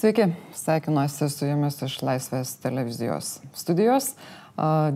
Sveiki, 0.00 0.30
sveikinuosi 0.56 1.26
su 1.28 1.44
jumis 1.44 1.74
iš 1.84 1.98
Laisvės 2.00 2.54
televizijos 2.62 3.34
studijos. 3.52 4.06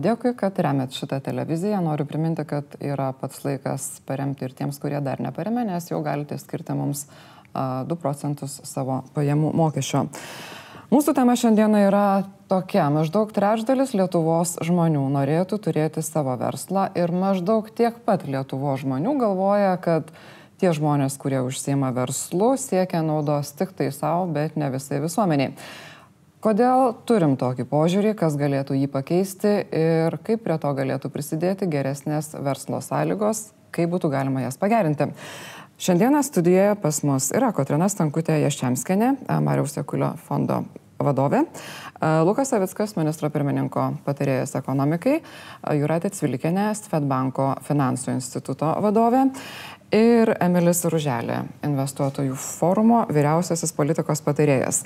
Dėkui, 0.01 0.31
kad 0.33 0.57
remėt 0.65 0.95
šitą 0.97 1.19
televiziją. 1.27 1.77
Noriu 1.85 2.07
priminti, 2.09 2.41
kad 2.49 2.73
yra 2.81 3.11
pats 3.13 3.43
laikas 3.45 3.85
paremti 4.09 4.47
ir 4.47 4.55
tiems, 4.57 4.79
kurie 4.81 4.97
dar 5.05 5.21
neparemė, 5.21 5.67
nes 5.69 5.91
jau 5.91 5.99
galite 6.01 6.39
skirti 6.41 6.73
mums 6.73 7.03
2 7.53 7.99
procentus 8.01 8.57
savo 8.65 9.03
pajamų 9.13 9.51
mokesčio. 9.53 10.07
Mūsų 10.89 11.13
tema 11.19 11.35
šiandieną 11.37 11.83
yra 11.85 12.07
tokia. 12.49 12.87
Maždaug 12.89 13.29
trečdalis 13.35 13.93
Lietuvos 13.93 14.55
žmonių 14.65 15.03
norėtų 15.19 15.61
turėti 15.67 16.01
savo 16.01 16.33
verslą 16.41 16.87
ir 16.97 17.13
maždaug 17.13 17.69
tiek 17.77 18.01
pat 18.09 18.25
Lietuvos 18.25 18.81
žmonių 18.81 19.19
galvoja, 19.21 19.77
kad 19.77 20.09
tie 20.61 20.71
žmonės, 20.75 21.17
kurie 21.21 21.41
užsima 21.45 21.91
verslu, 21.95 22.53
siekia 22.59 23.01
naudos 23.05 23.51
tik 23.57 23.73
tai 23.75 23.91
savo, 23.95 24.27
bet 24.31 24.55
ne 24.59 24.69
visai 24.73 25.01
visuomeniai. 25.03 25.55
Kodėl 26.45 26.91
turim 27.09 27.33
tokį 27.41 27.65
požiūrį, 27.71 28.13
kas 28.19 28.35
galėtų 28.37 28.77
jį 28.77 28.89
pakeisti 28.93 29.53
ir 29.73 30.19
kaip 30.27 30.43
prie 30.45 30.57
to 30.61 30.73
galėtų 30.77 31.09
prisidėti 31.09 31.65
geresnės 31.71 32.35
verslo 32.37 32.83
sąlygos, 32.85 33.47
kaip 33.73 33.89
būtų 33.95 34.11
galima 34.13 34.45
jas 34.45 34.59
pagerinti. 34.61 35.09
Šiandieną 35.81 36.21
studijoje 36.23 36.77
pas 36.79 37.01
mus 37.03 37.31
yra 37.35 37.49
Kotrina 37.51 37.89
Stankutė 37.89 38.37
Jaščiamskenė, 38.43 39.15
Mariaus 39.43 39.73
Sekulio 39.75 40.13
fondo 40.27 40.61
vadovė, 41.01 41.41
Lukas 42.23 42.53
Savickas, 42.53 42.93
ministro 42.95 43.27
pirmininko 43.33 43.89
patarėjas 44.05 44.55
ekonomikai, 44.59 45.17
Juratė 45.75 46.13
Cvilikinė, 46.15 46.69
Svetbanko 46.77 47.49
finansų 47.67 48.13
instituto 48.15 48.69
vadovė 48.85 49.25
ir 49.95 50.31
Emilis 50.43 50.83
Ruželė, 50.91 51.41
investuotojų 51.65 52.35
forumo 52.39 53.03
vyriausiasis 53.13 53.73
politikos 53.75 54.21
patarėjas. 54.25 54.83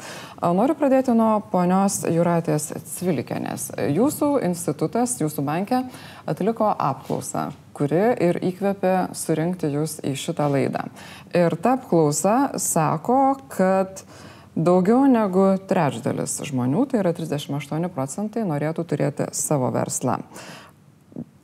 Noriu 0.56 0.76
pradėti 0.78 1.16
nuo 1.18 1.40
ponios 1.52 2.02
Juratės 2.10 2.70
Cvilikenės. 2.94 3.70
Jūsų 3.96 4.32
institutas, 4.48 5.18
jūsų 5.22 5.46
bankė 5.48 5.84
atliko 6.30 6.70
apklausą, 6.74 7.50
kuri 7.78 8.06
ir 8.30 8.42
įkvėpė 8.52 8.96
surinkti 9.18 9.74
jūs 9.74 10.00
į 10.06 10.16
šitą 10.20 10.50
laidą. 10.54 10.88
Ir 11.34 11.58
ta 11.62 11.78
apklausa 11.80 12.40
sako, 12.62 13.22
kad 13.52 14.04
Daugiau 14.60 15.06
negu 15.08 15.54
trečdalis 15.70 16.34
žmonių, 16.50 16.82
tai 16.92 17.00
yra 17.00 17.14
38 17.16 17.86
procentai, 17.94 18.42
norėtų 18.50 18.84
turėti 18.90 19.30
savo 19.32 19.70
verslą. 19.72 20.18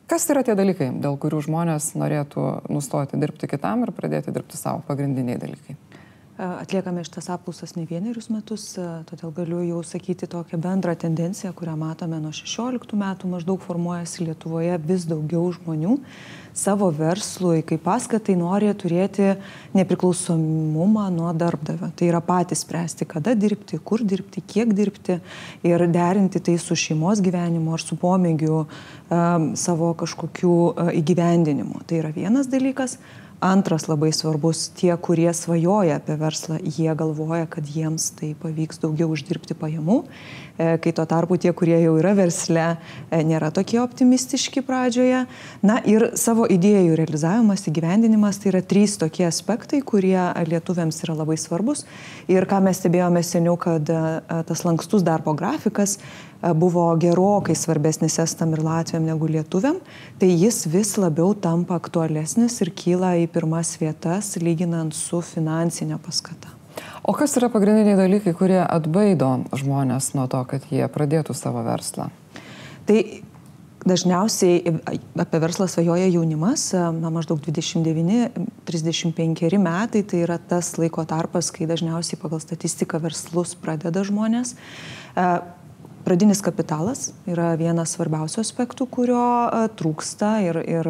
Kas 0.06 0.28
yra 0.30 0.44
tie 0.46 0.54
dalykai, 0.54 0.92
dėl 1.02 1.16
kurių 1.18 1.40
žmonės 1.48 1.96
norėtų 1.98 2.44
nustoti 2.70 3.18
dirbti 3.18 3.50
kitam 3.50 3.88
ir 3.88 3.94
pradėti 3.96 4.34
dirbti 4.36 4.60
savo 4.60 4.84
pagrindiniai 4.86 5.40
dalykai? 5.42 5.74
Atliekame 6.36 7.00
šitas 7.08 7.30
apklausas 7.32 7.78
ne 7.78 7.86
vienerius 7.88 8.26
metus, 8.28 8.66
todėl 9.08 9.32
galiu 9.32 9.62
jau 9.64 9.78
sakyti 9.88 10.28
tokią 10.28 10.60
bendrą 10.60 10.92
tendenciją, 11.00 11.54
kurią 11.56 11.78
matome 11.80 12.20
nuo 12.20 12.34
16 12.36 12.98
metų, 13.00 13.30
maždaug 13.32 13.64
formuojasi 13.64 14.28
Lietuvoje 14.28 14.76
vis 14.84 15.08
daugiau 15.08 15.48
žmonių 15.56 15.96
savo 16.56 16.90
verslui, 16.92 17.62
kaip 17.68 17.84
paskatai 17.88 18.36
nori 18.40 18.74
turėti 18.76 19.34
nepriklausomumą 19.76 21.08
nuo 21.16 21.32
darbdavio. 21.36 21.94
Tai 21.96 22.12
yra 22.12 22.20
patys 22.24 22.64
spręsti, 22.64 23.08
kada 23.08 23.32
dirbti, 23.36 23.80
kur 23.80 24.04
dirbti, 24.04 24.44
kiek 24.44 24.76
dirbti 24.76 25.22
ir 25.68 25.88
derinti 25.92 26.44
tai 26.44 26.60
su 26.60 26.76
šeimos 26.76 27.24
gyvenimu 27.24 27.76
ar 27.76 27.84
su 27.84 27.96
pomėgiu 28.00 28.64
um, 28.64 29.54
savo 29.60 29.94
kažkokiu 30.00 30.56
uh, 30.56 30.92
įgyvendinimu. 31.00 31.84
Tai 31.88 32.04
yra 32.04 32.12
vienas 32.16 32.52
dalykas. 32.52 33.00
Antras 33.44 33.90
labai 33.90 34.12
svarbus, 34.16 34.70
tie, 34.78 34.94
kurie 34.98 35.28
svajoja 35.36 36.00
apie 36.00 36.16
verslą, 36.20 36.60
jie 36.64 36.94
galvoja, 36.96 37.46
kad 37.52 37.68
jiems 37.68 38.12
tai 38.16 38.32
pavyks 38.40 38.80
daugiau 38.84 39.12
uždirbti 39.12 39.58
pajamų 39.60 40.04
E, 40.58 40.78
kai 40.80 40.94
tuo 40.96 41.04
tarpu 41.04 41.36
tie, 41.36 41.52
kurie 41.52 41.76
jau 41.84 41.98
yra 42.00 42.14
versle, 42.16 42.78
e, 43.12 43.18
nėra 43.28 43.50
tokie 43.52 43.82
optimistiški 43.82 44.62
pradžioje. 44.64 45.26
Na 45.68 45.82
ir 45.84 46.14
savo 46.16 46.46
idėjų 46.48 46.96
realizavimas, 46.96 47.66
įgyvendinimas 47.68 48.40
tai 48.40 48.54
yra 48.54 48.62
trys 48.64 48.96
tokie 49.02 49.26
aspektai, 49.28 49.82
kurie 49.84 50.16
lietuviams 50.48 51.02
yra 51.04 51.18
labai 51.20 51.36
svarbus. 51.36 51.84
Ir 52.32 52.48
ką 52.48 52.62
mes 52.64 52.80
stebėjome 52.80 53.24
seniau, 53.28 53.58
kad 53.60 53.92
e, 53.92 54.00
tas 54.48 54.64
lankstus 54.64 55.04
darbo 55.04 55.36
grafikas 55.36 55.98
buvo 56.56 56.96
gerokai 57.00 57.56
svarbesnis 57.56 58.20
estam 58.22 58.54
ir 58.54 58.64
latviam 58.66 59.06
negu 59.06 59.28
lietuviam, 59.30 59.80
tai 60.20 60.30
jis 60.34 60.66
vis 60.72 60.96
labiau 61.02 61.34
tampa 61.34 61.76
aktualesnis 61.80 62.62
ir 62.62 62.74
kyla 62.76 63.16
į 63.24 63.28
pirmas 63.34 63.76
vietas 63.82 64.36
lyginant 64.42 64.96
su 64.96 65.22
finansinė 65.26 65.98
paskata. 66.04 66.54
O 67.06 67.14
kas 67.16 67.38
yra 67.40 67.50
pagrindiniai 67.54 67.98
dalykai, 67.98 68.34
kurie 68.36 68.62
atbaido 68.64 69.30
žmonės 69.56 70.14
nuo 70.18 70.28
to, 70.32 70.42
kad 70.50 70.62
jie 70.74 70.88
pradėtų 70.92 71.34
savo 71.38 71.64
verslą? 71.66 72.10
Tai 72.86 72.98
dažniausiai 73.86 74.74
apie 75.22 75.40
verslą 75.42 75.68
svajoja 75.70 76.08
jaunimas, 76.10 76.74
na, 76.74 77.10
maždaug 77.14 77.40
29-35 77.46 79.60
metai, 79.62 80.02
tai 80.02 80.24
yra 80.26 80.38
tas 80.42 80.74
laiko 80.82 81.06
tarpas, 81.08 81.52
kai 81.54 81.70
dažniausiai 81.70 82.18
pagal 82.22 82.40
statistiką 82.42 83.00
verslus 83.06 83.56
pradeda 83.62 84.02
žmonės. 84.06 84.56
Pradinis 86.06 86.38
kapitalas 86.46 87.08
yra 87.26 87.56
vienas 87.58 87.96
svarbiausių 87.96 88.38
aspektų, 88.44 88.86
kurio 88.94 89.22
trūksta 89.74 90.36
ir, 90.46 90.60
ir 90.62 90.86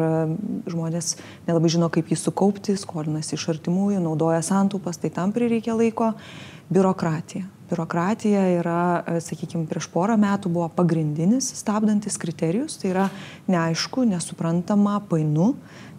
žmonės 0.68 1.14
nelabai 1.46 1.70
žino, 1.72 1.88
kaip 1.88 2.10
jį 2.12 2.18
sukaupti, 2.20 2.74
skolinasi 2.76 3.32
iš 3.38 3.46
artimųjų, 3.54 4.02
naudoja 4.04 4.42
santaupas, 4.44 5.00
tai 5.00 5.08
tam 5.16 5.32
prireikia 5.32 5.72
laiko. 5.78 6.10
Biurokratija. 6.68 7.46
Biurokratija 7.70 8.42
yra, 8.58 8.82
sakykime, 9.24 9.64
prieš 9.70 9.88
porą 9.94 10.18
metų 10.20 10.52
buvo 10.52 10.68
pagrindinis 10.76 11.48
stabdantis 11.62 12.20
kriterijus, 12.20 12.76
tai 12.82 12.92
yra 12.92 13.08
neaišku, 13.48 14.04
nesuprantama, 14.12 14.98
painu, 15.08 15.54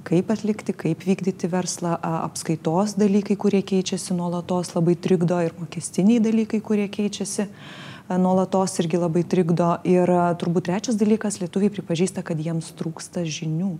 kaip 0.05 0.29
atlikti, 0.35 0.77
kaip 0.77 1.01
vykdyti 1.09 1.49
verslą, 1.49 1.97
apskaitos 2.29 2.93
dalykai, 3.01 3.33
kurie 3.33 3.65
keičiasi 3.65 4.13
nuolatos, 4.13 4.75
labai 4.77 4.93
trikdo 4.93 5.41
ir 5.41 5.57
mokestiniai 5.57 6.21
dalykai, 6.29 6.61
kurie 6.61 6.85
keičiasi. 6.85 7.49
Uh, 7.49 7.83
nuolatos 8.15 8.77
irgi 8.79 8.99
labai 9.01 9.23
trikdo. 9.27 9.73
Ir 9.87 10.09
turbūt 10.39 10.69
trečias 10.69 10.95
dalykas, 10.99 11.41
lietuviai 11.41 11.73
pripažįsta, 11.73 12.23
kad 12.23 12.39
jiems 12.39 12.71
trūksta 12.79 13.25
žinių, 13.27 13.73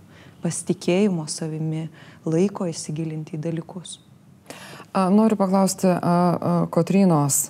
pasitikėjimo 0.44 1.24
savimi, 1.30 1.86
laiko 2.28 2.68
įsigilinti 2.68 3.38
į 3.38 3.42
dalykus. 3.48 3.98
Noriu 4.92 5.36
paklausti 5.38 5.90
Kotrinos. 6.74 7.48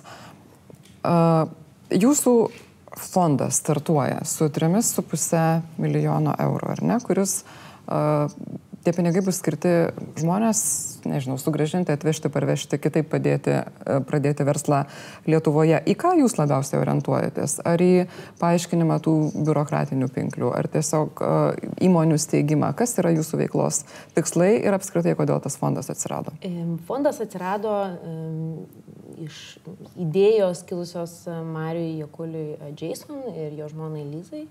Jūsų 1.89 2.33
fondas 2.99 3.59
startuoja 3.63 4.23
su 4.27 4.49
3,5 4.51 5.79
milijono 5.79 6.33
eurų, 6.35 6.73
ar 6.75 6.83
ne, 6.83 6.97
kuris 7.03 7.41
tie 8.83 8.93
pinigai 8.95 9.21
bus 9.25 9.39
skirti 9.41 9.71
žmonės, 10.19 10.61
nežinau, 11.07 11.37
sugražinti, 11.41 11.93
atvežti, 11.95 12.31
parvežti, 12.33 12.79
kitaip 12.81 13.09
padėti, 13.11 13.55
e, 13.59 13.97
pradėti 14.07 14.45
verslą 14.47 14.83
Lietuvoje. 15.29 15.81
Į 15.89 15.95
ką 15.99 16.13
jūs 16.21 16.37
labiausiai 16.39 16.79
orientuojatės? 16.81 17.59
Ar 17.67 17.83
į 17.83 18.07
paaiškinimą 18.41 18.99
tų 19.05 19.15
biurokratinių 19.47 20.09
pinklių, 20.15 20.51
ar 20.55 20.69
tiesiog 20.71 21.23
uh, 21.23 21.37
įmonių 21.83 22.17
steigimą? 22.21 22.71
Kas 22.77 22.97
yra 23.01 23.11
jūsų 23.15 23.41
veiklos 23.43 23.83
tikslai 24.17 24.55
ir 24.63 24.75
apskritai, 24.75 25.15
kodėl 25.19 25.41
tas 25.43 25.57
fondas 25.59 25.91
atsirado? 25.91 26.33
Fondas 26.87 27.21
atsirado 27.23 27.75
iš 29.19 29.59
idėjos 29.99 30.63
kilusios 30.67 31.15
Marijui 31.27 31.99
Jakuliui 32.03 32.73
Jason 32.79 33.23
ir 33.35 33.55
jo 33.59 33.69
žmonai 33.71 34.05
Lyzai. 34.07 34.45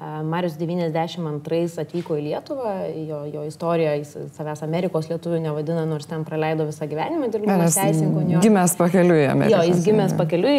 Marius 0.00 0.54
92 0.56 1.80
atvyko 1.82 2.16
į 2.16 2.22
Lietuvą, 2.24 2.70
jo, 3.04 3.18
jo 3.28 3.42
istorija, 3.44 3.92
jis 4.00 4.14
savęs 4.32 4.62
Amerikos 4.64 5.10
lietuvių 5.10 5.42
nevadina, 5.44 5.82
nors 5.88 6.08
ten 6.08 6.24
praleido 6.24 6.64
visą 6.70 6.88
gyvenimą 6.88 7.28
dirbdamas 7.34 7.76
teisininku. 7.76 8.40
Gimęs 8.40 8.78
pakeliui 8.80 9.26
Amerikos. 9.28 9.58
Jo, 9.58 9.60
jis 9.68 9.84
gimęs 9.84 10.16
pakeliui 10.16 10.56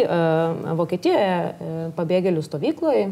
Vokietijoje, 0.78 1.90
pabėgėlių 1.98 2.46
stovykloje. 2.46 3.10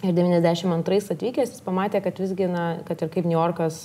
Ir 0.00 0.16
92 0.16 1.12
atvykęs 1.12 1.52
jis 1.52 1.64
pamatė, 1.66 2.00
kad 2.08 2.16
visgi, 2.22 2.48
na, 2.48 2.66
kad 2.88 3.04
ir 3.04 3.12
kaip 3.12 3.28
New 3.28 3.36
Yorkas 3.36 3.84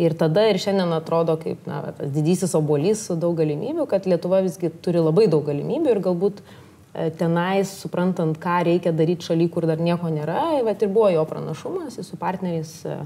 ir 0.00 0.16
tada 0.18 0.48
ir 0.48 0.56
šiandien 0.58 0.96
atrodo 0.96 1.36
kaip 1.42 1.68
na, 1.68 1.84
tas 1.98 2.16
didysis 2.16 2.56
obolys 2.56 3.04
su 3.10 3.20
daug 3.20 3.36
galimybių, 3.36 3.84
kad 3.90 4.08
Lietuva 4.08 4.40
visgi 4.46 4.72
turi 4.82 5.04
labai 5.04 5.28
daug 5.28 5.44
galimybių 5.44 5.92
ir 5.92 6.00
galbūt 6.08 6.40
uh, 6.40 6.63
tenais, 7.18 7.70
suprantant, 7.82 8.36
ką 8.38 8.60
reikia 8.68 8.92
daryti 8.94 9.26
šaly, 9.26 9.48
kur 9.50 9.66
dar 9.66 9.80
nieko 9.82 10.10
nėra, 10.12 10.62
bet 10.66 10.84
ir 10.84 10.92
buvo 10.94 11.10
jo 11.10 11.24
pranašumas, 11.26 11.98
jis 11.98 12.10
su 12.12 12.18
partneriais 12.20 12.74
e, 12.86 12.98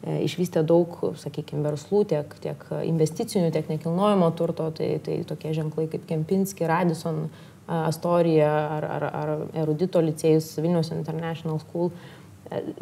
e, 0.00 0.14
išvystė 0.24 0.62
daug, 0.64 0.96
sakykime, 1.20 1.64
verslų, 1.66 2.04
tiek, 2.14 2.36
tiek 2.44 2.64
investicinių, 2.88 3.50
tiek 3.52 3.68
nekilnojamo 3.68 4.30
turto, 4.38 4.70
tai, 4.78 4.94
tai 5.04 5.20
tokie 5.28 5.52
ženklai 5.56 5.90
kaip 5.92 6.08
Kempinski, 6.08 6.68
Radisson, 6.70 7.26
Astorija 7.64 8.48
ar, 8.74 8.84
ar, 8.84 9.04
ar 9.08 9.30
Erudito 9.56 10.00
licėjus 10.04 10.50
Vilnius 10.60 10.90
International 10.92 11.56
School. 11.62 11.94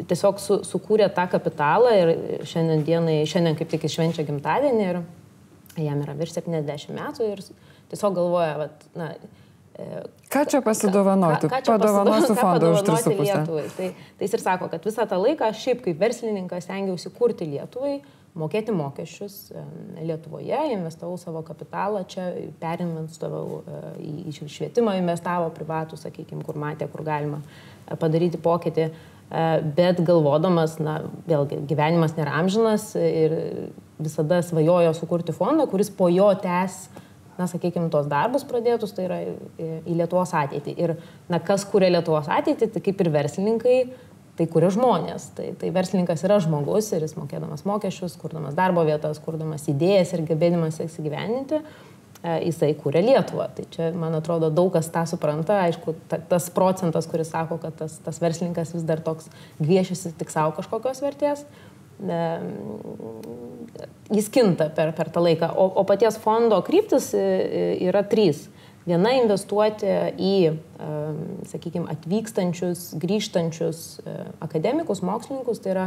Tiesiog 0.09 0.41
su, 0.43 0.57
sukūrė 0.67 1.07
tą 1.15 1.23
kapitalą 1.31 1.93
ir 1.95 2.09
šiandien 2.47 2.83
dienai, 2.83 3.21
šiandien 3.23 3.55
kaip 3.55 3.71
tik 3.71 3.85
jis 3.87 3.95
švenčia 3.95 4.25
gimtadienį 4.27 4.83
ir 4.89 4.99
jam 5.85 6.03
yra 6.03 6.17
virš 6.19 6.35
70 6.41 6.91
metų 6.99 7.29
ir 7.31 7.45
tiesiog 7.93 8.17
galvoja, 8.17 8.57
vat, 8.59 8.83
na, 8.99 9.13
Ką 10.29 10.43
čia 10.49 10.61
pasidovanoti? 10.61 11.47
Ką, 11.49 11.55
ką 11.55 11.61
čia 11.65 11.71
Padovanosiu 11.73 12.35
fondą 12.37 12.73
už 12.75 12.83
3,5. 12.85 13.21
Lietuvai. 13.25 13.63
Tai, 13.77 13.87
tai 14.17 14.27
jis 14.27 14.35
ir 14.37 14.43
sako, 14.43 14.67
kad 14.69 14.83
visą 14.85 15.05
tą 15.09 15.17
laiką 15.17 15.49
aš 15.49 15.63
šiaip 15.65 15.81
kaip 15.85 15.97
verslininkas 16.01 16.67
stengiausi 16.67 17.09
kurti 17.13 17.47
Lietuvai, 17.49 17.95
mokėti 18.37 18.73
mokesčius 18.73 19.37
Lietuvoje, 20.01 20.59
investavau 20.73 21.17
savo 21.21 21.43
kapitalą, 21.45 22.03
čia 22.09 22.31
perinvestavau 22.61 23.61
e, 23.61 23.81
į 24.29 24.49
švietimą, 24.49 24.97
investavo 24.99 25.51
privatų, 25.53 25.99
sakykime, 26.01 26.43
kur 26.45 26.57
matė, 26.61 26.89
kur 26.91 27.05
galima 27.05 27.41
e, 27.41 27.97
padaryti 27.99 28.41
pokytį, 28.41 28.89
e, 28.89 29.47
bet 29.77 30.01
galvodamas, 30.05 30.79
na, 30.81 30.99
vėlgi, 31.29 31.61
gyvenimas 31.69 32.17
nėra 32.17 32.35
amžinas 32.41 32.91
ir 32.97 33.37
visada 34.01 34.41
svajojo 34.45 34.93
sukurti 34.97 35.35
fondą, 35.35 35.69
kuris 35.69 35.93
po 35.93 36.09
jo 36.11 36.31
tęs 36.41 36.87
na, 37.39 37.47
sakykime, 37.49 37.89
tuos 37.93 38.07
darbus 38.11 38.45
pradėtus, 38.47 38.93
tai 38.95 39.07
yra 39.07 39.19
į 39.59 39.97
Lietuvos 39.97 40.33
ateitį. 40.37 40.75
Ir, 40.79 40.95
na, 41.31 41.39
kas 41.43 41.65
kūrė 41.69 41.91
Lietuvos 41.93 42.29
ateitį, 42.31 42.69
tai 42.73 42.83
kaip 42.85 43.01
ir 43.03 43.11
verslininkai, 43.13 43.77
tai 44.39 44.47
kuria 44.49 44.71
žmonės. 44.73 45.29
Tai, 45.37 45.47
tai 45.61 45.71
verslininkas 45.73 46.25
yra 46.27 46.39
žmogus 46.43 46.91
ir 46.93 47.05
jis 47.05 47.15
mokėdamas 47.17 47.65
mokesčius, 47.69 48.17
kurdamas 48.21 48.57
darbo 48.57 48.85
vietas, 48.87 49.21
kurdamas 49.23 49.67
idėjas 49.71 50.15
ir 50.15 50.25
gebėdamas 50.29 50.79
jas 50.81 50.95
įgyveninti, 51.01 51.59
e, 51.59 52.37
jisai 52.47 52.71
kūrė 52.79 53.03
Lietuvą. 53.05 53.49
Tai 53.57 53.67
čia, 53.73 53.91
man 53.97 54.17
atrodo, 54.17 54.49
daug 54.53 54.71
kas 54.73 54.89
tą 54.93 55.05
supranta. 55.09 55.61
Aišku, 55.67 55.97
ta, 56.09 56.21
tas 56.33 56.49
procentas, 56.53 57.09
kuris 57.09 57.29
sako, 57.33 57.59
kad 57.61 57.77
tas, 57.83 57.99
tas 58.05 58.21
verslininkas 58.23 58.73
vis 58.77 58.87
dar 58.89 59.03
toks 59.05 59.29
gviešiasi 59.61 60.15
tik 60.21 60.33
savo 60.33 60.55
kažkokios 60.57 61.03
vertės, 61.05 61.45
jis 64.13 64.29
kinta 64.29 64.69
per, 64.73 64.93
per 64.95 65.09
tą 65.13 65.23
laiką. 65.23 65.53
O, 65.55 65.67
o 65.81 65.83
paties 65.87 66.17
fondo 66.21 66.59
kryptis 66.65 67.13
e, 67.13 67.19
e, 67.21 67.63
yra 67.87 68.03
trys. 68.07 68.47
Viena 68.83 69.13
investuoti 69.15 69.87
į, 70.19 70.33
sakykime, 71.47 71.87
atvykstančius, 71.93 72.89
grįžtančius 72.99 73.77
e, 74.03 74.15
akademikus, 74.43 74.99
mokslininkus, 75.07 75.61
tai 75.63 75.71
yra 75.71 75.85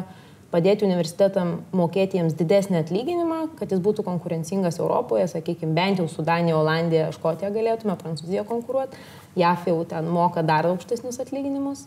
padėti 0.48 0.86
universitetam 0.86 1.58
mokėti 1.76 2.16
jiems 2.16 2.38
didesnį 2.38 2.80
atlyginimą, 2.80 3.42
kad 3.58 3.74
jis 3.74 3.82
būtų 3.84 4.06
konkurencingas 4.06 4.80
Europoje, 4.80 5.26
sakykime, 5.28 5.76
bent 5.76 6.00
jau 6.00 6.08
su 6.08 6.24
Danija, 6.24 6.56
Olandija, 6.56 7.12
Škotija 7.12 7.52
galėtume, 7.52 7.98
Prancūzija 8.00 8.46
konkuruoti, 8.48 8.96
JAF 9.36 9.68
jau 9.68 9.82
ten 9.90 10.08
moka 10.08 10.46
dar 10.46 10.70
aukštesnius 10.70 11.20
atlyginimus, 11.20 11.84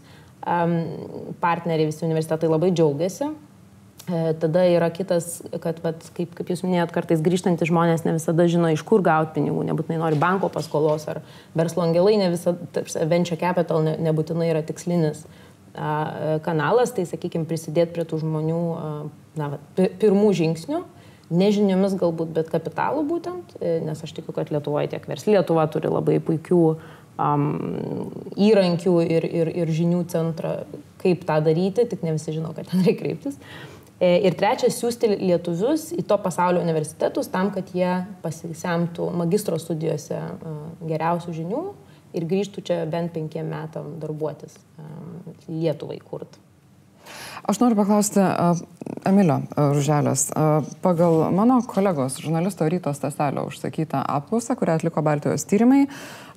partneriai 1.42 1.90
visi 1.90 2.06
universitetai 2.06 2.52
labai 2.52 2.70
džiaugiasi, 2.70 3.32
E, 3.32 3.49
tada 4.40 4.64
yra 4.70 4.90
kitas, 4.94 5.42
kad, 5.62 5.80
vat, 5.84 6.04
kaip, 6.16 6.32
kaip 6.38 6.50
jūs 6.50 6.64
minėjot, 6.66 6.94
kartais 6.96 7.22
grįžtantys 7.26 7.70
žmonės 7.70 8.06
ne 8.08 8.16
visada 8.16 8.48
žino, 8.50 8.72
iš 8.74 8.84
kur 8.88 9.04
gauti 9.06 9.36
pinigų, 9.38 9.66
nebūtinai 9.68 10.00
nori 10.02 10.20
banko 10.20 10.50
paskolos 10.54 11.08
ar 11.12 11.22
verslo 11.58 11.84
angelai, 11.86 12.16
ne 12.22 12.32
visada, 12.34 12.84
venture 13.10 13.38
capital 13.40 13.84
ne, 13.86 13.96
nebūtinai 14.10 14.50
yra 14.50 14.64
tikslinis 14.66 15.26
a, 15.74 16.40
kanalas, 16.46 16.94
tai 16.96 17.06
sakykime, 17.10 17.48
prisidėti 17.50 17.98
prie 17.98 18.08
tų 18.10 18.22
žmonių 18.24 18.62
a, 18.76 18.92
na, 19.40 19.50
pirmų 19.78 20.34
žingsnių, 20.42 20.84
nežiniomis 21.30 21.98
galbūt, 22.00 22.34
bet 22.38 22.54
kapitalų 22.54 23.04
būtent, 23.10 23.58
e, 23.62 23.78
nes 23.86 24.06
aš 24.06 24.16
tikiu, 24.18 24.34
kad 24.38 24.54
Lietuvoje 24.54 24.90
tiek 24.96 25.10
versli 25.10 25.36
Lietuva 25.36 25.68
turi 25.70 25.92
labai 25.92 26.18
puikių 26.26 26.62
um, 26.66 27.50
įrankių 28.34 28.96
ir, 29.06 29.28
ir, 29.44 29.58
ir 29.62 29.74
žinių 29.76 30.06
centrą, 30.10 30.62
kaip 31.04 31.28
tą 31.30 31.38
daryti, 31.46 31.86
tik 31.92 32.02
ne 32.08 32.18
visi 32.18 32.34
žino, 32.34 32.56
kad 32.58 32.72
ten 32.72 32.82
reikia 32.82 33.04
kreiptis. 33.04 33.38
Uh, 33.38 33.68
E, 33.69 33.69
ir 34.00 34.36
trečias, 34.40 34.78
siūsti 34.80 35.12
lietuvius 35.20 35.90
į 35.96 36.06
to 36.08 36.18
pasaulio 36.24 36.64
universitetus 36.64 37.28
tam, 37.32 37.52
kad 37.56 37.72
jie 37.76 38.00
pasisemtų 38.24 39.10
magistro 39.20 39.60
studijose 39.60 40.18
e, 40.20 40.54
geriausių 40.88 41.36
žinių 41.36 41.64
ir 42.16 42.28
grįžtų 42.30 42.64
čia 42.66 42.84
bent 42.90 43.12
penkiem 43.16 43.52
metam 43.52 43.98
darbuotis 44.00 44.56
e, 44.56 44.88
Lietuvai 45.50 46.00
kurt. 46.00 46.40
Aš 47.50 47.58
noriu 47.58 47.74
paklausti 47.80 48.22
Emilio 49.08 49.40
Ruželės. 49.58 50.28
Pagal 50.84 51.24
mano 51.34 51.58
kolegos 51.66 52.20
žurnalisto 52.22 52.68
Ryto 52.70 52.92
Staselio 52.94 53.48
užsakytą 53.50 54.04
apklausą, 54.20 54.54
kurią 54.60 54.76
atliko 54.78 55.02
Baltijos 55.02 55.48
tyrimai, 55.50 55.88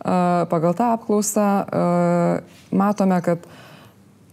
pagal 0.01 0.79
tą 0.79 0.93
apklausą 0.95 1.49
matome, 2.73 3.19
kad 3.27 3.45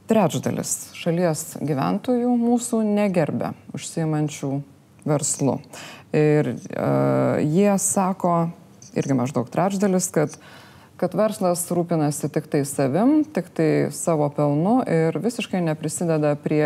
trečdalis 0.10 0.90
šalies 0.98 1.60
gyventojų 1.62 2.32
mūsų 2.40 2.82
negerbė 2.88 3.54
užsiimančių 3.78 4.52
verslu. 5.10 5.60
Ir 6.16 6.56
uh, 6.56 7.38
jie 7.46 7.70
sako, 7.82 8.50
irgi 8.98 9.18
maždaug 9.18 9.52
trečdalis, 9.54 10.10
kad, 10.14 10.34
kad 11.00 11.14
verslas 11.18 11.68
rūpinasi 11.70 12.32
tik 12.34 12.50
tai 12.50 12.64
savim, 12.66 13.22
tik 13.24 13.52
tai 13.54 13.70
savo 13.96 14.32
pelnu 14.34 14.80
ir 14.90 15.22
visiškai 15.22 15.62
neprisideda 15.70 16.34
prie 16.42 16.66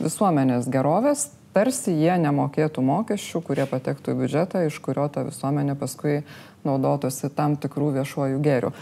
visuomenės 0.00 0.66
gerovės, 0.74 1.28
tarsi 1.54 1.94
jie 1.94 2.16
nemokėtų 2.18 2.82
mokesčių, 2.82 3.44
kurie 3.46 3.66
patektų 3.70 4.14
į 4.14 4.18
biudžetą, 4.24 4.64
iš 4.66 4.80
kurio 4.82 5.06
ta 5.12 5.22
visuomenė 5.26 5.78
paskui 5.78 6.24
naudotųsi 6.66 7.30
tam 7.36 7.54
tikrų 7.60 7.92
viešuojų 8.00 8.40
gėrių. 8.42 8.72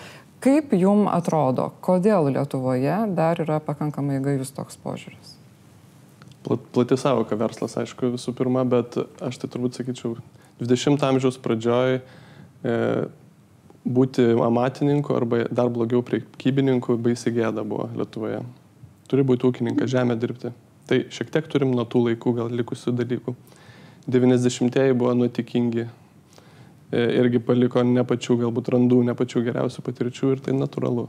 Kaip 0.42 0.72
jum 0.74 1.04
atrodo, 1.06 1.68
kodėl 1.86 2.26
Lietuvoje 2.34 2.96
dar 3.14 3.38
yra 3.44 3.60
pakankamai 3.62 4.18
gajus 4.24 4.50
toks 4.50 4.78
požiūris? 4.82 5.36
Plati 6.42 6.98
savoka 6.98 7.38
verslas, 7.38 7.76
aišku, 7.78 8.10
visų 8.16 8.34
pirma, 8.34 8.64
bet 8.66 8.98
aš 9.22 9.38
tai 9.38 9.50
turbūt 9.52 9.78
sakyčiau, 9.78 10.16
20 10.58 11.06
amžiaus 11.06 11.38
pradžioj 11.44 12.00
e, 12.00 12.74
būti 13.86 14.26
amatininku 14.42 15.14
arba 15.14 15.44
dar 15.54 15.70
blogiau 15.70 16.02
priekybininku 16.02 16.98
baisiai 16.98 17.36
gėda 17.38 17.62
buvo 17.62 17.86
Lietuvoje. 17.94 18.42
Turi 19.06 19.28
būti 19.28 19.46
ūkininkas, 19.46 19.94
žemę 19.94 20.18
dirbti. 20.18 20.50
Tai 20.90 21.04
šiek 21.14 21.30
tiek 21.30 21.46
turim 21.54 21.70
nuo 21.76 21.86
tų 21.86 22.08
laikų 22.08 22.34
gal 22.40 22.50
likusių 22.50 22.98
dalykų. 22.98 23.38
90-ieji 24.10 24.98
buvo 24.98 25.14
nuotikingi, 25.14 25.86
E, 25.86 26.01
irgi 26.92 27.40
paliko 27.40 27.82
ne 27.86 28.04
pačių 28.04 28.38
galbūt 28.44 28.72
randų, 28.74 29.02
ne 29.08 29.14
pačių 29.16 29.44
geriausių 29.48 29.84
patirčių 29.86 30.32
ir 30.34 30.42
tai 30.44 30.56
natūralu. 30.56 31.06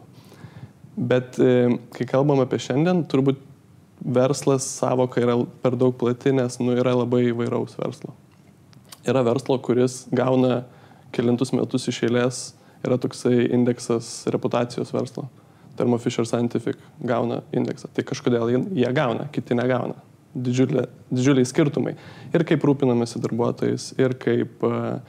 Bet 0.95 1.39
e, 1.41 1.77
kai 1.95 2.05
kalbam 2.09 2.43
apie 2.43 2.59
šiandien, 2.61 3.03
turbūt 3.09 3.41
verslas 4.03 4.65
savoka 4.77 5.21
yra 5.23 5.35
per 5.63 5.77
daug 5.79 5.95
plati, 5.97 6.33
nes 6.35 6.59
nu, 6.61 6.75
yra 6.77 6.93
labai 6.97 7.25
įvairaus 7.31 7.75
verslo. 7.79 8.13
Yra 9.07 9.23
verslo, 9.25 9.57
kuris 9.63 10.03
gauna 10.15 10.63
kilintus 11.15 11.53
metus 11.55 11.87
iš 11.91 12.03
eilės, 12.07 12.43
yra 12.85 12.99
toksai 13.01 13.47
indeksas 13.55 14.23
reputacijos 14.31 14.93
verslo. 14.93 15.27
Thermo 15.75 15.97
Fisher 15.97 16.27
Scientific 16.29 16.77
gauna 17.01 17.41
indeksą. 17.55 17.89
Tai 17.93 18.05
kažkodėl 18.05 18.51
jie 18.77 18.89
gauna, 18.93 19.25
kiti 19.33 19.57
negauna. 19.57 19.97
Didžiulė, 20.33 20.87
didžiuliai 21.13 21.45
skirtumai. 21.45 21.93
Ir 22.33 22.45
kaip 22.45 22.63
rūpinamasi 22.65 23.21
darbuotojais, 23.21 23.91
ir 24.01 24.13
kaip 24.21 24.65
uh, 24.65 24.99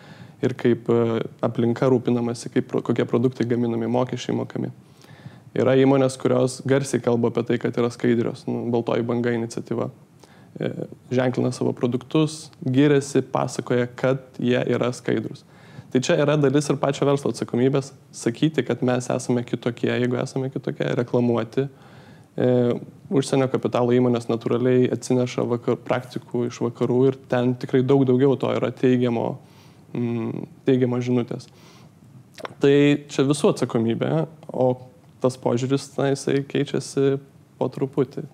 ir 0.44 0.54
kaip 0.58 0.88
e, 0.92 0.98
aplinka 1.44 1.88
rūpinamasi, 1.90 2.52
kaip, 2.54 2.74
kokie 2.86 3.06
produktai 3.08 3.46
gaminami, 3.48 3.90
mokesčiai 3.90 4.36
mokami. 4.36 4.72
Yra 5.54 5.76
įmonės, 5.78 6.16
kurios 6.18 6.58
garsiai 6.66 7.02
kalba 7.02 7.30
apie 7.30 7.44
tai, 7.46 7.60
kad 7.62 7.76
yra 7.78 7.90
skaidrios, 7.94 8.42
nu, 8.50 8.64
baltoji 8.74 9.06
banga 9.06 9.34
iniciatyva. 9.36 9.90
E, 10.54 10.70
ženklina 11.14 11.50
savo 11.54 11.72
produktus, 11.74 12.48
giriasi, 12.62 13.22
pasakoja, 13.34 13.88
kad 13.98 14.22
jie 14.38 14.60
yra 14.74 14.90
skaidrus. 14.94 15.44
Tai 15.94 16.02
čia 16.02 16.16
yra 16.18 16.34
dalis 16.34 16.66
ir 16.70 16.78
pačio 16.82 17.06
verslo 17.06 17.30
atsakomybės 17.30 17.92
sakyti, 18.14 18.64
kad 18.66 18.80
mes 18.82 19.06
esame 19.14 19.44
kitokie, 19.46 19.92
jeigu 19.92 20.18
esame 20.18 20.50
kitokie, 20.50 20.88
reklamuoti. 20.98 21.68
E, 22.34 22.48
užsienio 23.14 23.46
kapitalo 23.52 23.94
įmonės 23.94 24.26
natūraliai 24.26 24.88
atsineša 24.94 25.44
vakar, 25.46 25.78
praktikų 25.86 26.48
iš 26.48 26.58
vakarų 26.66 27.00
ir 27.12 27.18
ten 27.30 27.54
tikrai 27.62 27.84
daug 27.86 28.02
daugiau 28.08 28.34
to 28.34 28.50
yra 28.56 28.72
teigiamo 28.74 29.28
teigiamas 30.66 31.04
žinutės. 31.06 31.48
Tai 32.60 32.74
čia 33.08 33.24
visų 33.28 33.52
atsakomybė, 33.54 34.12
o 34.52 34.68
tas 35.22 35.38
požiūris, 35.40 35.88
na, 35.98 36.10
jisai 36.12 36.42
keičiasi 36.48 37.18
po 37.58 37.70
truputį. 37.72 38.26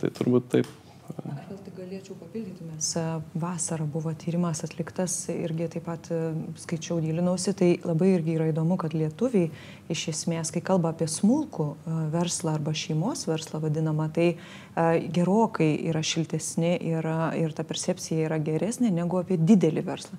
Tai 0.00 0.10
turbūt 0.18 0.50
taip 0.52 0.68
Aš 1.16 1.48
gal 1.48 1.58
tik 1.64 1.75
galėčiau 1.86 2.16
papildyti, 2.18 2.64
nes 2.66 2.88
e, 2.98 3.02
vasarą 3.38 3.86
buvo 3.90 4.10
tyrimas 4.18 4.62
atliktas, 4.66 5.14
irgi 5.30 5.68
taip 5.76 5.84
pat 5.86 6.08
e, 6.10 6.18
skaičiau, 6.58 6.98
gilinausi, 7.04 7.54
tai 7.56 7.68
labai 7.86 8.08
irgi 8.16 8.34
yra 8.34 8.48
įdomu, 8.50 8.78
kad 8.80 8.96
lietuviai 8.96 9.52
iš 9.92 10.06
esmės, 10.12 10.50
kai 10.54 10.62
kalba 10.66 10.90
apie 10.94 11.06
smulkų 11.10 11.66
e, 11.68 11.98
verslą 12.14 12.56
arba 12.58 12.74
šeimos 12.74 13.26
verslą 13.30 13.62
vadinamą, 13.62 14.08
tai 14.14 14.32
gerokai 14.76 15.70
yra 15.88 16.02
šiltesni 16.04 16.74
ir, 16.84 17.06
ir 17.38 17.54
ta 17.56 17.64
percepcija 17.64 18.26
yra 18.26 18.36
geresnė 18.44 18.90
negu 18.92 19.20
apie 19.22 19.38
didelį 19.40 19.86
verslą. 19.86 20.18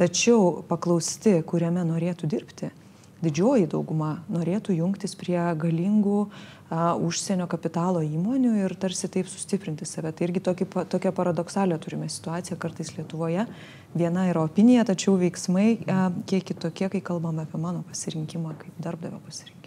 Tačiau 0.00 0.64
paklausti, 0.66 1.36
kuriame 1.46 1.84
norėtų 1.86 2.26
dirbti, 2.32 2.72
didžioji 3.24 3.68
dauguma 3.72 4.18
norėtų 4.32 4.76
jungtis 4.78 5.16
prie 5.18 5.38
galingų 5.60 6.20
a, 6.24 6.94
užsienio 6.94 7.48
kapitalo 7.50 8.02
įmonių 8.04 8.54
ir 8.64 8.76
tarsi 8.80 9.10
taip 9.12 9.30
sustiprinti 9.30 9.88
save. 9.88 10.12
Tai 10.12 10.28
irgi 10.28 10.44
tokį, 10.44 10.68
tokią 10.92 11.14
paradoksalią 11.16 11.80
turime 11.82 12.10
situaciją 12.12 12.60
kartais 12.60 12.94
Lietuvoje. 12.98 13.48
Viena 13.94 14.28
yra 14.30 14.44
opinija, 14.44 14.86
tačiau 14.88 15.16
veiksmai 15.20 15.68
a, 15.86 16.08
kiek 16.30 16.46
kitokie, 16.52 16.90
kai 16.96 17.04
kalbame 17.04 17.48
apie 17.48 17.60
mano 17.60 17.84
pasirinkimą, 17.90 18.56
kaip 18.62 18.82
darbdavio 18.84 19.22
pasirinkimą. 19.26 19.63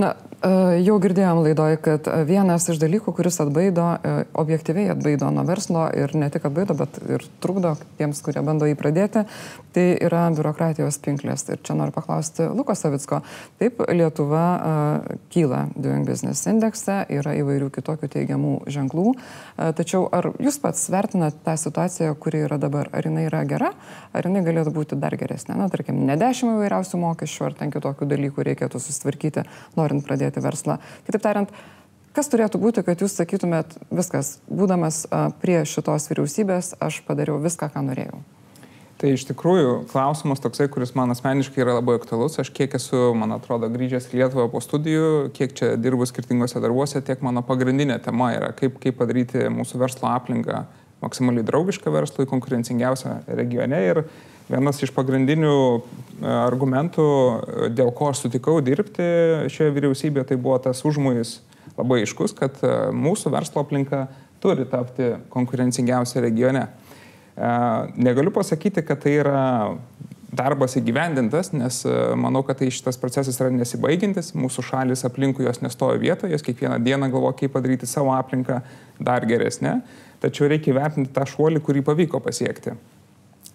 Na, 0.00 0.14
e, 0.40 0.50
jau 0.86 0.96
girdėjom 1.02 1.42
laidoj, 1.44 1.76
kad 1.84 2.06
vienas 2.28 2.64
iš 2.72 2.78
dalykų, 2.80 3.12
kuris 3.16 3.36
atbaido, 3.42 3.86
e, 4.00 4.12
objektyviai 4.38 4.92
atbaido 4.94 5.28
nuo 5.34 5.44
verslo 5.44 5.88
ir 5.96 6.14
ne 6.16 6.30
tik 6.32 6.46
atbaido, 6.48 6.76
bet 6.78 6.96
ir 7.04 7.24
trukdo 7.42 7.74
tiems, 7.98 8.22
kurie 8.24 8.40
bando 8.46 8.68
jį 8.68 8.78
pradėti, 8.80 9.26
tai 9.74 9.86
yra 10.00 10.22
biurokratijos 10.32 11.00
pinklės. 11.04 11.44
Ir 11.52 11.60
čia 11.66 11.76
noriu 11.76 11.92
paklausti 11.92 12.48
Luko 12.48 12.74
Savicko. 12.78 13.20
Taip, 13.60 13.82
Lietuva 13.90 14.46
kyla 15.34 15.66
Doing 15.76 16.08
Business 16.08 16.48
indekse, 16.48 17.02
yra 17.12 17.34
įvairių 17.36 17.68
kitokių 17.74 18.08
teigiamų 18.14 18.54
ženklų, 18.70 19.14
tačiau 19.76 20.06
ar 20.14 20.30
jūs 20.40 20.60
pats 20.62 20.86
vertinate 20.92 21.38
tą 21.44 21.56
situaciją, 21.60 22.14
kuri 22.20 22.44
yra 22.46 22.58
dabar, 22.62 22.88
ar 22.96 23.06
jinai 23.06 23.26
yra 23.28 23.42
gera, 23.48 23.72
ar 24.16 24.28
jinai 24.28 24.42
galėtų 24.46 24.72
būti 24.74 24.98
dar 25.00 25.16
geresnė? 25.20 25.58
Na, 25.60 25.68
tarkim, 25.72 26.00
ne 26.08 26.16
dešimt 26.20 26.54
įvairiausių 26.56 27.02
mokesčių 27.04 27.46
ar 27.50 27.58
ten 27.60 27.74
kitokių 27.74 28.08
dalykų 28.10 28.46
reikėtų 28.50 28.80
susitvarkyti, 28.82 29.29
norint 29.78 30.06
pradėti 30.06 30.42
verslą. 30.44 30.80
Kitaip 31.06 31.26
tariant, 31.26 31.54
Kas 32.10 32.26
turėtų 32.26 32.58
būti, 32.58 32.82
kad 32.82 32.98
jūs 32.98 33.12
sakytumėt, 33.14 33.76
viskas, 33.94 34.40
būdamas 34.50 35.04
prie 35.38 35.60
šitos 35.62 36.08
vyriausybės, 36.10 36.72
aš 36.82 37.04
padariau 37.06 37.38
viską, 37.38 37.68
ką 37.70 37.84
norėjau? 37.86 38.18
Tai 39.00 39.12
iš 39.14 39.22
tikrųjų 39.30 39.86
klausimas 39.88 40.42
toksai, 40.42 40.66
kuris 40.68 40.90
man 40.98 41.14
asmeniškai 41.14 41.62
yra 41.62 41.78
labai 41.78 41.94
aktualus. 41.96 42.34
Aš 42.42 42.50
kiek 42.52 42.74
esu, 42.76 43.14
man 43.16 43.30
atrodo, 43.32 43.70
grįžęs 43.72 44.10
į 44.10 44.18
Lietuvą 44.18 44.48
po 44.52 44.60
studijų, 44.60 45.30
kiek 45.38 45.54
čia 45.56 45.70
dirbu 45.80 46.04
skirtingose 46.10 46.60
darbuose, 46.60 47.00
tiek 47.06 47.22
mano 47.24 47.40
pagrindinė 47.46 47.96
tema 48.04 48.34
yra, 48.34 48.50
kaip, 48.58 48.76
kaip 48.82 48.98
padaryti 48.98 49.46
mūsų 49.54 49.80
verslo 49.80 50.10
aplinką 50.10 50.66
maksimaliai 51.00 51.46
draugišką 51.46 51.94
verslui, 51.94 52.28
konkurencingiausią 52.28 53.14
regione. 53.38 53.80
Ir 53.86 54.02
vienas 54.50 54.80
iš 54.82 54.92
pagrindinių 54.96 55.54
e, 55.54 55.80
argumentų, 56.28 57.06
dėl 57.76 57.92
ko 57.96 58.10
aš 58.10 58.24
sutikau 58.24 58.58
dirbti 58.64 59.06
šioje 59.52 59.74
vyriausybėje, 59.76 60.30
tai 60.32 60.40
buvo 60.40 60.58
tas 60.62 60.82
užmojis 60.86 61.38
labai 61.78 62.02
iškus, 62.04 62.34
kad 62.36 62.58
e, 62.66 62.74
mūsų 62.94 63.32
verslo 63.34 63.64
aplinka 63.64 64.08
turi 64.42 64.66
tapti 64.68 65.14
konkurencingiausia 65.32 66.22
regione. 66.24 66.64
Negaliu 68.00 68.32
pasakyti, 68.32 68.82
kad 68.84 69.02
tai 69.04 69.12
yra 69.20 69.42
darbas 70.36 70.76
įgyvendintas, 70.78 71.50
nes 71.52 71.80
manau, 72.18 72.42
kad 72.46 72.58
tai 72.60 72.70
šitas 72.72 72.98
procesas 73.00 73.36
yra 73.40 73.50
nesibaigintis, 73.54 74.32
mūsų 74.36 74.64
šalis 74.66 75.04
aplinkui 75.08 75.46
jos 75.46 75.60
nestoja 75.64 76.00
vietoje, 76.00 76.34
jos 76.34 76.44
kiekvieną 76.46 76.78
dieną 76.84 77.10
galvo, 77.12 77.32
kaip 77.36 77.52
padaryti 77.56 77.88
savo 77.88 78.12
aplinką 78.16 78.60
dar 79.00 79.28
geresnę, 79.28 79.80
tačiau 80.24 80.48
reikia 80.52 80.76
vertinti 80.76 81.12
tą 81.16 81.26
šuolį, 81.28 81.62
kurį 81.64 81.84
pavyko 81.86 82.20
pasiekti. 82.24 82.76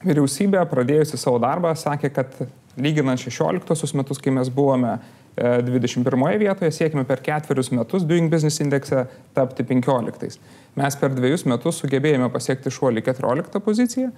Vyriausybė, 0.04 0.60
pradėjusi 0.70 1.18
savo 1.18 1.40
darbą, 1.40 1.72
sakė, 1.80 2.12
kad 2.14 2.34
lyginant 2.76 3.22
16 3.22 3.96
metus, 3.96 4.20
kai 4.20 4.34
mes 4.36 4.52
buvome 4.52 4.98
21 5.36 6.40
vietoje, 6.40 6.72
siekime 6.72 7.04
per 7.08 7.20
ketverius 7.24 7.72
metus 7.76 8.06
Doing 8.08 8.32
Business 8.32 8.62
indekse 8.64 9.06
tapti 9.36 9.64
15. 9.68 10.40
Mes 10.76 10.98
per 11.00 11.12
dviejus 11.16 11.44
metus 11.48 11.82
sugebėjome 11.84 12.30
pasiekti 12.32 12.72
šuolį 12.72 13.04
14 13.04 13.60
poziciją. 13.64 14.12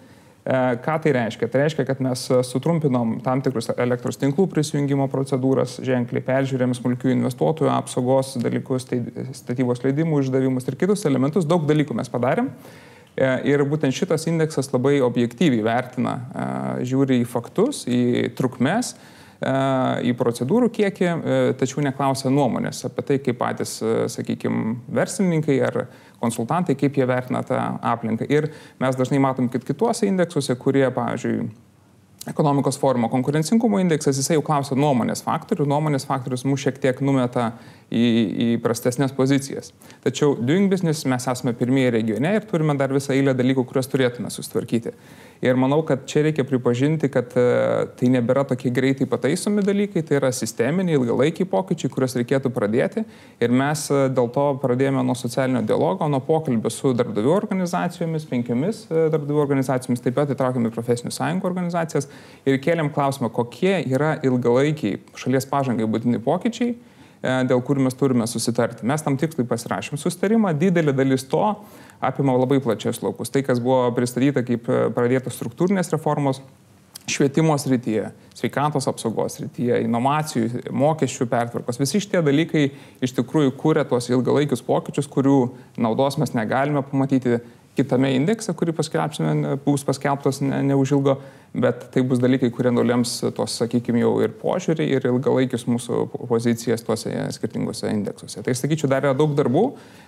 E, 0.47 0.59
ką 0.83 0.97
tai 1.03 1.13
reiškia? 1.17 1.49
Tai 1.51 1.63
reiškia, 1.63 1.85
kad 1.89 2.01
mes 2.05 2.27
sutrumpinom 2.49 3.17
tam 3.25 3.41
tikrus 3.45 3.71
elektros 3.73 4.19
tinklų 4.21 4.45
prisijungimo 4.51 5.09
procedūras, 5.11 5.79
ženkliai 5.85 6.23
peržiūrėm 6.25 6.75
smulkių 6.77 7.11
investuotojų 7.15 7.73
apsaugos 7.73 8.35
dalykus, 8.41 8.85
tai 8.87 9.01
statybos 9.35 9.81
leidimų 9.83 10.21
išdavimus 10.23 10.69
ir 10.69 10.77
kitus 10.79 11.05
elementus. 11.09 11.49
Daug 11.49 11.65
dalykų 11.67 11.97
mes 11.97 12.13
padarėm. 12.13 12.53
E, 13.17 13.29
ir 13.49 13.63
būtent 13.65 13.95
šitas 13.95 14.27
indeksas 14.29 14.69
labai 14.73 14.99
objektyviai 15.01 15.65
vertina, 15.65 16.17
e, 16.17 16.47
žiūri 16.89 17.21
į 17.23 17.29
faktus, 17.29 17.85
į 17.89 18.33
trukmes 18.37 18.95
į 19.37 20.15
procedūrų 20.17 20.71
kiekį, 20.73 21.09
tačiau 21.59 21.83
neklausia 21.85 22.31
nuomonės 22.33 22.79
apie 22.87 23.03
tai, 23.05 23.17
kaip 23.21 23.37
patys, 23.37 23.75
sakykime, 24.09 24.79
verslininkai 24.89 25.59
ar 25.61 25.77
konsultantai, 26.17 26.73
kaip 26.73 26.97
jie 26.97 27.05
vertina 27.05 27.43
tą 27.45 27.59
aplinką. 27.85 28.25
Ir 28.33 28.49
mes 28.81 28.97
dažnai 28.97 29.21
matom, 29.21 29.45
kad 29.53 29.61
kituose 29.61 30.09
indeksuose, 30.09 30.57
kurie, 30.57 30.87
pavyzdžiui, 30.89 31.51
ekonomikos 32.27 32.79
forumo 32.79 33.09
konkurencingumo 33.09 33.79
indeksas, 33.79 34.17
jisai 34.19 34.35
jau 34.35 34.43
klausia 34.45 34.75
nuomonės 34.79 35.23
faktorių, 35.23 35.67
nuomonės 35.69 36.07
faktorius 36.07 36.43
mus 36.47 36.65
šiek 36.65 36.79
tiek 36.83 36.99
numeta 37.05 37.51
į, 37.91 38.03
į 38.03 38.47
prastesnės 38.63 39.13
pozicijas. 39.15 39.71
Tačiau 40.03 40.35
doing 40.39 40.67
business 40.71 41.05
mes 41.07 41.27
esame 41.31 41.53
pirmieji 41.57 41.93
regione 41.95 42.33
ir 42.35 42.47
turime 42.49 42.75
dar 42.79 42.91
visą 42.93 43.13
eilę 43.15 43.35
dalykų, 43.37 43.63
kuriuos 43.69 43.87
turėtume 43.91 44.31
sustvarkyti. 44.33 44.93
Ir 45.45 45.57
manau, 45.59 45.83
kad 45.85 46.07
čia 46.09 46.23
reikia 46.25 46.43
pripažinti, 46.47 47.11
kad 47.13 47.35
e, 47.37 47.45
tai 47.99 48.09
nebėra 48.09 48.43
tokie 48.49 48.71
greitai 48.73 49.05
pataisomi 49.09 49.61
dalykai, 49.65 50.01
tai 50.05 50.17
yra 50.17 50.31
sisteminiai, 50.33 50.97
ilgalaikiai 50.97 51.47
pokyčiai, 51.49 51.91
kuriuos 51.93 52.17
reikėtų 52.17 52.51
pradėti. 52.55 53.05
Ir 53.43 53.53
mes 53.53 53.85
e, 53.93 54.07
dėl 54.17 54.31
to 54.33 54.47
pradėjome 54.63 55.05
nuo 55.05 55.15
socialinio 55.17 55.61
dialogo, 55.69 56.09
nuo 56.09 56.23
pokalbio 56.25 56.73
su 56.73 56.91
darbdavių 56.97 57.35
organizacijomis, 57.35 58.27
penkiomis 58.27 58.83
e, 58.89 59.07
darbdavių 59.13 59.43
organizacijomis, 59.45 60.01
taip 60.03 60.17
pat 60.17 60.33
įtraukėme 60.33 60.73
profesinių 60.73 61.13
sąjungų 61.13 61.51
organizacijas 61.51 62.09
ir 62.49 62.57
kėlėm 62.63 62.89
klausimą, 62.95 63.29
kokie 63.37 63.77
yra 63.85 64.15
ilgalaikiai 64.25 65.03
šalies 65.21 65.45
pažangai 65.53 65.85
būtini 65.85 66.23
pokyčiai 66.23 66.73
dėl 67.21 67.63
kurių 67.65 67.87
mes 67.87 67.97
turime 67.97 68.27
susitarti. 68.29 68.85
Mes 68.87 69.03
tam 69.03 69.17
tikslui 69.17 69.47
pasirašėm 69.49 69.99
susitarimą, 70.01 70.53
didelė 70.57 70.93
dalis 70.95 71.25
to 71.29 71.43
apima 72.03 72.35
labai 72.37 72.59
plačias 72.61 73.01
laukus. 73.01 73.31
Tai, 73.33 73.43
kas 73.47 73.61
buvo 73.63 73.87
pristatyta 73.97 74.45
kaip 74.45 74.69
e, 74.69 74.87
pradėtos 74.93 75.37
struktūrinės 75.39 75.89
reformos 75.95 76.43
švietimo 77.07 77.55
srityje, 77.57 78.09
sveikatos 78.35 78.89
apsaugos 78.91 79.37
srityje, 79.37 79.79
inovacijų, 79.85 80.65
mokesčių 80.75 81.27
pertvarkos, 81.31 81.79
visi 81.79 82.01
šitie 82.03 82.19
dalykai 82.25 82.65
iš 83.03 83.13
tikrųjų 83.15 83.53
kūrė 83.61 83.85
tuos 83.87 84.09
ilgalaikius 84.11 84.63
pokyčius, 84.67 85.07
kurių 85.11 85.37
naudos 85.79 86.19
mes 86.19 86.35
negalime 86.35 86.83
pamatyti 86.83 87.39
kitame 87.77 88.13
indekse, 88.17 88.53
kurį 88.57 88.75
bus 89.65 89.85
paskelbtas 89.87 90.41
neužilgo, 90.41 91.17
ne, 91.17 91.35
bet 91.57 91.87
tai 91.93 92.03
bus 92.05 92.19
dalykai, 92.21 92.49
kurie 92.53 92.71
nulems 92.73 93.17
tos, 93.35 93.55
sakykime, 93.61 94.01
jau 94.03 94.11
ir 94.21 94.33
požiūrį, 94.37 94.87
ir 94.97 95.07
ilgalaikius 95.09 95.65
mūsų 95.69 96.03
pozicijas 96.29 96.83
tuose 96.85 97.13
skirtingose 97.33 97.89
indeksuose. 97.93 98.43
Tai 98.45 98.55
sakyčiau, 98.57 98.89
dar 98.91 99.07
yra 99.07 99.15
daug 99.17 99.33
darbų, 99.37 99.63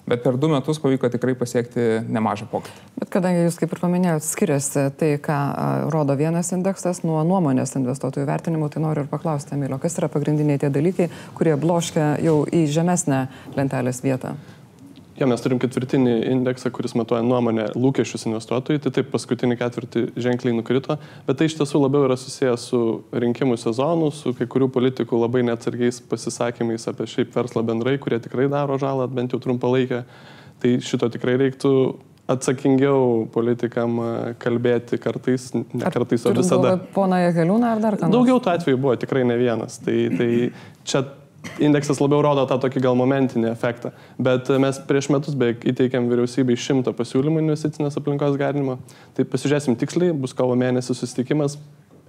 bet 0.09 0.21
per 0.25 0.37
du 0.41 0.51
metus 0.51 0.81
pavyko 0.83 1.09
tikrai 1.13 1.35
pasiekti 1.39 1.87
nemažą 2.09 2.49
pokytį. 2.51 2.85
Bet 3.01 3.13
kadangi 3.15 3.47
jūs, 3.47 3.57
kaip 3.61 3.73
ir 3.73 3.81
paminėjot, 3.81 4.27
skiriasi 4.27 4.85
tai, 4.99 5.15
ką 5.23 5.39
rodo 5.93 6.17
vienas 6.19 6.53
indeksas 6.55 7.01
nuo 7.07 7.23
nuomonės 7.27 7.73
investuotojų 7.79 8.29
vertinimų, 8.29 8.69
tai 8.73 8.85
noriu 8.85 9.07
ir 9.07 9.11
paklausti, 9.11 9.55
Emilio, 9.57 9.81
kas 9.81 9.97
yra 10.01 10.11
pagrindiniai 10.11 10.61
tie 10.61 10.69
dalykai, 10.73 11.09
kurie 11.39 11.57
bloškia 11.59 12.13
jau 12.25 12.43
į 12.45 12.65
žemesnę 12.69 13.25
lentelės 13.57 14.03
vietą? 14.05 14.37
Ja, 15.19 15.27
mes 15.27 15.41
turim 15.43 15.59
ketvirtinį 15.59 16.13
indeksą, 16.31 16.69
kuris 16.71 16.93
matuoja 16.95 17.19
nuomonę 17.27 17.65
lūkesčius 17.75 18.23
investuotojų, 18.29 18.79
tai 18.85 18.91
taip 18.95 19.09
paskutinį 19.11 19.57
ketvirtį 19.59 20.03
ženkliai 20.15 20.55
nukrito, 20.55 20.95
bet 21.27 21.41
tai 21.41 21.49
iš 21.49 21.57
tiesų 21.59 21.81
labiau 21.83 22.05
yra 22.07 22.15
susijęs 22.19 22.69
su 22.71 22.79
rinkimų 23.11 23.57
sezonu, 23.59 24.13
su 24.15 24.31
kai 24.37 24.47
kurių 24.47 24.69
politikų 24.77 25.19
labai 25.19 25.43
neatsargiais 25.49 25.99
pasisakymais 26.07 26.87
apie 26.87 27.09
šiaip 27.11 27.35
verslą 27.35 27.65
bendrai, 27.67 27.97
kurie 27.99 28.21
tikrai 28.23 28.47
daro 28.51 28.79
žalą, 28.79 29.09
bent 29.11 29.35
jau 29.35 29.41
trumpalaikę. 29.43 30.05
Tai 30.63 30.73
šito 30.83 31.11
tikrai 31.11 31.35
reiktų 31.39 31.73
atsakingiau 32.29 33.27
politikam 33.33 33.99
kalbėti 34.39 34.99
kartais, 35.01 35.51
ne 35.55 35.83
ar 35.83 35.95
kartais, 35.95 36.23
o 36.29 36.35
visada. 36.35 36.75
Pona 36.95 37.23
Jekeliūną 37.25 37.75
ar 37.75 37.83
dar 37.83 37.97
ką 37.99 38.07
nors? 38.07 38.15
Daugiau 38.15 38.39
tų 38.43 38.55
atvejų 38.55 38.79
buvo, 38.79 38.95
tikrai 39.01 39.23
ne 39.27 39.39
vienas. 39.39 39.79
Tai, 39.83 39.95
tai 40.15 40.29
čia 40.87 41.03
indeksas 41.59 41.99
labiau 42.01 42.21
rodo 42.23 42.45
tą 42.49 42.57
tokį 42.63 42.83
gal 42.83 42.97
momentinį 42.99 43.49
efektą. 43.51 43.91
Bet 44.21 44.49
mes 44.61 44.79
prieš 44.87 45.09
metus 45.13 45.37
beveik 45.39 45.65
įteikėm 45.71 46.09
vyriausybei 46.11 46.57
šimtą 46.59 46.93
pasiūlymų 46.97 47.43
investicinės 47.43 47.99
aplinkos 47.99 48.37
gerinimo. 48.39 48.79
Tai 49.17 49.27
pasižiūrėsim 49.29 49.77
tiksliai, 49.79 50.15
bus 50.15 50.35
kovo 50.35 50.57
mėnesį 50.59 50.95
susitikimas. 50.95 51.57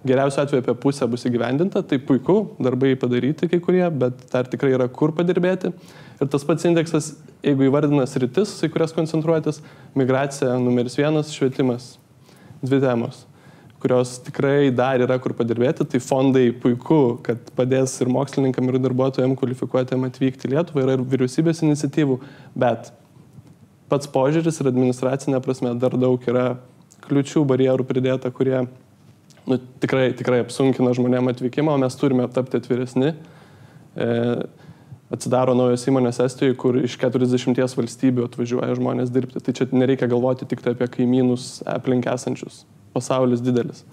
Geriausiu 0.07 0.41
atveju 0.41 0.63
apie 0.63 0.75
pusę 0.81 1.05
bus 1.13 1.27
įgyvendinta, 1.29 1.83
tai 1.85 1.99
puiku, 2.01 2.55
darbai 2.63 2.95
padaryti 2.97 3.51
kai 3.53 3.61
kurie, 3.61 3.85
bet 3.93 4.23
dar 4.33 4.49
tikrai 4.49 4.73
yra 4.79 4.89
kur 4.89 5.13
padirbėti. 5.17 5.75
Ir 6.21 6.33
tas 6.33 6.47
pats 6.49 6.65
indeksas, 6.69 7.13
jeigu 7.45 7.69
įvardina 7.69 8.09
sritis, 8.09 8.57
į 8.65 8.73
kurias 8.73 8.97
koncentruotis, 8.97 9.61
migracija 9.99 10.57
numeris 10.63 10.97
vienas, 11.01 11.35
švietimas. 11.37 11.99
Dvi 12.65 12.81
temos 12.81 13.27
kurios 13.81 14.19
tikrai 14.27 14.71
dar 14.77 15.01
yra 15.01 15.17
kur 15.23 15.33
padirbėti, 15.37 15.87
tai 15.89 16.01
fondai 16.05 16.51
puiku, 16.63 17.19
kad 17.25 17.51
padės 17.57 17.97
ir 18.05 18.11
mokslininkam, 18.13 18.69
ir 18.69 18.81
darbuotojams 18.85 19.39
kvalifikuotėm 19.41 20.05
atvykti 20.11 20.49
į 20.49 20.55
Lietuvą, 20.55 20.85
yra 20.85 20.97
ir 20.99 21.05
vyriausybės 21.15 21.65
iniciatyvų, 21.65 22.19
bet 22.61 22.93
pats 23.91 24.11
požiūris 24.13 24.61
ir 24.61 24.71
administracinė 24.71 25.41
prasme 25.45 25.73
dar 25.81 25.97
daug 25.99 26.29
yra 26.29 26.47
kliučių, 27.07 27.43
barjerų 27.49 27.87
pridėta, 27.89 28.31
kurie 28.35 28.59
nu, 29.49 29.59
tikrai, 29.83 30.11
tikrai 30.17 30.43
apsunkina 30.45 30.93
žmonėm 30.97 31.33
atvykimą, 31.33 31.75
o 31.75 31.83
mes 31.83 31.97
turime 31.99 32.29
tapti 32.31 32.61
atviresni. 32.61 33.15
E, 33.97 34.11
atsidaro 35.11 35.57
naujos 35.59 35.87
įmonės 35.91 36.21
Estijoje, 36.23 36.57
kur 36.61 36.79
iš 36.79 36.95
40 37.01 37.59
valstybių 37.81 38.29
atvažiuoja 38.29 38.77
žmonės 38.79 39.11
dirbti. 39.15 39.43
Tai 39.43 39.57
čia 39.57 39.67
nereikia 39.75 40.11
galvoti 40.11 40.47
tik 40.47 40.63
tai 40.63 40.77
apie 40.77 40.87
kaimynus 40.93 41.57
aplink 41.69 42.07
esančius. 42.13 42.63
Pasaulis 42.95 43.43
didelis. 43.45 43.85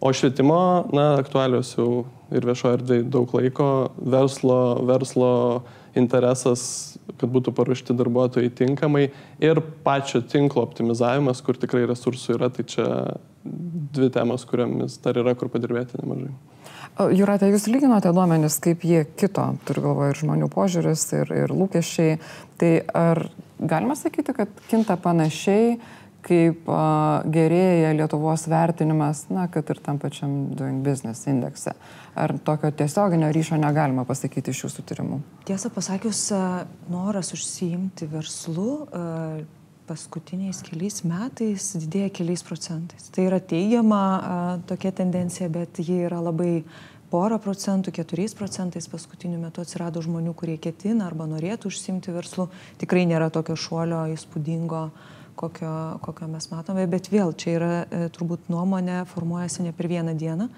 O 0.00 0.12
švietimo, 0.12 0.58
na, 0.92 1.14
aktualios 1.20 1.72
jau 1.76 2.04
ir 2.34 2.44
viešoje 2.46 2.80
erdvėje 2.80 3.06
daug 3.12 3.32
laiko, 3.36 3.68
verslo, 3.96 4.58
verslo 4.86 5.30
interesas, 5.96 6.62
kad 7.16 7.30
būtų 7.32 7.54
paruošti 7.56 7.96
darbuotojai 7.96 8.50
tinkamai 8.58 9.06
ir 9.40 9.62
pačio 9.86 10.20
tinklo 10.20 10.66
optimizavimas, 10.66 11.40
kur 11.44 11.56
tikrai 11.56 11.86
resursų 11.88 12.36
yra, 12.36 12.50
tai 12.52 12.66
čia 12.68 12.88
dvi 13.46 14.10
temos, 14.12 14.44
kuriamis 14.48 14.98
dar 15.04 15.16
yra 15.22 15.36
kur 15.38 15.48
padirbėti 15.52 16.02
nemažai. 16.02 16.34
Juratė, 16.96 17.50
jūs 17.52 17.66
lyginote 17.68 18.08
duomenis, 18.16 18.56
kaip 18.64 18.84
jie 18.88 19.02
kito, 19.20 19.44
turiu 19.68 19.82
galvoje 19.84 20.14
ir 20.14 20.20
žmonių 20.22 20.46
požiūris, 20.52 21.02
ir, 21.18 21.32
ir 21.44 21.52
lūkesčiai. 21.52 22.14
Tai 22.56 22.70
ar 22.96 23.26
galima 23.60 23.96
sakyti, 23.98 24.32
kad 24.36 24.62
kinta 24.70 24.96
panašiai, 25.00 25.76
kaip 26.26 26.66
gerėja 27.32 27.92
Lietuvos 27.96 28.46
vertinimas, 28.50 29.26
na, 29.30 29.46
kad 29.52 29.68
ir 29.70 29.78
tam 29.84 30.00
pačiam 30.02 30.32
Doing 30.56 30.82
Business 30.86 31.28
indekse? 31.30 31.76
Ar 32.16 32.34
tokio 32.42 32.72
tiesioginio 32.74 33.28
ryšio 33.34 33.58
negalima 33.60 34.06
pasakyti 34.08 34.50
iš 34.50 34.64
jūsų 34.66 34.86
tyrimų? 34.88 35.20
Tiesą 35.46 35.70
pasakius, 35.74 36.24
noras 36.90 37.30
užsiimti 37.36 38.08
verslu 38.10 38.72
paskutiniais 39.86 40.64
keliais 40.66 41.04
metais 41.06 41.70
didėja 41.78 42.10
keliais 42.18 42.42
procentais. 42.42 43.06
Tai 43.14 43.28
yra 43.28 43.38
teigiama 43.38 44.02
tokia 44.66 44.90
tendencija, 44.98 45.46
bet 45.52 45.78
ji 45.78 46.00
yra 46.08 46.18
labai 46.24 46.64
porą 47.12 47.38
procentų, 47.38 47.92
keturiais 47.94 48.34
procentais 48.34 48.88
paskutiniu 48.90 49.38
metu 49.38 49.62
atsirado 49.62 50.02
žmonių, 50.02 50.32
kurie 50.34 50.56
ketina 50.58 51.06
arba 51.06 51.28
norėtų 51.30 51.70
užsimti 51.70 52.10
verslu. 52.16 52.48
Tikrai 52.82 53.04
nėra 53.06 53.30
tokio 53.30 53.54
šuolio 53.54 54.02
įspūdingo, 54.16 54.88
kokio, 55.36 55.72
kokio 56.04 56.28
mes 56.32 56.48
matome, 56.52 56.86
bet 56.90 57.10
vėl 57.12 57.34
čia 57.38 57.56
yra 57.56 57.72
e, 57.84 58.06
turbūt 58.14 58.50
nuomonė 58.52 59.04
formuojasi 59.10 59.66
ne 59.66 59.74
per 59.76 59.90
vieną 59.92 60.16
dieną. 60.18 60.48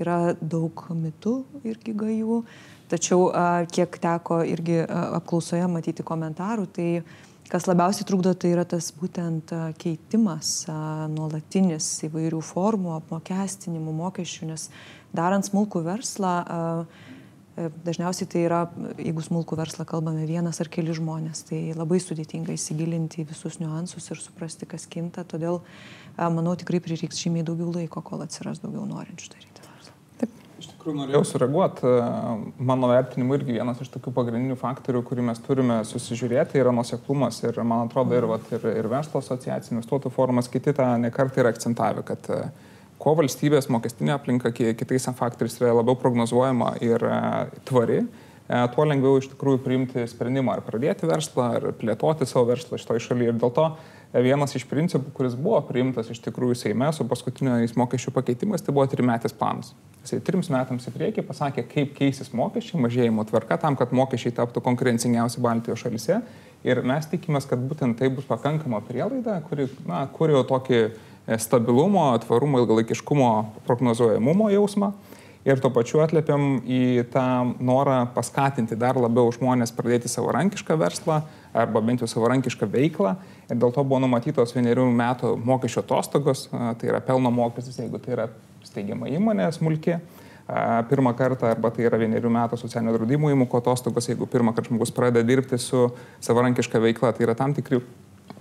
Yra 0.00 0.32
daug 0.40 0.86
mitų 0.96 1.34
irgi 1.68 1.92
gajų, 1.92 2.42
tačiau 2.88 3.26
a, 3.36 3.66
kiek 3.68 3.98
teko 4.00 4.40
irgi 4.48 4.78
a, 4.84 5.02
apklausoje 5.18 5.66
matyti 5.68 6.06
komentarų, 6.06 6.70
tai 6.72 6.88
Kas 7.50 7.64
labiausiai 7.66 8.06
trukdo, 8.06 8.30
tai 8.38 8.52
yra 8.54 8.62
tas 8.62 8.92
būtent 8.94 9.50
keitimas 9.82 10.68
nuolatinis 11.10 11.88
įvairių 12.06 12.38
formų, 12.46 12.92
apmokestinimų, 13.00 13.94
mokesčių, 14.04 14.52
nes 14.52 14.68
darant 15.10 15.48
smulkų 15.48 15.82
verslą, 15.82 16.34
e, 16.44 17.16
dažniausiai 17.56 18.28
tai 18.30 18.44
yra, 18.46 18.60
jeigu 18.98 19.24
smulkų 19.24 19.58
verslą 19.58 19.86
kalbame 19.88 20.26
vienas 20.28 20.60
ar 20.62 20.70
keli 20.72 20.94
žmonės, 20.96 21.44
tai 21.50 21.62
labai 21.76 22.00
sudėtinga 22.02 22.54
įsigilinti 22.56 23.24
į 23.24 23.30
visus 23.32 23.58
niuansus 23.62 24.10
ir 24.12 24.22
suprasti, 24.22 24.68
kas 24.70 24.86
kinta, 24.90 25.26
todėl 25.28 25.60
manau 26.18 26.56
tikrai 26.58 26.82
prireiks 26.84 27.20
žymiai 27.20 27.46
daugiau 27.46 27.72
laiko, 27.74 28.04
kol 28.04 28.22
atsiras 28.26 28.62
daugiau 28.62 28.86
norinčių 28.88 29.34
daryti 29.34 29.60
tikrųjų 30.80 30.96
norėjau 30.96 31.22
sureaguoti. 31.28 31.90
Mano 32.64 32.88
vertinimu 32.90 33.36
irgi 33.36 33.56
vienas 33.58 33.80
iš 33.84 33.90
tokių 33.92 34.12
pagrindinių 34.16 34.56
faktorių, 34.58 35.02
kurį 35.06 35.26
mes 35.28 35.42
turime 35.44 35.80
susižiūrėti, 35.84 36.60
yra 36.60 36.72
nuseklumas. 36.72 37.42
Ir 37.44 37.60
man 37.60 37.86
atrodo, 37.86 38.16
ir, 38.16 38.26
vat, 38.30 38.48
ir, 38.56 38.64
ir 38.80 38.88
verslo 38.90 39.20
asociacijų, 39.20 39.76
investuotojų 39.76 40.14
forumas 40.14 40.48
kiti 40.52 40.74
tą 40.76 40.88
nekartą 41.02 41.44
yra 41.44 41.52
akcentavę, 41.52 42.04
kad 42.08 42.30
e, 42.32 42.40
kuo 43.00 43.14
valstybės 43.18 43.70
mokestinė 43.72 44.14
aplinka 44.16 44.52
kitais 44.54 45.08
faktoriais 45.16 45.56
yra 45.60 45.76
labiau 45.78 45.96
prognozuojama 45.98 46.74
ir 46.84 47.04
e, 47.06 47.20
tvari, 47.68 48.02
e, 48.04 48.60
tuo 48.74 48.86
lengviau 48.88 49.20
iš 49.20 49.30
tikrųjų 49.32 49.62
priimti 49.64 50.04
sprendimą 50.10 50.58
ar 50.58 50.64
pradėti 50.66 51.08
verslą, 51.08 51.48
ar 51.56 51.70
plėtoti 51.80 52.28
savo 52.28 52.50
verslą 52.52 52.80
šitoje 52.80 53.06
šalyje. 53.06 53.32
Ir 53.32 53.40
dėl 53.40 53.54
to 53.56 53.70
vienas 54.26 54.56
iš 54.58 54.66
principų, 54.68 55.14
kuris 55.16 55.36
buvo 55.38 55.60
priimtas 55.68 56.10
iš 56.12 56.20
tikrųjų 56.26 56.58
Seime 56.58 56.90
su 56.92 57.06
paskutiniais 57.08 57.76
mokesčių 57.78 58.12
pakeitimais, 58.16 58.64
tai 58.66 58.74
buvo 58.76 58.88
trimetis 58.90 59.36
planas. 59.36 59.72
Jisai 60.00 60.20
trims 60.24 60.48
metams 60.52 60.88
į 60.88 60.94
priekį 60.94 61.24
pasakė, 61.28 61.66
kaip 61.68 61.92
keisis 61.96 62.32
mokesčiai, 62.36 62.80
mažėjimo 62.80 63.26
tvarka, 63.28 63.58
tam, 63.60 63.76
kad 63.76 63.92
mokesčiai 63.92 64.32
taptų 64.38 64.62
konkurencingiausi 64.64 65.42
Baltijos 65.44 65.84
šalise. 65.84 66.22
Ir 66.64 66.80
mes 66.84 67.06
tikimės, 67.08 67.46
kad 67.48 67.60
būtent 67.64 67.96
tai 68.00 68.08
bus 68.12 68.26
pakankama 68.28 68.80
prielaida, 68.84 69.38
kuri, 69.48 69.68
na, 69.88 70.02
kurio 70.12 70.42
tokį 70.48 70.80
e, 70.80 70.90
stabilumo, 71.38 72.10
tvarumo, 72.24 72.62
ilgalaikiškumo, 72.62 73.30
prognozuojamumo 73.66 74.50
jausmą 74.50 74.92
ir 75.48 75.60
tuo 75.60 75.70
pačiu 75.72 76.02
atlėpiam 76.04 76.60
į 76.68 77.06
tą 77.12 77.24
norą 77.64 78.02
paskatinti 78.14 78.76
dar 78.78 78.98
labiau 79.00 79.30
žmonės 79.32 79.72
pradėti 79.76 80.10
savarankišką 80.12 80.76
verslą 80.80 81.20
arba 81.56 81.82
bent 81.84 82.02
jau 82.04 82.08
savarankišką 82.10 82.68
veiklą. 82.70 83.14
Ir 83.48 83.60
dėl 83.60 83.72
to 83.74 83.84
buvo 83.84 84.02
numatytos 84.04 84.54
vienerių 84.56 84.86
metų 84.92 85.34
mokesčio 85.44 85.84
atostogos, 85.84 86.48
tai 86.50 86.90
yra 86.92 87.00
pelno 87.04 87.32
mokestis, 87.34 87.80
jeigu 87.80 88.00
tai 88.02 88.16
yra 88.18 88.28
steigiama 88.66 89.08
įmonė 89.10 89.48
smulki. 89.56 89.96
Pirmą 90.90 91.12
kartą 91.14 91.46
arba 91.46 91.70
tai 91.70 91.84
yra 91.86 91.98
vienerių 92.00 92.30
metų 92.34 92.58
socialinio 92.58 92.96
draudimo 92.96 93.30
įmokų 93.30 93.60
atostogos, 93.60 94.08
jeigu 94.10 94.26
pirmą 94.30 94.52
kartą 94.56 94.72
žmogus 94.72 94.90
pradeda 94.94 95.22
dirbti 95.26 95.58
su 95.62 95.86
savarankiška 96.26 96.80
veikla, 96.82 97.12
tai 97.14 97.28
yra 97.28 97.36
tam 97.38 97.54
tikri 97.54 97.78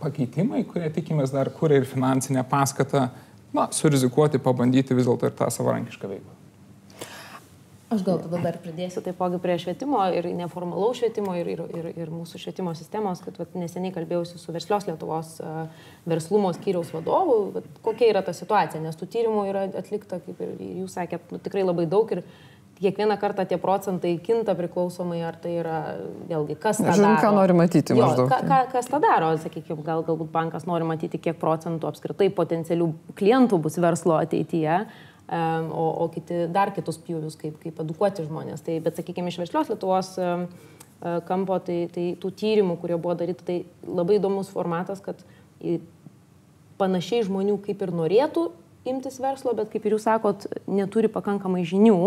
pakeitimai, 0.02 0.64
kurie 0.70 0.90
tikimės 0.94 1.34
dar 1.36 1.52
kuria 1.56 1.82
ir 1.82 1.88
finansinę 1.90 2.44
paskatą, 2.50 3.08
na, 3.54 3.70
surizikuoti, 3.76 4.42
pabandyti 4.42 4.98
vis 4.98 5.10
dėlto 5.10 5.30
ir 5.30 5.40
tą 5.40 5.50
savarankišką 5.54 6.12
veiklą. 6.12 6.36
Aš 7.90 8.04
gal 8.06 8.20
tada 8.22 8.38
dar 8.44 8.58
pridėsiu 8.62 9.02
taipogi 9.02 9.40
prie 9.42 9.56
švietimo 9.58 10.04
ir 10.14 10.28
neformalaus 10.38 11.00
švietimo 11.00 11.34
ir, 11.40 11.48
ir, 11.56 11.64
ir, 11.74 11.88
ir 12.04 12.12
mūsų 12.14 12.38
švietimo 12.38 12.76
sistemos, 12.78 13.24
kad 13.26 13.40
vat, 13.42 13.56
neseniai 13.58 13.96
kalbėjausi 13.96 14.38
su 14.38 14.54
Verslios 14.54 14.86
Lietuvos 14.86 15.32
verslumo 16.06 16.52
skyriaus 16.54 16.92
vadovu, 16.94 17.40
vat, 17.56 17.72
kokia 17.82 18.12
yra 18.12 18.22
ta 18.26 18.36
situacija, 18.38 18.84
nes 18.84 19.00
tų 19.00 19.10
tyrimų 19.16 19.48
yra 19.50 19.66
atlikta, 19.82 20.22
kaip 20.22 20.44
ir 20.46 20.54
jūs 20.84 21.00
sakėt, 21.00 21.34
nu, 21.34 21.42
tikrai 21.42 21.66
labai 21.66 21.88
daug 21.90 22.14
ir 22.14 22.22
kiekvieną 22.80 23.18
kartą 23.20 23.46
tie 23.50 23.58
procentai 23.60 24.14
kinta 24.24 24.56
priklausomai, 24.56 25.20
ar 25.28 25.36
tai 25.42 25.58
yra, 25.60 25.80
vėlgi, 26.30 26.56
kas 26.60 26.80
tą 26.80 26.94
Žiūrint, 26.94 27.18
daro. 27.18 27.22
ką 27.26 27.32
nori 27.36 27.56
matyti 27.60 27.98
jo, 27.98 28.06
maždaug. 28.06 28.32
Ka, 28.32 28.40
ka, 28.48 28.60
kas 28.72 28.88
tą 28.92 29.02
daro, 29.04 29.34
sakykime, 29.44 29.84
gal, 29.84 30.04
galbūt 30.08 30.32
bankas 30.34 30.68
nori 30.70 30.88
matyti, 30.88 31.20
kiek 31.22 31.40
procentų 31.42 31.90
apskritai 31.92 32.30
potencialių 32.36 32.90
klientų 33.20 33.60
bus 33.66 33.80
verslo 33.84 34.16
ateityje 34.22 34.82
o, 35.72 36.04
o 36.04 36.08
kiti 36.10 36.48
dar 36.54 36.72
kitus 36.74 36.98
pjūvius, 37.04 37.38
kaip, 37.40 37.60
kaip 37.62 37.84
edukuoti 37.84 38.26
žmonės. 38.26 38.64
Tai, 38.66 38.80
bet, 38.86 38.98
sakykime, 38.98 39.30
iš 39.30 39.38
verslios 39.44 39.70
Lietuvos 39.70 40.16
e, 40.18 40.32
kampo, 41.28 41.60
tai, 41.66 41.84
tai 41.94 42.08
tų 42.22 42.34
tyrimų, 42.40 42.80
kurie 42.82 42.98
buvo 42.98 43.16
daryti, 43.20 43.46
tai 43.46 43.60
labai 43.86 44.18
įdomus 44.18 44.50
formatas, 44.54 45.04
kad 45.06 45.22
panašiai 46.80 47.28
žmonių 47.28 47.60
kaip 47.66 47.84
ir 47.84 47.94
norėtų 47.94 48.50
imtis 48.90 49.20
verslo, 49.22 49.54
bet 49.58 49.70
kaip 49.74 49.86
ir 49.86 49.98
jūs 49.98 50.08
sakot, 50.08 50.48
neturi 50.72 51.12
pakankamai 51.12 51.66
žinių 51.68 52.00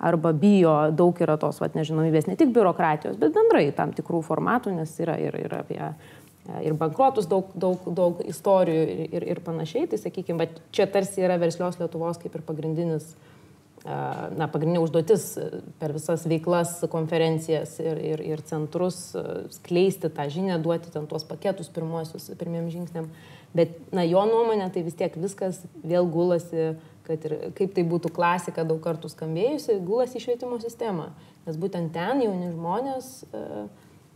arba 0.00 0.32
bijo, 0.32 0.74
daug 0.96 1.18
yra 1.20 1.36
tos, 1.40 1.60
vad, 1.60 1.76
nežinomybės, 1.76 2.28
ne 2.30 2.38
tik 2.40 2.54
biurokratijos, 2.56 3.18
bet 3.20 3.34
bendrai 3.36 3.66
tam 3.76 3.92
tikrų 3.96 4.22
formatų, 4.26 4.72
nes 4.78 4.94
yra 5.04 5.18
ir, 5.20 5.36
ir 5.44 5.54
apie 5.60 5.82
ir 6.64 6.74
bankruotus, 6.74 7.28
daug, 7.30 7.50
daug, 7.54 7.84
daug 7.94 8.22
istorijų 8.26 8.84
ir, 8.84 9.02
ir, 9.12 9.26
ir 9.34 9.40
panašiai. 9.44 9.88
Tai 9.90 10.00
sakykime, 10.00 10.38
bet 10.40 10.62
čia 10.74 10.88
tarsi 10.90 11.22
yra 11.24 11.38
verslios 11.40 11.78
Lietuvos 11.80 12.18
kaip 12.20 12.34
ir 12.34 12.44
pagrindinis, 12.46 13.12
na, 13.84 14.48
pagrindinė 14.50 14.82
užduotis 14.82 15.26
per 15.80 15.94
visas 15.96 16.26
veiklas, 16.28 16.78
konferencijas 16.92 17.76
ir, 17.80 18.00
ir, 18.12 18.24
ir 18.34 18.44
centrus 18.48 19.10
skleisti 19.54 20.10
tą 20.12 20.26
žinią, 20.32 20.58
duoti 20.64 20.92
ten 20.92 21.06
tuos 21.10 21.24
paketus 21.28 21.70
pirmuosius, 21.72 22.30
pirmiem 22.40 22.68
žingsniam. 22.72 23.08
Bet, 23.56 23.74
na, 23.94 24.04
jo 24.06 24.22
nuomonė, 24.28 24.68
tai 24.74 24.84
vis 24.86 24.98
tiek 24.98 25.14
viskas 25.18 25.64
vėl 25.82 26.06
gulasi, 26.10 26.74
kad 27.10 27.26
ir 27.26 27.36
kaip 27.58 27.74
tai 27.76 27.84
būtų 27.90 28.14
klasika 28.14 28.64
daug 28.68 28.80
kartų 28.84 29.10
skambėjusi, 29.12 29.80
gulasi 29.84 30.20
į 30.20 30.24
švietimo 30.28 30.60
sistemą. 30.62 31.10
Nes 31.46 31.58
būtent 31.60 31.92
ten 31.94 32.22
jauni 32.22 32.52
žmonės 32.54 33.12
uh, 33.30 33.66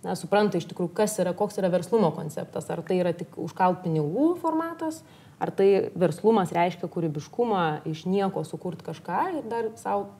na, 0.04 0.14
supranta 0.18 0.61
iš 0.61 0.68
tikrųjų, 0.70 0.92
kas 0.96 1.16
yra, 1.22 1.35
koks 1.37 1.59
yra 1.61 1.70
verslumo 1.72 2.12
konceptas. 2.14 2.68
Ar 2.70 2.85
tai 2.87 3.00
yra 3.00 3.14
tik 3.16 3.38
užkalt 3.40 3.83
pinigų 3.85 4.35
formatas, 4.42 5.00
ar 5.42 5.52
tai 5.57 5.88
verslumas 5.98 6.52
reiškia 6.54 6.90
kūrybiškumą, 6.92 7.64
iš 7.90 8.04
nieko 8.11 8.44
sukurti 8.46 8.87
kažką 8.87 9.24
ir 9.40 9.48
dar 9.50 9.72
savo 9.80 10.12